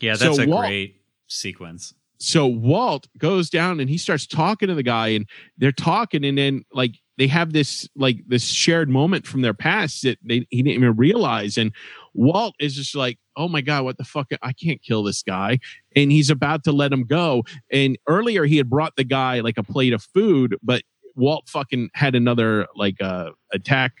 Yeah, 0.00 0.16
that's 0.16 0.36
so 0.36 0.42
a 0.42 0.46
Walt, 0.46 0.62
great 0.62 1.00
sequence. 1.28 1.94
So 2.24 2.46
Walt 2.46 3.06
goes 3.18 3.50
down 3.50 3.80
and 3.80 3.90
he 3.90 3.98
starts 3.98 4.26
talking 4.26 4.68
to 4.68 4.74
the 4.74 4.82
guy 4.82 5.08
and 5.08 5.28
they're 5.58 5.72
talking 5.72 6.24
and 6.24 6.38
then 6.38 6.64
like 6.72 6.92
they 7.18 7.26
have 7.26 7.52
this 7.52 7.86
like 7.94 8.16
this 8.26 8.48
shared 8.48 8.88
moment 8.88 9.26
from 9.26 9.42
their 9.42 9.52
past 9.52 10.02
that 10.04 10.18
they 10.24 10.46
he 10.48 10.62
didn't 10.62 10.74
even 10.82 10.96
realize 10.96 11.58
and 11.58 11.70
Walt 12.14 12.54
is 12.58 12.76
just 12.76 12.94
like, 12.94 13.18
oh 13.36 13.48
my 13.48 13.60
God, 13.60 13.84
what 13.84 13.98
the 13.98 14.04
fuck? 14.04 14.30
I 14.40 14.52
can't 14.54 14.80
kill 14.82 15.02
this 15.02 15.22
guy. 15.22 15.58
And 15.94 16.10
he's 16.10 16.30
about 16.30 16.64
to 16.64 16.72
let 16.72 16.92
him 16.92 17.04
go. 17.04 17.42
And 17.70 17.98
earlier 18.08 18.44
he 18.44 18.56
had 18.56 18.70
brought 18.70 18.96
the 18.96 19.04
guy 19.04 19.40
like 19.40 19.58
a 19.58 19.62
plate 19.62 19.92
of 19.92 20.02
food, 20.02 20.56
but 20.62 20.82
Walt 21.16 21.48
fucking 21.48 21.90
had 21.92 22.14
another 22.14 22.66
like 22.74 23.02
uh, 23.02 23.30
attack, 23.52 23.92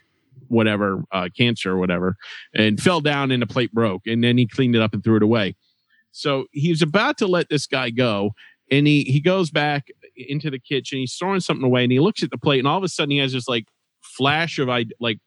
whatever, 0.48 1.04
uh, 1.12 1.28
cancer 1.36 1.72
or 1.72 1.76
whatever, 1.76 2.16
and 2.54 2.80
fell 2.80 3.02
down 3.02 3.30
and 3.30 3.42
the 3.42 3.46
plate 3.46 3.72
broke. 3.72 4.06
And 4.06 4.24
then 4.24 4.38
he 4.38 4.46
cleaned 4.46 4.76
it 4.76 4.80
up 4.80 4.94
and 4.94 5.04
threw 5.04 5.16
it 5.16 5.22
away. 5.22 5.56
So 6.14 6.46
he's 6.52 6.80
about 6.80 7.18
to 7.18 7.26
let 7.26 7.48
this 7.48 7.66
guy 7.66 7.90
go. 7.90 8.30
And 8.70 8.86
he, 8.86 9.02
he 9.02 9.20
goes 9.20 9.50
back 9.50 9.88
into 10.16 10.48
the 10.48 10.58
kitchen. 10.58 10.98
He's 10.98 11.14
throwing 11.14 11.40
something 11.40 11.64
away 11.64 11.82
and 11.82 11.92
he 11.92 12.00
looks 12.00 12.22
at 12.22 12.30
the 12.30 12.38
plate 12.38 12.60
and 12.60 12.68
all 12.68 12.78
of 12.78 12.84
a 12.84 12.88
sudden 12.88 13.10
he 13.10 13.18
has 13.18 13.32
this 13.32 13.48
like 13.48 13.66
flash 14.00 14.58
of 14.58 14.68
like 15.00 15.18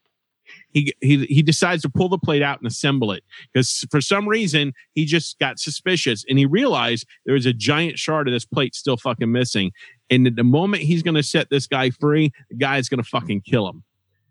he 0.70 0.94
he 1.02 1.26
he 1.26 1.42
decides 1.44 1.82
to 1.82 1.90
pull 1.90 2.08
the 2.08 2.18
plate 2.18 2.42
out 2.42 2.58
and 2.60 2.68
assemble 2.68 3.12
it 3.12 3.22
because 3.52 3.86
for 3.92 4.00
some 4.00 4.30
reason 4.30 4.72
he 4.94 5.04
just 5.04 5.38
got 5.40 5.60
suspicious 5.60 6.24
and 6.30 6.40
he 6.40 6.46
realized 6.46 7.06
there 7.26 7.34
was 7.34 7.46
a 7.46 7.52
giant 7.52 8.00
shard 8.00 8.30
of 8.30 8.34
this 8.34 8.46
plate 8.46 8.74
still 8.74 8.96
fucking 8.96 9.32
missing. 9.32 9.72
And 10.10 10.26
the 10.26 10.44
moment 10.44 10.84
he's 10.84 11.04
going 11.04 11.16
to 11.16 11.24
set 11.24 11.50
this 11.50 11.68
guy 11.68 11.90
free, 11.90 12.32
the 12.50 12.56
guy 12.56 12.78
is 12.78 12.88
going 12.88 13.04
to 13.04 13.10
fucking 13.10 13.42
kill 13.42 13.68
him. 13.68 13.84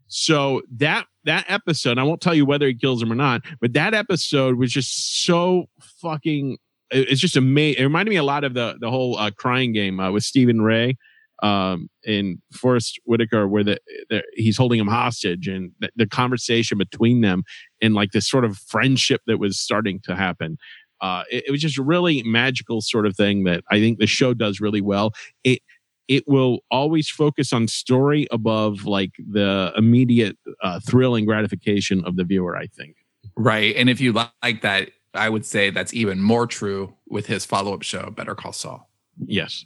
So 0.08 0.62
that 0.76 1.06
that 1.24 1.44
episode, 1.48 1.98
I 1.98 2.04
won't 2.04 2.20
tell 2.20 2.34
you 2.34 2.46
whether 2.46 2.66
he 2.66 2.74
kills 2.74 3.02
him 3.02 3.10
or 3.10 3.16
not, 3.16 3.42
but 3.60 3.72
that 3.72 3.94
episode 3.94 4.56
was 4.56 4.72
just 4.72 5.24
so 5.24 5.66
fucking. 6.00 6.58
It's 6.92 7.20
just 7.20 7.36
amazing. 7.36 7.80
It 7.80 7.84
reminded 7.84 8.10
me 8.10 8.16
a 8.16 8.22
lot 8.22 8.44
of 8.44 8.54
the 8.54 8.76
the 8.80 8.90
whole 8.90 9.18
uh, 9.18 9.30
crying 9.32 9.72
game 9.72 9.98
uh, 9.98 10.12
with 10.12 10.22
Stephen 10.22 10.62
Rea 10.62 10.96
um, 11.42 11.88
in 12.04 12.40
Forest 12.52 13.00
Whitaker, 13.04 13.48
where 13.48 13.64
the, 13.64 13.78
the, 14.08 14.22
he's 14.34 14.56
holding 14.56 14.78
him 14.78 14.86
hostage, 14.86 15.48
and 15.48 15.72
the, 15.80 15.90
the, 15.96 16.06
conversation 16.06 16.78
between 16.78 17.20
them, 17.20 17.42
and 17.82 17.94
like 17.94 18.12
this 18.12 18.28
sort 18.28 18.44
of 18.44 18.56
friendship 18.56 19.20
that 19.26 19.38
was 19.38 19.58
starting 19.58 20.00
to 20.04 20.14
happen. 20.14 20.56
Uh, 21.00 21.24
it, 21.30 21.44
it, 21.48 21.50
was 21.50 21.60
just 21.60 21.78
a 21.78 21.82
really 21.82 22.22
magical 22.22 22.80
sort 22.80 23.06
of 23.06 23.14
thing 23.16 23.44
that 23.44 23.62
I 23.70 23.80
think 23.80 23.98
the 23.98 24.06
show 24.06 24.32
does 24.32 24.60
really 24.60 24.80
well. 24.80 25.12
It 25.44 25.60
it 26.08 26.26
will 26.26 26.60
always 26.70 27.08
focus 27.08 27.52
on 27.52 27.68
story 27.68 28.26
above 28.30 28.84
like 28.84 29.12
the 29.18 29.72
immediate 29.76 30.36
uh, 30.62 30.80
thrill 30.80 31.14
and 31.14 31.26
gratification 31.26 32.04
of 32.04 32.16
the 32.16 32.24
viewer. 32.24 32.56
I 32.56 32.66
think. 32.66 32.96
Right, 33.36 33.74
and 33.76 33.90
if 33.90 34.00
you 34.00 34.12
like 34.12 34.62
that, 34.62 34.90
I 35.14 35.28
would 35.28 35.44
say 35.44 35.70
that's 35.70 35.92
even 35.92 36.22
more 36.22 36.46
true 36.46 36.94
with 37.08 37.26
his 37.26 37.44
follow 37.44 37.74
up 37.74 37.82
show, 37.82 38.10
Better 38.10 38.34
Call 38.34 38.52
Saul. 38.52 38.88
Yes 39.24 39.64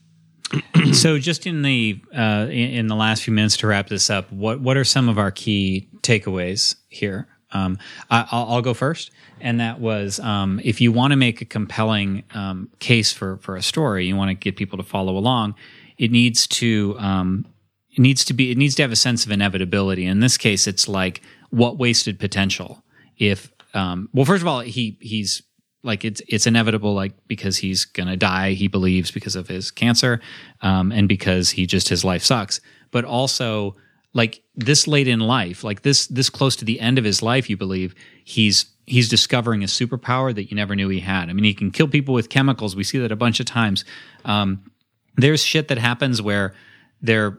so 0.92 1.18
just 1.18 1.46
in 1.46 1.62
the 1.62 2.00
uh, 2.16 2.46
in, 2.48 2.70
in, 2.70 2.86
the 2.88 2.96
last 2.96 3.22
few 3.22 3.32
minutes 3.32 3.56
to 3.58 3.66
wrap 3.66 3.88
this 3.88 4.10
up, 4.10 4.30
what 4.32 4.60
what 4.60 4.76
are 4.76 4.84
some 4.84 5.08
of 5.08 5.18
our 5.18 5.30
key 5.30 5.88
takeaways 6.02 6.76
here? 6.88 7.28
Um, 7.52 7.78
I, 8.10 8.26
will 8.32 8.62
go 8.62 8.74
first, 8.74 9.10
and 9.40 9.58
that 9.60 9.80
was 9.80 10.20
um, 10.20 10.60
if 10.62 10.80
you 10.80 10.92
want 10.92 11.12
to 11.12 11.16
make 11.16 11.40
a 11.40 11.44
compelling 11.44 12.24
um, 12.32 12.68
case 12.78 13.12
for 13.12 13.38
for 13.38 13.56
a 13.56 13.62
story, 13.62 14.06
you 14.06 14.16
want 14.16 14.30
to 14.30 14.34
get 14.34 14.56
people 14.56 14.78
to 14.78 14.84
follow 14.84 15.16
along. 15.16 15.54
It 16.00 16.10
needs 16.10 16.46
to 16.48 16.96
um, 16.98 17.46
it 17.90 18.00
needs 18.00 18.24
to 18.24 18.34
be 18.34 18.50
it 18.50 18.58
needs 18.58 18.74
to 18.76 18.82
have 18.82 18.92
a 18.92 18.96
sense 18.96 19.24
of 19.24 19.30
inevitability. 19.30 20.06
In 20.06 20.20
this 20.20 20.36
case, 20.36 20.66
it's 20.66 20.88
like 20.88 21.20
what 21.50 21.78
wasted 21.78 22.18
potential. 22.18 22.82
If 23.18 23.52
um, 23.74 24.08
well, 24.12 24.24
first 24.24 24.42
of 24.42 24.48
all, 24.48 24.60
he 24.60 24.96
he's 25.00 25.42
like 25.82 26.04
it's 26.04 26.22
it's 26.28 26.46
inevitable 26.46 26.94
like 26.94 27.12
because 27.28 27.58
he's 27.58 27.84
gonna 27.84 28.16
die 28.16 28.52
he 28.52 28.68
believes 28.68 29.10
because 29.10 29.34
of 29.36 29.48
his 29.48 29.70
cancer 29.70 30.20
um, 30.60 30.92
and 30.92 31.08
because 31.08 31.50
he 31.50 31.66
just 31.66 31.88
his 31.88 32.04
life 32.04 32.22
sucks 32.22 32.60
but 32.90 33.04
also 33.04 33.76
like 34.12 34.42
this 34.56 34.86
late 34.86 35.08
in 35.08 35.20
life, 35.20 35.62
like 35.62 35.82
this 35.82 36.06
this 36.08 36.30
close 36.30 36.56
to 36.56 36.64
the 36.64 36.80
end 36.80 36.98
of 36.98 37.04
his 37.04 37.22
life, 37.22 37.48
you 37.48 37.56
believe 37.56 37.94
he's 38.24 38.66
he's 38.86 39.08
discovering 39.08 39.62
a 39.62 39.66
superpower 39.66 40.34
that 40.34 40.50
you 40.50 40.56
never 40.56 40.74
knew 40.74 40.88
he 40.88 41.00
had. 41.00 41.30
I 41.30 41.32
mean, 41.32 41.44
he 41.44 41.54
can 41.54 41.70
kill 41.70 41.88
people 41.88 42.14
with 42.14 42.28
chemicals. 42.28 42.74
We 42.74 42.84
see 42.84 42.98
that 42.98 43.12
a 43.12 43.16
bunch 43.16 43.38
of 43.40 43.46
times. 43.46 43.84
Um, 44.24 44.70
there's 45.16 45.42
shit 45.44 45.68
that 45.68 45.78
happens 45.78 46.20
where 46.22 46.54
they're 47.02 47.38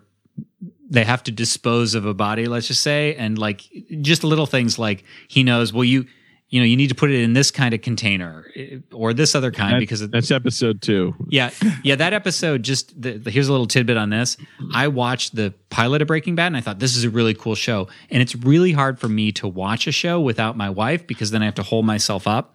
they 0.90 1.06
have 1.06 1.24
to 1.24 1.32
dispose 1.32 1.96
of 1.96 2.06
a 2.06 2.14
body, 2.14 2.46
let's 2.48 2.68
just 2.68 2.82
say, 2.82 3.16
and 3.16 3.38
like 3.38 3.62
just 4.02 4.24
little 4.26 4.46
things 4.46 4.78
like 4.78 5.04
he 5.30 5.42
knows, 5.44 5.72
well, 5.72 5.84
you 5.86 6.06
you 6.50 6.60
know, 6.60 6.66
you 6.66 6.76
need 6.76 6.90
to 6.90 6.96
put 6.96 7.10
it 7.10 7.22
in 7.22 7.32
this 7.32 7.50
kind 7.50 7.74
of 7.74 7.82
container 7.82 8.46
eh, 8.58 8.80
or 8.92 9.14
this 9.14 9.36
other 9.36 9.52
kind 9.52 9.76
That- 9.76 9.80
because 9.80 10.06
that's 10.10 10.32
episode 10.32 10.82
two. 10.82 11.16
yeah, 11.30 11.52
yeah. 11.82 11.96
That 11.96 12.12
episode 12.12 12.64
just 12.64 13.02
the, 13.02 13.14
the- 13.18 13.32
here's 13.32 13.48
a 13.48 13.52
little 13.54 13.68
tidbit 13.68 13.96
on 13.96 14.10
this. 14.10 14.36
I 14.74 14.90
watched 14.90 15.34
the 15.34 15.54
pilot 15.70 16.02
of 16.02 16.10
Breaking 16.10 16.36
Bad, 16.36 16.48
and 16.48 16.58
I 16.58 16.62
thought 16.62 16.80
this 16.80 16.98
is 16.98 17.06
a 17.06 17.10
really 17.10 17.34
cool 17.34 17.56
show. 17.56 17.88
And 18.10 18.22
it's 18.22 18.36
really 18.36 18.74
hard 18.74 19.00
for 19.00 19.08
me 19.08 19.32
to 19.34 19.48
watch 19.48 19.88
a 19.88 19.94
show 19.94 20.20
without 20.20 20.58
my 20.58 20.70
wife 20.70 21.08
because 21.08 21.32
then 21.32 21.42
I 21.42 21.46
have 21.46 21.56
to 21.56 21.64
hold 21.64 21.86
myself 21.86 22.28
up, 22.28 22.54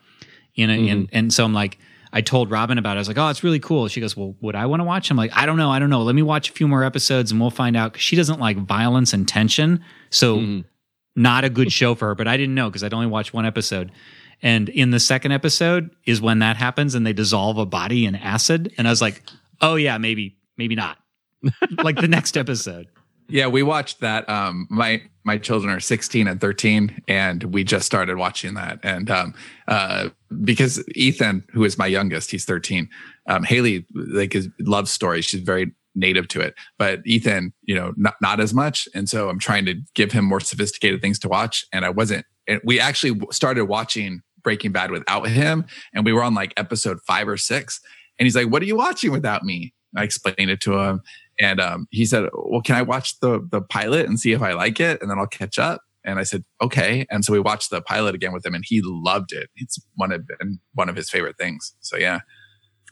you 0.54 0.66
know. 0.66 0.74
And 0.74 1.08
and 1.10 1.32
so 1.32 1.42
I'm 1.42 1.54
like, 1.54 1.78
I 2.16 2.22
told 2.22 2.50
Robin 2.50 2.78
about 2.78 2.92
it. 2.92 2.96
I 2.96 3.00
was 3.00 3.08
like, 3.08 3.18
oh, 3.18 3.28
it's 3.28 3.44
really 3.44 3.60
cool. 3.60 3.88
She 3.88 4.00
goes, 4.00 4.16
well, 4.16 4.34
would 4.40 4.54
I 4.54 4.64
want 4.64 4.80
to 4.80 4.84
watch? 4.84 5.10
I'm 5.10 5.18
like, 5.18 5.32
I 5.36 5.44
don't 5.44 5.58
know, 5.58 5.70
I 5.70 5.78
don't 5.78 5.90
know. 5.90 6.00
Let 6.00 6.14
me 6.14 6.22
watch 6.22 6.48
a 6.48 6.52
few 6.52 6.66
more 6.66 6.82
episodes, 6.82 7.30
and 7.30 7.38
we'll 7.38 7.50
find 7.50 7.76
out. 7.76 7.92
'Cause 7.92 8.00
she 8.00 8.16
doesn't 8.16 8.40
like 8.40 8.56
violence 8.56 9.12
and 9.12 9.28
tension, 9.28 9.84
so 10.08 10.38
mm-hmm. 10.38 10.60
not 11.14 11.44
a 11.44 11.50
good 11.50 11.70
show 11.70 11.94
for 11.94 12.08
her. 12.08 12.14
But 12.14 12.26
I 12.26 12.38
didn't 12.38 12.54
know 12.54 12.70
because 12.70 12.82
I'd 12.82 12.94
only 12.94 13.06
watched 13.06 13.34
one 13.34 13.44
episode. 13.44 13.92
And 14.40 14.70
in 14.70 14.92
the 14.92 14.98
second 14.98 15.32
episode 15.32 15.90
is 16.06 16.22
when 16.22 16.38
that 16.38 16.56
happens 16.56 16.94
and 16.94 17.06
they 17.06 17.12
dissolve 17.12 17.58
a 17.58 17.66
body 17.66 18.06
in 18.06 18.14
acid. 18.14 18.72
And 18.78 18.88
I 18.88 18.90
was 18.90 19.02
like, 19.02 19.22
oh, 19.60 19.74
yeah, 19.74 19.98
maybe, 19.98 20.38
maybe 20.56 20.74
not. 20.74 20.96
like 21.84 21.96
the 21.96 22.08
next 22.08 22.38
episode. 22.38 22.86
Yeah, 23.28 23.48
we 23.48 23.62
watched 23.62 24.00
that. 24.00 24.28
Um, 24.28 24.66
my 24.70 25.02
my 25.24 25.38
children 25.38 25.74
are 25.74 25.80
16 25.80 26.28
and 26.28 26.40
13, 26.40 27.02
and 27.08 27.42
we 27.44 27.64
just 27.64 27.84
started 27.84 28.16
watching 28.16 28.54
that. 28.54 28.78
And 28.84 29.10
um, 29.10 29.34
uh, 29.66 30.10
because 30.44 30.82
Ethan, 30.94 31.44
who 31.50 31.64
is 31.64 31.76
my 31.76 31.86
youngest, 31.86 32.30
he's 32.30 32.44
13. 32.44 32.88
Um, 33.28 33.42
Haley 33.42 33.84
like 33.94 34.36
is, 34.36 34.48
loves 34.60 34.92
stories. 34.92 35.24
She's 35.24 35.40
very 35.40 35.72
native 35.96 36.28
to 36.28 36.40
it, 36.40 36.54
but 36.78 37.00
Ethan, 37.04 37.52
you 37.62 37.74
know, 37.74 37.92
not 37.96 38.14
not 38.20 38.38
as 38.38 38.54
much. 38.54 38.88
And 38.94 39.08
so 39.08 39.28
I'm 39.28 39.40
trying 39.40 39.64
to 39.66 39.74
give 39.94 40.12
him 40.12 40.24
more 40.24 40.40
sophisticated 40.40 41.00
things 41.00 41.18
to 41.20 41.28
watch. 41.28 41.64
And 41.72 41.84
I 41.84 41.90
wasn't. 41.90 42.24
And 42.46 42.60
we 42.64 42.78
actually 42.78 43.20
started 43.32 43.64
watching 43.64 44.22
Breaking 44.42 44.70
Bad 44.70 44.92
without 44.92 45.26
him, 45.28 45.64
and 45.92 46.04
we 46.04 46.12
were 46.12 46.22
on 46.22 46.34
like 46.34 46.54
episode 46.56 47.00
five 47.06 47.26
or 47.26 47.36
six. 47.36 47.80
And 48.18 48.26
he's 48.26 48.36
like, 48.36 48.48
"What 48.48 48.62
are 48.62 48.66
you 48.66 48.76
watching 48.76 49.10
without 49.10 49.42
me?" 49.42 49.74
I 49.96 50.04
explained 50.04 50.50
it 50.50 50.60
to 50.60 50.78
him, 50.78 51.00
and 51.40 51.60
um, 51.60 51.86
he 51.90 52.04
said, 52.06 52.28
"Well, 52.34 52.62
can 52.62 52.76
I 52.76 52.82
watch 52.82 53.18
the 53.20 53.46
the 53.50 53.60
pilot 53.60 54.06
and 54.06 54.18
see 54.18 54.32
if 54.32 54.42
I 54.42 54.52
like 54.52 54.80
it, 54.80 55.00
and 55.02 55.10
then 55.10 55.18
I'll 55.18 55.26
catch 55.26 55.58
up." 55.58 55.80
And 56.04 56.18
I 56.18 56.22
said, 56.22 56.44
"Okay." 56.62 57.06
And 57.10 57.24
so 57.24 57.32
we 57.32 57.40
watched 57.40 57.70
the 57.70 57.80
pilot 57.82 58.14
again 58.14 58.32
with 58.32 58.44
him, 58.46 58.54
and 58.54 58.64
he 58.66 58.80
loved 58.84 59.32
it. 59.32 59.50
It's 59.56 59.78
one 59.96 60.12
of 60.12 60.22
one 60.74 60.88
of 60.88 60.96
his 60.96 61.10
favorite 61.10 61.36
things. 61.38 61.74
So 61.80 61.96
yeah, 61.96 62.20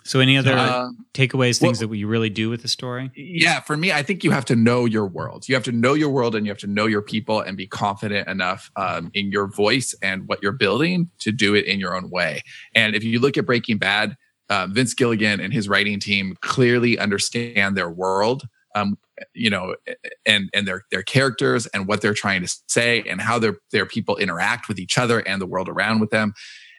So, 0.07 0.21
any 0.21 0.37
other 0.37 0.53
Uh, 0.53 0.91
takeaways, 1.15 1.59
things 1.59 1.81
well- 1.81 1.89
that 1.89 1.97
you 1.97 2.07
really 2.07 2.29
do 2.29 2.51
with 2.51 2.61
the 2.61 2.69
story? 2.69 3.11
yeah. 3.17 3.61
For 3.61 3.75
me, 3.75 3.91
I 3.91 4.03
think 4.03 4.23
you 4.23 4.33
have 4.33 4.45
to 4.47 4.55
know 4.57 4.85
your 4.85 5.07
world. 5.07 5.49
You 5.49 5.55
have 5.55 5.65
to 5.65 5.73
know 5.73 5.95
your 5.95 6.11
world, 6.11 6.35
and 6.35 6.45
you 6.45 6.51
have 6.53 6.59
to 6.59 6.67
know 6.67 6.85
your 6.85 7.01
people, 7.01 7.41
and 7.41 7.57
be 7.57 7.67
confident 7.67 8.29
enough 8.29 8.71
um, 8.77 9.11
in 9.15 9.33
your 9.33 9.47
voice 9.47 9.95
and 10.03 10.29
what 10.29 10.43
you're 10.43 10.53
building 10.53 11.09
to 11.21 11.33
do 11.33 11.55
it 11.55 11.65
in 11.65 11.81
your 11.81 11.97
own 11.97 12.11
way. 12.11 12.43
And 12.75 12.95
if 12.95 13.03
you 13.03 13.19
look 13.19 13.39
at 13.39 13.47
Breaking 13.47 13.79
Bad, 13.79 14.15
uh, 14.51 14.67
Vince 14.71 14.95
Gilligan 14.95 15.41
and 15.41 15.53
his 15.53 15.69
writing 15.69 16.01
team 16.01 16.37
clearly 16.41 16.99
understand 16.99 17.77
their 17.77 17.91
world. 17.91 18.43
Um, 18.77 18.99
you 19.33 19.49
know, 19.49 19.77
and 20.27 20.51
and 20.53 20.67
their 20.67 20.83
their 20.91 21.05
characters 21.05 21.67
and 21.67 21.87
what 21.87 22.01
they're 22.01 22.15
trying 22.15 22.43
to 22.43 22.57
say 22.69 23.05
and 23.09 23.21
how 23.21 23.39
their 23.39 23.57
their 23.71 23.87
people 23.87 24.17
interact 24.17 24.67
with 24.69 24.81
each 24.81 24.99
other 24.99 25.21
and 25.21 25.41
the 25.41 25.47
world 25.47 25.69
around 25.69 26.01
with 26.01 26.11
them. 26.11 26.35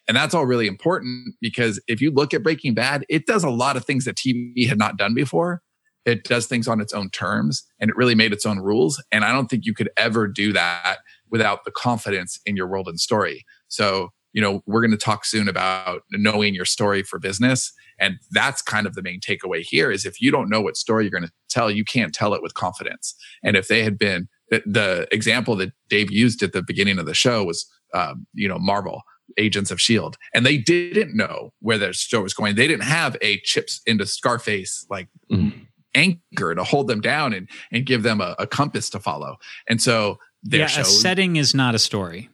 And 0.07 0.15
that's 0.15 0.33
all 0.33 0.45
really 0.45 0.67
important 0.67 1.35
because 1.41 1.81
if 1.87 2.01
you 2.01 2.11
look 2.11 2.33
at 2.33 2.43
Breaking 2.43 2.73
Bad, 2.73 3.05
it 3.09 3.25
does 3.25 3.43
a 3.43 3.49
lot 3.49 3.77
of 3.77 3.85
things 3.85 4.05
that 4.05 4.15
TV 4.15 4.67
had 4.67 4.77
not 4.77 4.97
done 4.97 5.13
before. 5.13 5.61
It 6.05 6.23
does 6.23 6.45
things 6.45 6.67
on 6.67 6.79
its 6.79 6.93
own 6.93 7.09
terms 7.09 7.63
and 7.79 7.89
it 7.89 7.95
really 7.95 8.13
made 8.13 8.31
its 8.31 8.45
own 8.45 8.59
rules. 8.59 9.01
And 9.11 9.25
I 9.25 9.31
don't 9.31 9.47
think 9.47 9.65
you 9.65 9.73
could 9.73 9.89
ever 9.97 10.27
do 10.27 10.53
that 10.53 10.97
without 11.31 11.65
the 11.65 11.71
confidence 11.71 12.39
in 12.45 12.55
your 12.55 12.67
world 12.67 12.87
and 12.87 12.99
story. 12.99 13.43
So, 13.67 14.09
you 14.35 14.41
know, 14.41 14.61
we're 14.67 14.81
going 14.81 14.91
to 14.91 14.97
talk 14.97 15.23
soon 15.23 15.47
about 15.47 16.01
knowing 16.11 16.53
your 16.53 16.65
story 16.65 17.01
for 17.03 17.17
business. 17.19 17.71
And 18.01 18.17
that's 18.31 18.61
kind 18.61 18.85
of 18.85 18.93
the 18.93 19.01
main 19.01 19.21
takeaway 19.21 19.61
here 19.61 19.89
is 19.89 20.05
if 20.05 20.19
you 20.19 20.29
don't 20.29 20.49
know 20.49 20.59
what 20.59 20.75
story 20.75 21.05
you're 21.05 21.09
going 21.19 21.23
to 21.23 21.31
tell, 21.49 21.71
you 21.71 21.85
can't 21.85 22.13
tell 22.13 22.33
it 22.33 22.43
with 22.43 22.53
confidence. 22.53 23.15
And 23.45 23.55
if 23.55 23.69
they 23.69 23.81
had 23.81 23.97
been 23.97 24.27
the, 24.49 24.61
the 24.65 25.07
example 25.09 25.55
that 25.55 25.71
Dave 25.87 26.11
used 26.11 26.43
at 26.43 26.51
the 26.51 26.61
beginning 26.61 26.99
of 26.99 27.05
the 27.05 27.13
show 27.13 27.45
was, 27.45 27.65
um, 27.93 28.27
you 28.33 28.47
know, 28.47 28.59
Marvel. 28.59 29.01
Agents 29.39 29.71
of 29.71 29.81
Shield, 29.81 30.17
and 30.35 30.45
they 30.45 30.55
didn't 30.55 31.17
know 31.17 31.51
where 31.59 31.79
their 31.79 31.93
show 31.93 32.21
was 32.21 32.33
going. 32.35 32.55
They 32.55 32.67
didn't 32.67 32.83
have 32.83 33.17
a 33.23 33.39
chips 33.39 33.81
into 33.87 34.05
Scarface 34.05 34.85
like 34.87 35.07
Mhm. 35.31 35.65
anchor 35.95 36.53
to 36.53 36.63
hold 36.63 36.87
them 36.87 37.01
down 37.01 37.33
and 37.33 37.49
and 37.71 37.87
give 37.87 38.03
them 38.03 38.21
a, 38.21 38.35
a 38.37 38.45
compass 38.45 38.87
to 38.91 38.99
follow. 38.99 39.37
And 39.67 39.81
so 39.81 40.19
their 40.43 40.61
yeah, 40.61 40.67
show, 40.67 40.81
a 40.81 40.85
setting 40.85 41.37
is 41.37 41.55
not 41.55 41.73
a 41.73 41.79
story. 41.79 42.29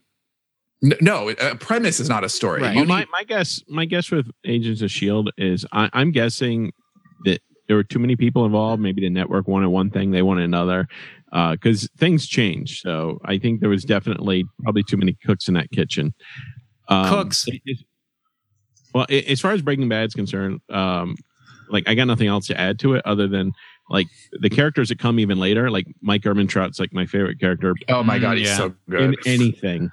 N- 0.84 0.94
no, 1.02 1.30
a 1.30 1.56
premise 1.56 2.00
is 2.00 2.10
not 2.10 2.24
a 2.24 2.30
story. 2.30 2.62
Right. 2.62 2.76
Well, 2.76 2.86
my, 2.86 3.06
my 3.12 3.24
guess, 3.24 3.62
my 3.68 3.86
guess 3.86 4.10
with 4.12 4.30
Agents 4.46 4.82
of 4.82 4.90
Shield 4.92 5.30
is 5.38 5.66
I, 5.72 5.90
I'm 5.94 6.12
guessing 6.12 6.72
that 7.26 7.40
there 7.68 7.76
were 7.78 7.84
too 7.84 8.00
many 8.00 8.16
people 8.16 8.46
involved. 8.46 8.82
Maybe 8.82 9.02
the 9.02 9.10
network 9.10 9.48
wanted 9.48 9.70
one 9.70 9.90
thing, 9.92 10.12
they 10.12 10.22
wanted 10.24 10.44
another, 10.46 10.88
because 11.32 11.88
things 11.98 12.26
change. 12.28 12.82
So 12.82 13.20
I 13.26 13.38
think 13.38 13.60
there 13.62 13.70
was 13.70 13.84
definitely 13.86 14.46
probably 14.64 14.84
too 14.84 14.98
many 14.98 15.16
cooks 15.26 15.48
in 15.48 15.54
that 15.54 15.70
kitchen. 15.72 16.14
Um, 16.90 17.08
Cooks. 17.10 17.48
it- 17.48 17.62
it- 17.66 17.86
well, 18.94 19.06
a- 19.10 19.32
as 19.32 19.40
far 19.40 19.52
as 19.54 19.62
Breaking 19.62 19.88
Bad 19.88 20.08
is 20.08 20.14
concerned, 20.14 20.60
um, 20.70 21.16
like 21.70 21.88
I 21.88 21.96
got 21.96 22.06
nothing 22.08 22.28
else 22.28 22.48
to 22.48 22.60
add 22.60 22.78
to 22.80 22.96
it 22.96 23.02
other 23.06 23.28
than 23.28 23.54
like 23.90 24.08
the 24.42 24.50
characters 24.50 24.90
that 24.90 25.00
come 25.00 25.18
even 25.20 25.40
later. 25.40 25.72
Like 25.72 25.86
Mike 26.02 26.24
Ehrmantraut's 26.24 26.78
like 26.80 26.92
my 26.92 27.06
favorite 27.06 27.40
character 27.40 27.74
oh 27.88 28.04
my 28.04 28.18
Mm, 28.18 28.22
god, 28.22 28.38
he's 28.38 28.48
yeah. 28.50 28.58
so 28.58 28.74
good. 28.90 29.02
in 29.02 29.16
anything. 29.26 29.90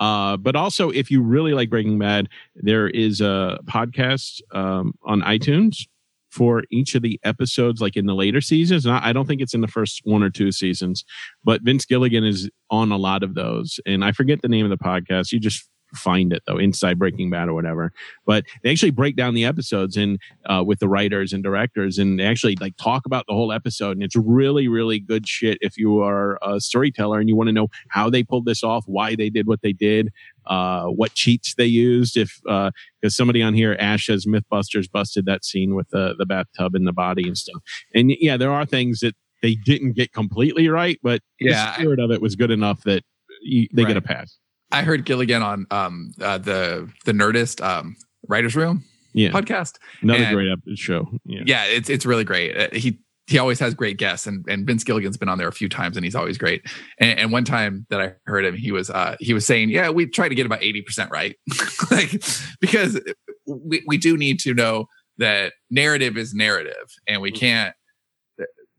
Uh, 0.00 0.36
but 0.36 0.56
also, 0.56 0.90
if 0.90 1.10
you 1.10 1.22
really 1.22 1.54
like 1.54 1.70
Breaking 1.70 1.98
Bad, 1.98 2.28
there 2.54 2.88
is 2.88 3.20
a 3.20 3.58
podcast 3.64 4.40
um, 4.52 4.94
on 5.04 5.22
iTunes 5.22 5.86
for 6.30 6.64
each 6.70 6.94
of 6.94 7.02
the 7.02 7.18
episodes, 7.24 7.80
like 7.80 7.96
in 7.96 8.06
the 8.06 8.14
later 8.14 8.40
seasons. 8.40 8.84
Not, 8.84 9.02
I 9.02 9.12
don't 9.12 9.26
think 9.26 9.40
it's 9.40 9.54
in 9.54 9.60
the 9.60 9.68
first 9.68 10.02
one 10.04 10.22
or 10.22 10.30
two 10.30 10.52
seasons, 10.52 11.04
but 11.42 11.62
Vince 11.62 11.84
Gilligan 11.84 12.24
is 12.24 12.50
on 12.70 12.92
a 12.92 12.96
lot 12.98 13.22
of 13.22 13.34
those. 13.34 13.80
And 13.86 14.04
I 14.04 14.12
forget 14.12 14.42
the 14.42 14.48
name 14.48 14.70
of 14.70 14.70
the 14.70 14.84
podcast. 14.84 15.32
You 15.32 15.40
just 15.40 15.68
find 15.94 16.32
it 16.32 16.42
though, 16.46 16.58
Inside 16.58 16.98
Breaking 16.98 17.30
Bad 17.30 17.48
or 17.48 17.54
whatever. 17.54 17.92
But 18.26 18.44
they 18.62 18.70
actually 18.70 18.90
break 18.90 19.16
down 19.16 19.34
the 19.34 19.44
episodes 19.44 19.96
and 19.96 20.18
uh, 20.46 20.62
with 20.66 20.78
the 20.80 20.88
writers 20.88 21.32
and 21.32 21.42
directors, 21.42 21.98
and 21.98 22.18
they 22.18 22.24
actually 22.24 22.56
like 22.56 22.76
talk 22.76 23.06
about 23.06 23.24
the 23.28 23.34
whole 23.34 23.52
episode. 23.52 23.92
And 23.92 24.02
it's 24.02 24.16
really, 24.16 24.68
really 24.68 24.98
good 25.00 25.26
shit 25.28 25.58
if 25.60 25.76
you 25.76 26.00
are 26.02 26.38
a 26.42 26.60
storyteller 26.60 27.18
and 27.20 27.28
you 27.28 27.36
want 27.36 27.48
to 27.48 27.52
know 27.52 27.68
how 27.88 28.10
they 28.10 28.22
pulled 28.22 28.44
this 28.44 28.62
off, 28.62 28.84
why 28.86 29.14
they 29.14 29.30
did 29.30 29.46
what 29.46 29.62
they 29.62 29.72
did, 29.72 30.10
uh, 30.46 30.84
what 30.86 31.14
cheats 31.14 31.54
they 31.54 31.66
used. 31.66 32.16
If 32.16 32.40
because 32.44 33.16
somebody 33.16 33.42
on 33.42 33.54
here, 33.54 33.76
Ash 33.78 34.06
says 34.06 34.26
MythBusters 34.26 34.90
busted 34.90 35.26
that 35.26 35.44
scene 35.44 35.74
with 35.74 35.88
the 35.90 36.14
the 36.18 36.26
bathtub 36.26 36.74
and 36.74 36.86
the 36.86 36.92
body 36.92 37.26
and 37.26 37.36
stuff. 37.36 37.62
And 37.94 38.12
yeah, 38.20 38.36
there 38.36 38.50
are 38.52 38.66
things 38.66 39.00
that 39.00 39.14
they 39.42 39.54
didn't 39.54 39.92
get 39.92 40.12
completely 40.12 40.68
right, 40.68 40.98
but 41.02 41.20
Yeah. 41.38 41.66
the 41.66 41.74
spirit 41.74 42.00
of 42.00 42.10
it 42.10 42.20
was 42.20 42.34
good 42.34 42.50
enough 42.50 42.82
that 42.82 43.04
you, 43.40 43.68
they 43.72 43.84
get 43.84 43.96
a 43.96 44.00
pass. 44.02 44.36
I 44.72 44.82
heard 44.82 45.04
Gilligan 45.04 45.42
on 45.42 45.66
um 45.70 46.12
uh, 46.20 46.38
the 46.38 46.90
the 47.04 47.12
Nerdist 47.12 47.64
um 47.64 47.96
writers 48.28 48.54
room 48.56 48.84
Yeah, 49.14 49.30
podcast. 49.30 49.76
another 50.02 50.24
and- 50.24 50.34
great 50.34 50.50
episode 50.50 50.78
show. 50.78 51.08
Yeah. 51.24 51.42
Yeah, 51.46 51.64
it's 51.64 51.88
it's 51.90 52.04
really 52.06 52.24
great. 52.24 52.56
Uh, 52.56 52.68
he 52.72 52.98
he 53.26 53.36
always 53.38 53.58
has 53.60 53.74
great 53.74 53.98
guests, 53.98 54.26
and 54.26 54.44
and 54.48 54.66
Vince 54.66 54.84
Gilligan's 54.84 55.16
been 55.18 55.28
on 55.28 55.36
there 55.38 55.48
a 55.48 55.52
few 55.52 55.68
times, 55.68 55.96
and 55.96 56.04
he's 56.04 56.14
always 56.14 56.38
great. 56.38 56.62
And, 56.98 57.18
and 57.18 57.32
one 57.32 57.44
time 57.44 57.86
that 57.90 58.00
I 58.00 58.14
heard 58.24 58.44
him, 58.44 58.54
he 58.56 58.72
was 58.72 58.88
uh 58.90 59.16
he 59.20 59.34
was 59.34 59.44
saying, 59.46 59.68
yeah, 59.70 59.90
we 59.90 60.06
try 60.06 60.28
to 60.28 60.34
get 60.34 60.46
about 60.46 60.62
eighty 60.62 60.80
percent 60.82 61.10
right, 61.10 61.36
like 61.90 62.22
because 62.60 63.00
we 63.46 63.82
we 63.86 63.98
do 63.98 64.16
need 64.16 64.40
to 64.40 64.54
know 64.54 64.86
that 65.18 65.52
narrative 65.70 66.16
is 66.16 66.32
narrative, 66.34 66.88
and 67.06 67.20
we 67.20 67.30
can't. 67.30 67.74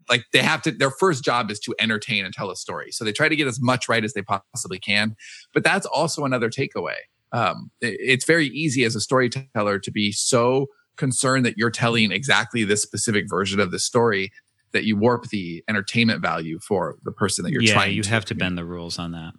Like 0.10 0.26
they 0.34 0.42
have 0.42 0.62
to, 0.64 0.72
their 0.72 0.92
first 0.92 1.24
job 1.24 1.52
is 1.52 1.60
to 1.62 1.76
entertain 1.80 2.26
and 2.26 2.34
tell 2.34 2.50
a 2.50 2.56
story. 2.56 2.92
So 2.92 3.06
they 3.06 3.12
try 3.12 3.30
to 3.30 3.36
get 3.36 3.48
as 3.48 3.60
much 3.62 3.88
right 3.88 4.04
as 4.04 4.14
they 4.14 4.22
possibly 4.24 4.80
can. 4.80 5.16
But 5.54 5.64
that's 5.64 5.86
also 5.86 6.26
another 6.26 6.50
takeaway. 6.50 6.96
Um, 7.32 7.70
it- 7.82 7.98
it's 8.00 8.26
very 8.26 8.48
easy 8.48 8.84
as 8.86 8.96
a 8.96 9.02
storyteller 9.02 9.78
to 9.80 9.92
be 9.92 10.12
so 10.12 10.68
concerned 10.98 11.46
that 11.46 11.58
you're 11.58 11.70
telling 11.72 12.12
exactly 12.12 12.64
this 12.64 12.82
specific 12.82 13.26
version 13.30 13.60
of 13.60 13.72
the 13.72 13.80
story 13.80 14.32
that 14.72 14.84
you 14.84 14.98
warp 14.98 15.28
the 15.30 15.64
entertainment 15.70 16.22
value 16.22 16.60
for 16.60 16.96
the 17.04 17.12
person 17.12 17.44
that 17.44 17.52
you're 17.52 17.62
trying 17.62 17.68
yeah, 17.68 17.74
trying 17.76 17.96
you 17.96 18.04
to 18.04 18.10
have 18.10 18.26
to 18.26 18.36
bend 18.36 18.58
the 18.58 18.66
rules 18.66 18.98
on 19.00 19.12
that. 19.12 19.34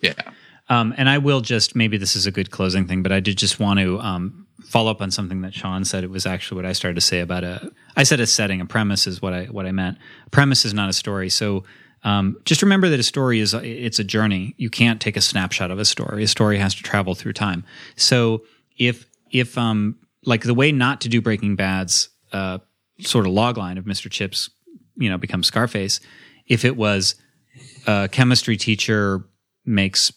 yeah 0.00 0.12
Um, 0.68 0.92
and 0.98 1.08
I 1.08 1.18
will 1.18 1.40
just 1.40 1.74
maybe 1.76 1.96
this 1.96 2.14
is 2.16 2.26
a 2.26 2.30
good 2.32 2.50
closing 2.50 2.86
thing, 2.86 3.02
but 3.02 3.10
I 3.12 3.20
did 3.20 3.38
just 3.38 3.58
want 3.60 3.78
to 3.80 3.98
um, 4.00 4.46
follow 4.64 4.90
up 4.90 5.00
on 5.00 5.10
something 5.10 5.40
that 5.42 5.54
Sean 5.54 5.84
said. 5.84 6.04
It 6.04 6.10
was 6.10 6.26
actually 6.26 6.56
what 6.56 6.66
I 6.66 6.72
started 6.72 6.94
to 6.96 7.00
say 7.00 7.20
about 7.20 7.44
a. 7.44 7.70
I 7.96 8.02
said 8.02 8.20
a 8.20 8.26
setting, 8.26 8.60
a 8.60 8.66
premise 8.66 9.06
is 9.06 9.22
what 9.22 9.32
I 9.32 9.44
what 9.46 9.66
I 9.66 9.72
meant. 9.72 9.98
A 10.26 10.30
premise 10.30 10.64
is 10.64 10.74
not 10.74 10.88
a 10.88 10.92
story. 10.92 11.28
So 11.30 11.64
Um, 12.04 12.36
just 12.44 12.62
remember 12.62 12.88
that 12.90 13.00
a 13.00 13.02
story 13.02 13.40
is 13.40 13.54
it's 13.54 13.98
a 13.98 14.04
journey. 14.04 14.54
You 14.56 14.70
can't 14.70 15.00
take 15.00 15.16
a 15.16 15.20
snapshot 15.20 15.72
of 15.72 15.78
a 15.80 15.84
story. 15.84 16.22
A 16.22 16.28
story 16.28 16.58
has 16.58 16.74
to 16.76 16.82
travel 16.82 17.14
through 17.16 17.32
time. 17.32 17.64
So 17.96 18.44
if 18.76 19.06
if 19.32 19.58
um 19.58 19.96
like 20.24 20.44
the 20.44 20.54
way 20.54 20.70
not 20.72 21.00
to 21.00 21.08
do 21.08 21.20
Breaking 21.20 21.56
Bad's 21.56 22.08
uh, 22.32 22.58
sort 23.00 23.26
of 23.26 23.32
logline 23.32 23.78
of 23.78 23.84
Mr. 23.84 24.10
Chips, 24.10 24.50
you 24.96 25.08
know, 25.08 25.18
becomes 25.18 25.46
Scarface. 25.48 26.00
If 26.46 26.64
it 26.64 26.76
was 26.76 27.16
a 27.86 28.08
chemistry 28.10 28.56
teacher 28.56 29.24
makes 29.64 30.12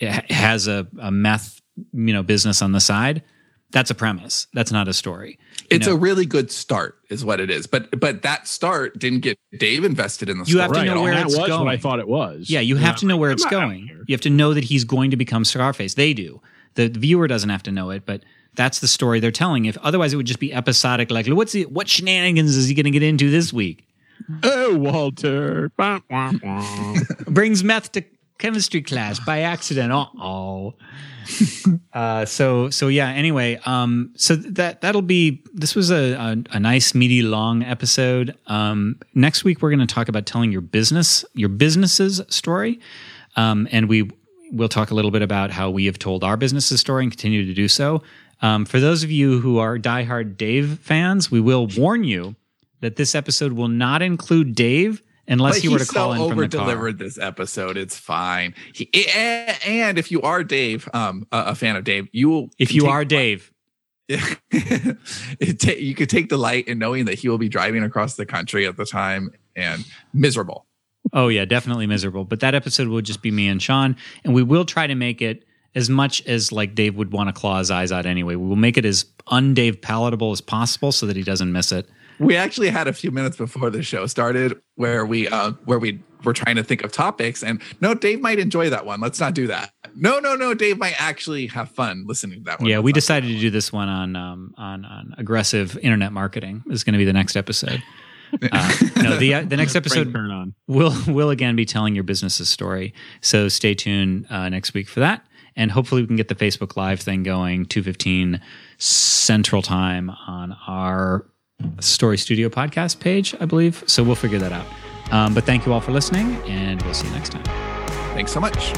has 0.00 0.66
a, 0.66 0.86
a 1.00 1.10
meth 1.10 1.60
you 1.92 2.12
know 2.12 2.22
business 2.22 2.62
on 2.62 2.72
the 2.72 2.80
side, 2.80 3.22
that's 3.70 3.90
a 3.90 3.94
premise. 3.94 4.46
That's 4.54 4.72
not 4.72 4.88
a 4.88 4.94
story. 4.94 5.38
It's 5.70 5.86
know? 5.86 5.92
a 5.94 5.96
really 5.96 6.24
good 6.26 6.50
start, 6.50 6.98
is 7.10 7.24
what 7.24 7.40
it 7.40 7.50
is. 7.50 7.66
But 7.66 7.98
but 8.00 8.22
that 8.22 8.48
start 8.48 8.98
didn't 8.98 9.20
get 9.20 9.38
Dave 9.58 9.84
invested 9.84 10.28
in 10.30 10.38
the 10.38 10.44
you 10.44 10.52
story. 10.52 10.62
have 10.62 10.72
to 10.72 10.78
Right, 10.78 10.86
know 10.86 11.02
where 11.02 11.14
that 11.14 11.26
it's 11.26 11.36
was 11.36 11.48
going. 11.48 11.64
what 11.64 11.68
I 11.74 11.76
thought 11.76 11.98
it 11.98 12.08
was. 12.08 12.48
Yeah, 12.48 12.60
you 12.60 12.76
have 12.76 12.96
to 12.96 13.06
know 13.06 13.16
where 13.16 13.30
I'm 13.30 13.34
it's 13.34 13.44
not- 13.44 13.52
I 13.54 13.60
don't 13.60 13.68
going. 13.70 14.04
You 14.06 14.12
have 14.14 14.20
to 14.22 14.30
know 14.30 14.54
that 14.54 14.64
he's 14.64 14.84
going 14.84 15.10
to 15.10 15.16
become 15.16 15.44
Scarface. 15.44 15.94
They 15.94 16.14
do. 16.14 16.40
The 16.74 16.88
viewer 16.88 17.26
doesn't 17.28 17.50
have 17.50 17.62
to 17.64 17.72
know 17.72 17.90
it, 17.90 18.06
but 18.06 18.22
that's 18.54 18.78
the 18.80 18.88
story 18.88 19.20
they're 19.20 19.30
telling. 19.30 19.66
If 19.66 19.76
otherwise, 19.78 20.12
it 20.12 20.16
would 20.16 20.26
just 20.26 20.40
be 20.40 20.52
episodic. 20.52 21.10
Like, 21.10 21.26
what's 21.28 21.52
he, 21.52 21.64
what 21.66 21.88
shenanigans 21.88 22.56
is 22.56 22.68
he 22.68 22.74
going 22.74 22.84
to 22.84 22.90
get 22.90 23.02
into 23.02 23.30
this 23.30 23.52
week? 23.52 23.84
Oh, 24.42 24.76
Walter. 24.78 25.70
Bah, 25.76 26.00
wah, 26.10 26.32
wah. 26.42 26.94
Brings 27.28 27.62
meth 27.62 27.92
to 27.92 28.02
chemistry 28.38 28.82
class 28.82 29.20
by 29.20 29.40
accident. 29.40 29.92
Uh 29.92 30.06
oh. 30.20 30.74
uh, 31.92 32.24
so 32.24 32.70
so 32.70 32.88
yeah. 32.88 33.08
Anyway, 33.10 33.60
um, 33.66 34.12
so 34.16 34.36
that 34.36 34.80
that'll 34.80 35.02
be. 35.02 35.42
This 35.52 35.74
was 35.74 35.90
a 35.90 36.14
a, 36.14 36.36
a 36.52 36.60
nice 36.60 36.94
meaty 36.94 37.22
long 37.22 37.62
episode. 37.62 38.36
Um, 38.46 38.98
next 39.14 39.44
week 39.44 39.60
we're 39.60 39.70
going 39.70 39.86
to 39.86 39.94
talk 39.94 40.08
about 40.08 40.26
telling 40.26 40.50
your 40.52 40.62
business 40.62 41.24
your 41.34 41.50
business's 41.50 42.22
story, 42.28 42.80
um, 43.36 43.68
and 43.70 43.88
we 43.88 44.10
we'll 44.50 44.68
talk 44.68 44.90
a 44.90 44.94
little 44.94 45.10
bit 45.10 45.22
about 45.22 45.50
how 45.50 45.68
we 45.68 45.84
have 45.86 45.98
told 45.98 46.24
our 46.24 46.36
business's 46.36 46.80
story 46.80 47.04
and 47.04 47.12
continue 47.12 47.44
to 47.44 47.52
do 47.52 47.68
so. 47.68 48.02
Um, 48.40 48.64
for 48.64 48.80
those 48.80 49.02
of 49.02 49.10
you 49.10 49.40
who 49.40 49.58
are 49.58 49.78
diehard 49.78 50.36
Dave 50.36 50.78
fans, 50.78 51.30
we 51.30 51.40
will 51.40 51.66
warn 51.76 52.04
you 52.04 52.36
that 52.80 52.96
this 52.96 53.14
episode 53.14 53.52
will 53.52 53.68
not 53.68 54.00
include 54.00 54.54
Dave 54.54 55.02
unless 55.28 55.56
But 55.56 55.64
you 55.64 55.70
were 55.70 55.78
to 55.78 55.86
call 55.86 56.14
so 56.14 56.24
in 56.24 56.32
over 56.32 56.46
delivered 56.46 56.98
this 56.98 57.18
episode. 57.18 57.76
It's 57.76 57.96
fine. 57.96 58.54
He, 58.72 58.90
and, 59.14 59.98
if 59.98 60.10
you 60.10 60.22
are 60.22 60.42
Dave, 60.42 60.88
um, 60.92 61.26
a, 61.30 61.54
fan 61.54 61.76
of 61.76 61.84
Dave, 61.84 62.08
you 62.12 62.28
will. 62.28 62.50
If 62.58 62.72
you 62.72 62.86
are 62.86 63.04
Dave, 63.04 63.52
ta- 64.08 64.16
you 65.78 65.94
could 65.94 66.08
take 66.08 66.28
delight 66.28 66.66
in 66.66 66.78
knowing 66.78 67.04
that 67.04 67.18
he 67.18 67.28
will 67.28 67.38
be 67.38 67.48
driving 67.48 67.84
across 67.84 68.16
the 68.16 68.26
country 68.26 68.66
at 68.66 68.76
the 68.76 68.86
time 68.86 69.30
and 69.54 69.84
miserable. 70.12 70.66
oh 71.12 71.28
yeah, 71.28 71.44
definitely 71.44 71.86
miserable. 71.86 72.24
But 72.24 72.40
that 72.40 72.54
episode 72.54 72.88
will 72.88 73.02
just 73.02 73.22
be 73.22 73.30
me 73.30 73.48
and 73.48 73.62
Sean, 73.62 73.96
and 74.24 74.34
we 74.34 74.42
will 74.42 74.64
try 74.64 74.86
to 74.86 74.94
make 74.94 75.20
it 75.20 75.44
as 75.74 75.90
much 75.90 76.24
as 76.26 76.50
like 76.50 76.74
Dave 76.74 76.96
would 76.96 77.12
want 77.12 77.28
to 77.28 77.38
claw 77.38 77.58
his 77.58 77.70
eyes 77.70 77.92
out 77.92 78.06
anyway. 78.06 78.34
We 78.34 78.46
will 78.46 78.56
make 78.56 78.76
it 78.76 78.84
as 78.84 79.04
undave 79.28 79.82
palatable 79.82 80.32
as 80.32 80.40
possible 80.40 80.92
so 80.92 81.06
that 81.06 81.16
he 81.16 81.22
doesn't 81.22 81.52
miss 81.52 81.72
it. 81.72 81.88
We 82.18 82.36
actually 82.36 82.70
had 82.70 82.88
a 82.88 82.92
few 82.92 83.10
minutes 83.10 83.36
before 83.36 83.70
the 83.70 83.82
show 83.82 84.06
started 84.06 84.60
where 84.74 85.06
we 85.06 85.28
uh 85.28 85.52
where 85.64 85.78
we 85.78 86.00
were 86.24 86.32
trying 86.32 86.56
to 86.56 86.64
think 86.64 86.82
of 86.82 86.92
topics 86.92 87.42
and 87.42 87.62
no 87.80 87.94
Dave 87.94 88.20
might 88.20 88.38
enjoy 88.38 88.70
that 88.70 88.84
one. 88.86 89.00
Let's 89.00 89.20
not 89.20 89.34
do 89.34 89.46
that. 89.46 89.72
No, 89.94 90.18
no, 90.18 90.34
no, 90.34 90.54
Dave 90.54 90.78
might 90.78 91.00
actually 91.00 91.46
have 91.48 91.70
fun 91.70 92.04
listening 92.06 92.38
to 92.38 92.44
that 92.44 92.60
one. 92.60 92.68
Yeah, 92.68 92.76
Let's 92.76 92.84
we 92.84 92.92
decided 92.92 93.28
to 93.28 93.38
do 93.38 93.50
this 93.50 93.72
one 93.72 93.88
on 93.88 94.16
um, 94.16 94.54
on 94.56 94.84
on 94.84 95.14
aggressive 95.18 95.76
internet 95.78 96.12
marketing. 96.12 96.62
This 96.66 96.76
is 96.76 96.84
going 96.84 96.94
to 96.94 96.98
be 96.98 97.04
the 97.04 97.12
next 97.12 97.36
episode. 97.36 97.82
Uh, 98.52 98.74
no, 99.02 99.16
the 99.16 99.32
uh, 99.32 99.42
the 99.42 99.56
next 99.56 99.74
episode 99.74 100.12
turn 100.12 100.30
on. 100.30 100.52
we'll 100.66 100.94
we'll 101.06 101.30
again 101.30 101.56
be 101.56 101.64
telling 101.64 101.94
your 101.94 102.04
business's 102.04 102.50
story. 102.50 102.92
So 103.22 103.48
stay 103.48 103.72
tuned 103.72 104.26
uh, 104.28 104.50
next 104.50 104.74
week 104.74 104.86
for 104.86 105.00
that, 105.00 105.26
and 105.56 105.70
hopefully 105.70 106.02
we 106.02 106.08
can 106.08 106.16
get 106.16 106.28
the 106.28 106.34
Facebook 106.34 106.76
Live 106.76 107.00
thing 107.00 107.22
going 107.22 107.64
two 107.64 107.82
fifteen 107.82 108.42
Central 108.76 109.62
Time 109.62 110.10
on 110.10 110.54
our 110.66 111.24
Story 111.80 112.18
Studio 112.18 112.48
podcast 112.48 113.00
page, 113.00 113.34
I 113.40 113.44
believe. 113.44 113.82
So 113.86 114.02
we'll 114.02 114.14
figure 114.14 114.38
that 114.38 114.52
out. 114.52 114.66
Um, 115.12 115.34
but 115.34 115.44
thank 115.44 115.64
you 115.66 115.72
all 115.72 115.80
for 115.80 115.92
listening, 115.92 116.36
and 116.48 116.82
we'll 116.82 116.94
see 116.94 117.06
you 117.06 117.12
next 117.14 117.30
time. 117.32 117.44
Thanks 118.14 118.32
so 118.32 118.40
much. 118.40 118.72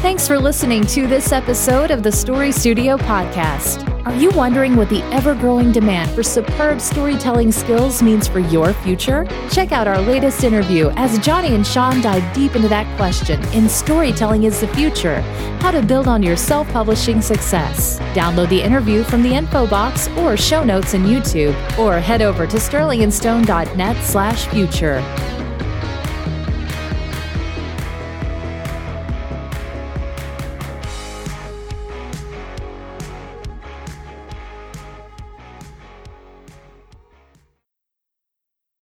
Thanks 0.00 0.28
for 0.28 0.38
listening 0.38 0.86
to 0.86 1.08
this 1.08 1.32
episode 1.32 1.90
of 1.90 2.04
the 2.04 2.12
Story 2.12 2.52
Studio 2.52 2.96
podcast. 2.96 3.84
Are 4.06 4.14
you 4.14 4.30
wondering 4.30 4.76
what 4.76 4.88
the 4.88 5.02
ever 5.12 5.34
growing 5.34 5.72
demand 5.72 6.12
for 6.12 6.22
superb 6.22 6.80
storytelling 6.80 7.50
skills 7.50 8.00
means 8.00 8.28
for 8.28 8.38
your 8.38 8.72
future? 8.72 9.26
Check 9.50 9.72
out 9.72 9.88
our 9.88 10.00
latest 10.00 10.44
interview 10.44 10.90
as 10.90 11.18
Johnny 11.18 11.52
and 11.52 11.66
Sean 11.66 12.00
dive 12.00 12.32
deep 12.32 12.54
into 12.54 12.68
that 12.68 12.86
question 12.96 13.42
in 13.48 13.68
Storytelling 13.68 14.44
is 14.44 14.60
the 14.60 14.68
Future 14.68 15.20
How 15.60 15.72
to 15.72 15.82
Build 15.82 16.06
on 16.06 16.22
Your 16.22 16.36
Self 16.36 16.68
Publishing 16.68 17.20
Success. 17.20 17.98
Download 18.14 18.48
the 18.48 18.62
interview 18.62 19.02
from 19.02 19.24
the 19.24 19.34
info 19.34 19.66
box 19.66 20.06
or 20.18 20.36
show 20.36 20.62
notes 20.62 20.94
in 20.94 21.02
YouTube, 21.02 21.56
or 21.76 21.98
head 21.98 22.22
over 22.22 22.46
to 22.46 22.56
sterlingandstone.net 22.56 23.96
slash 24.04 24.46
future. 24.46 25.02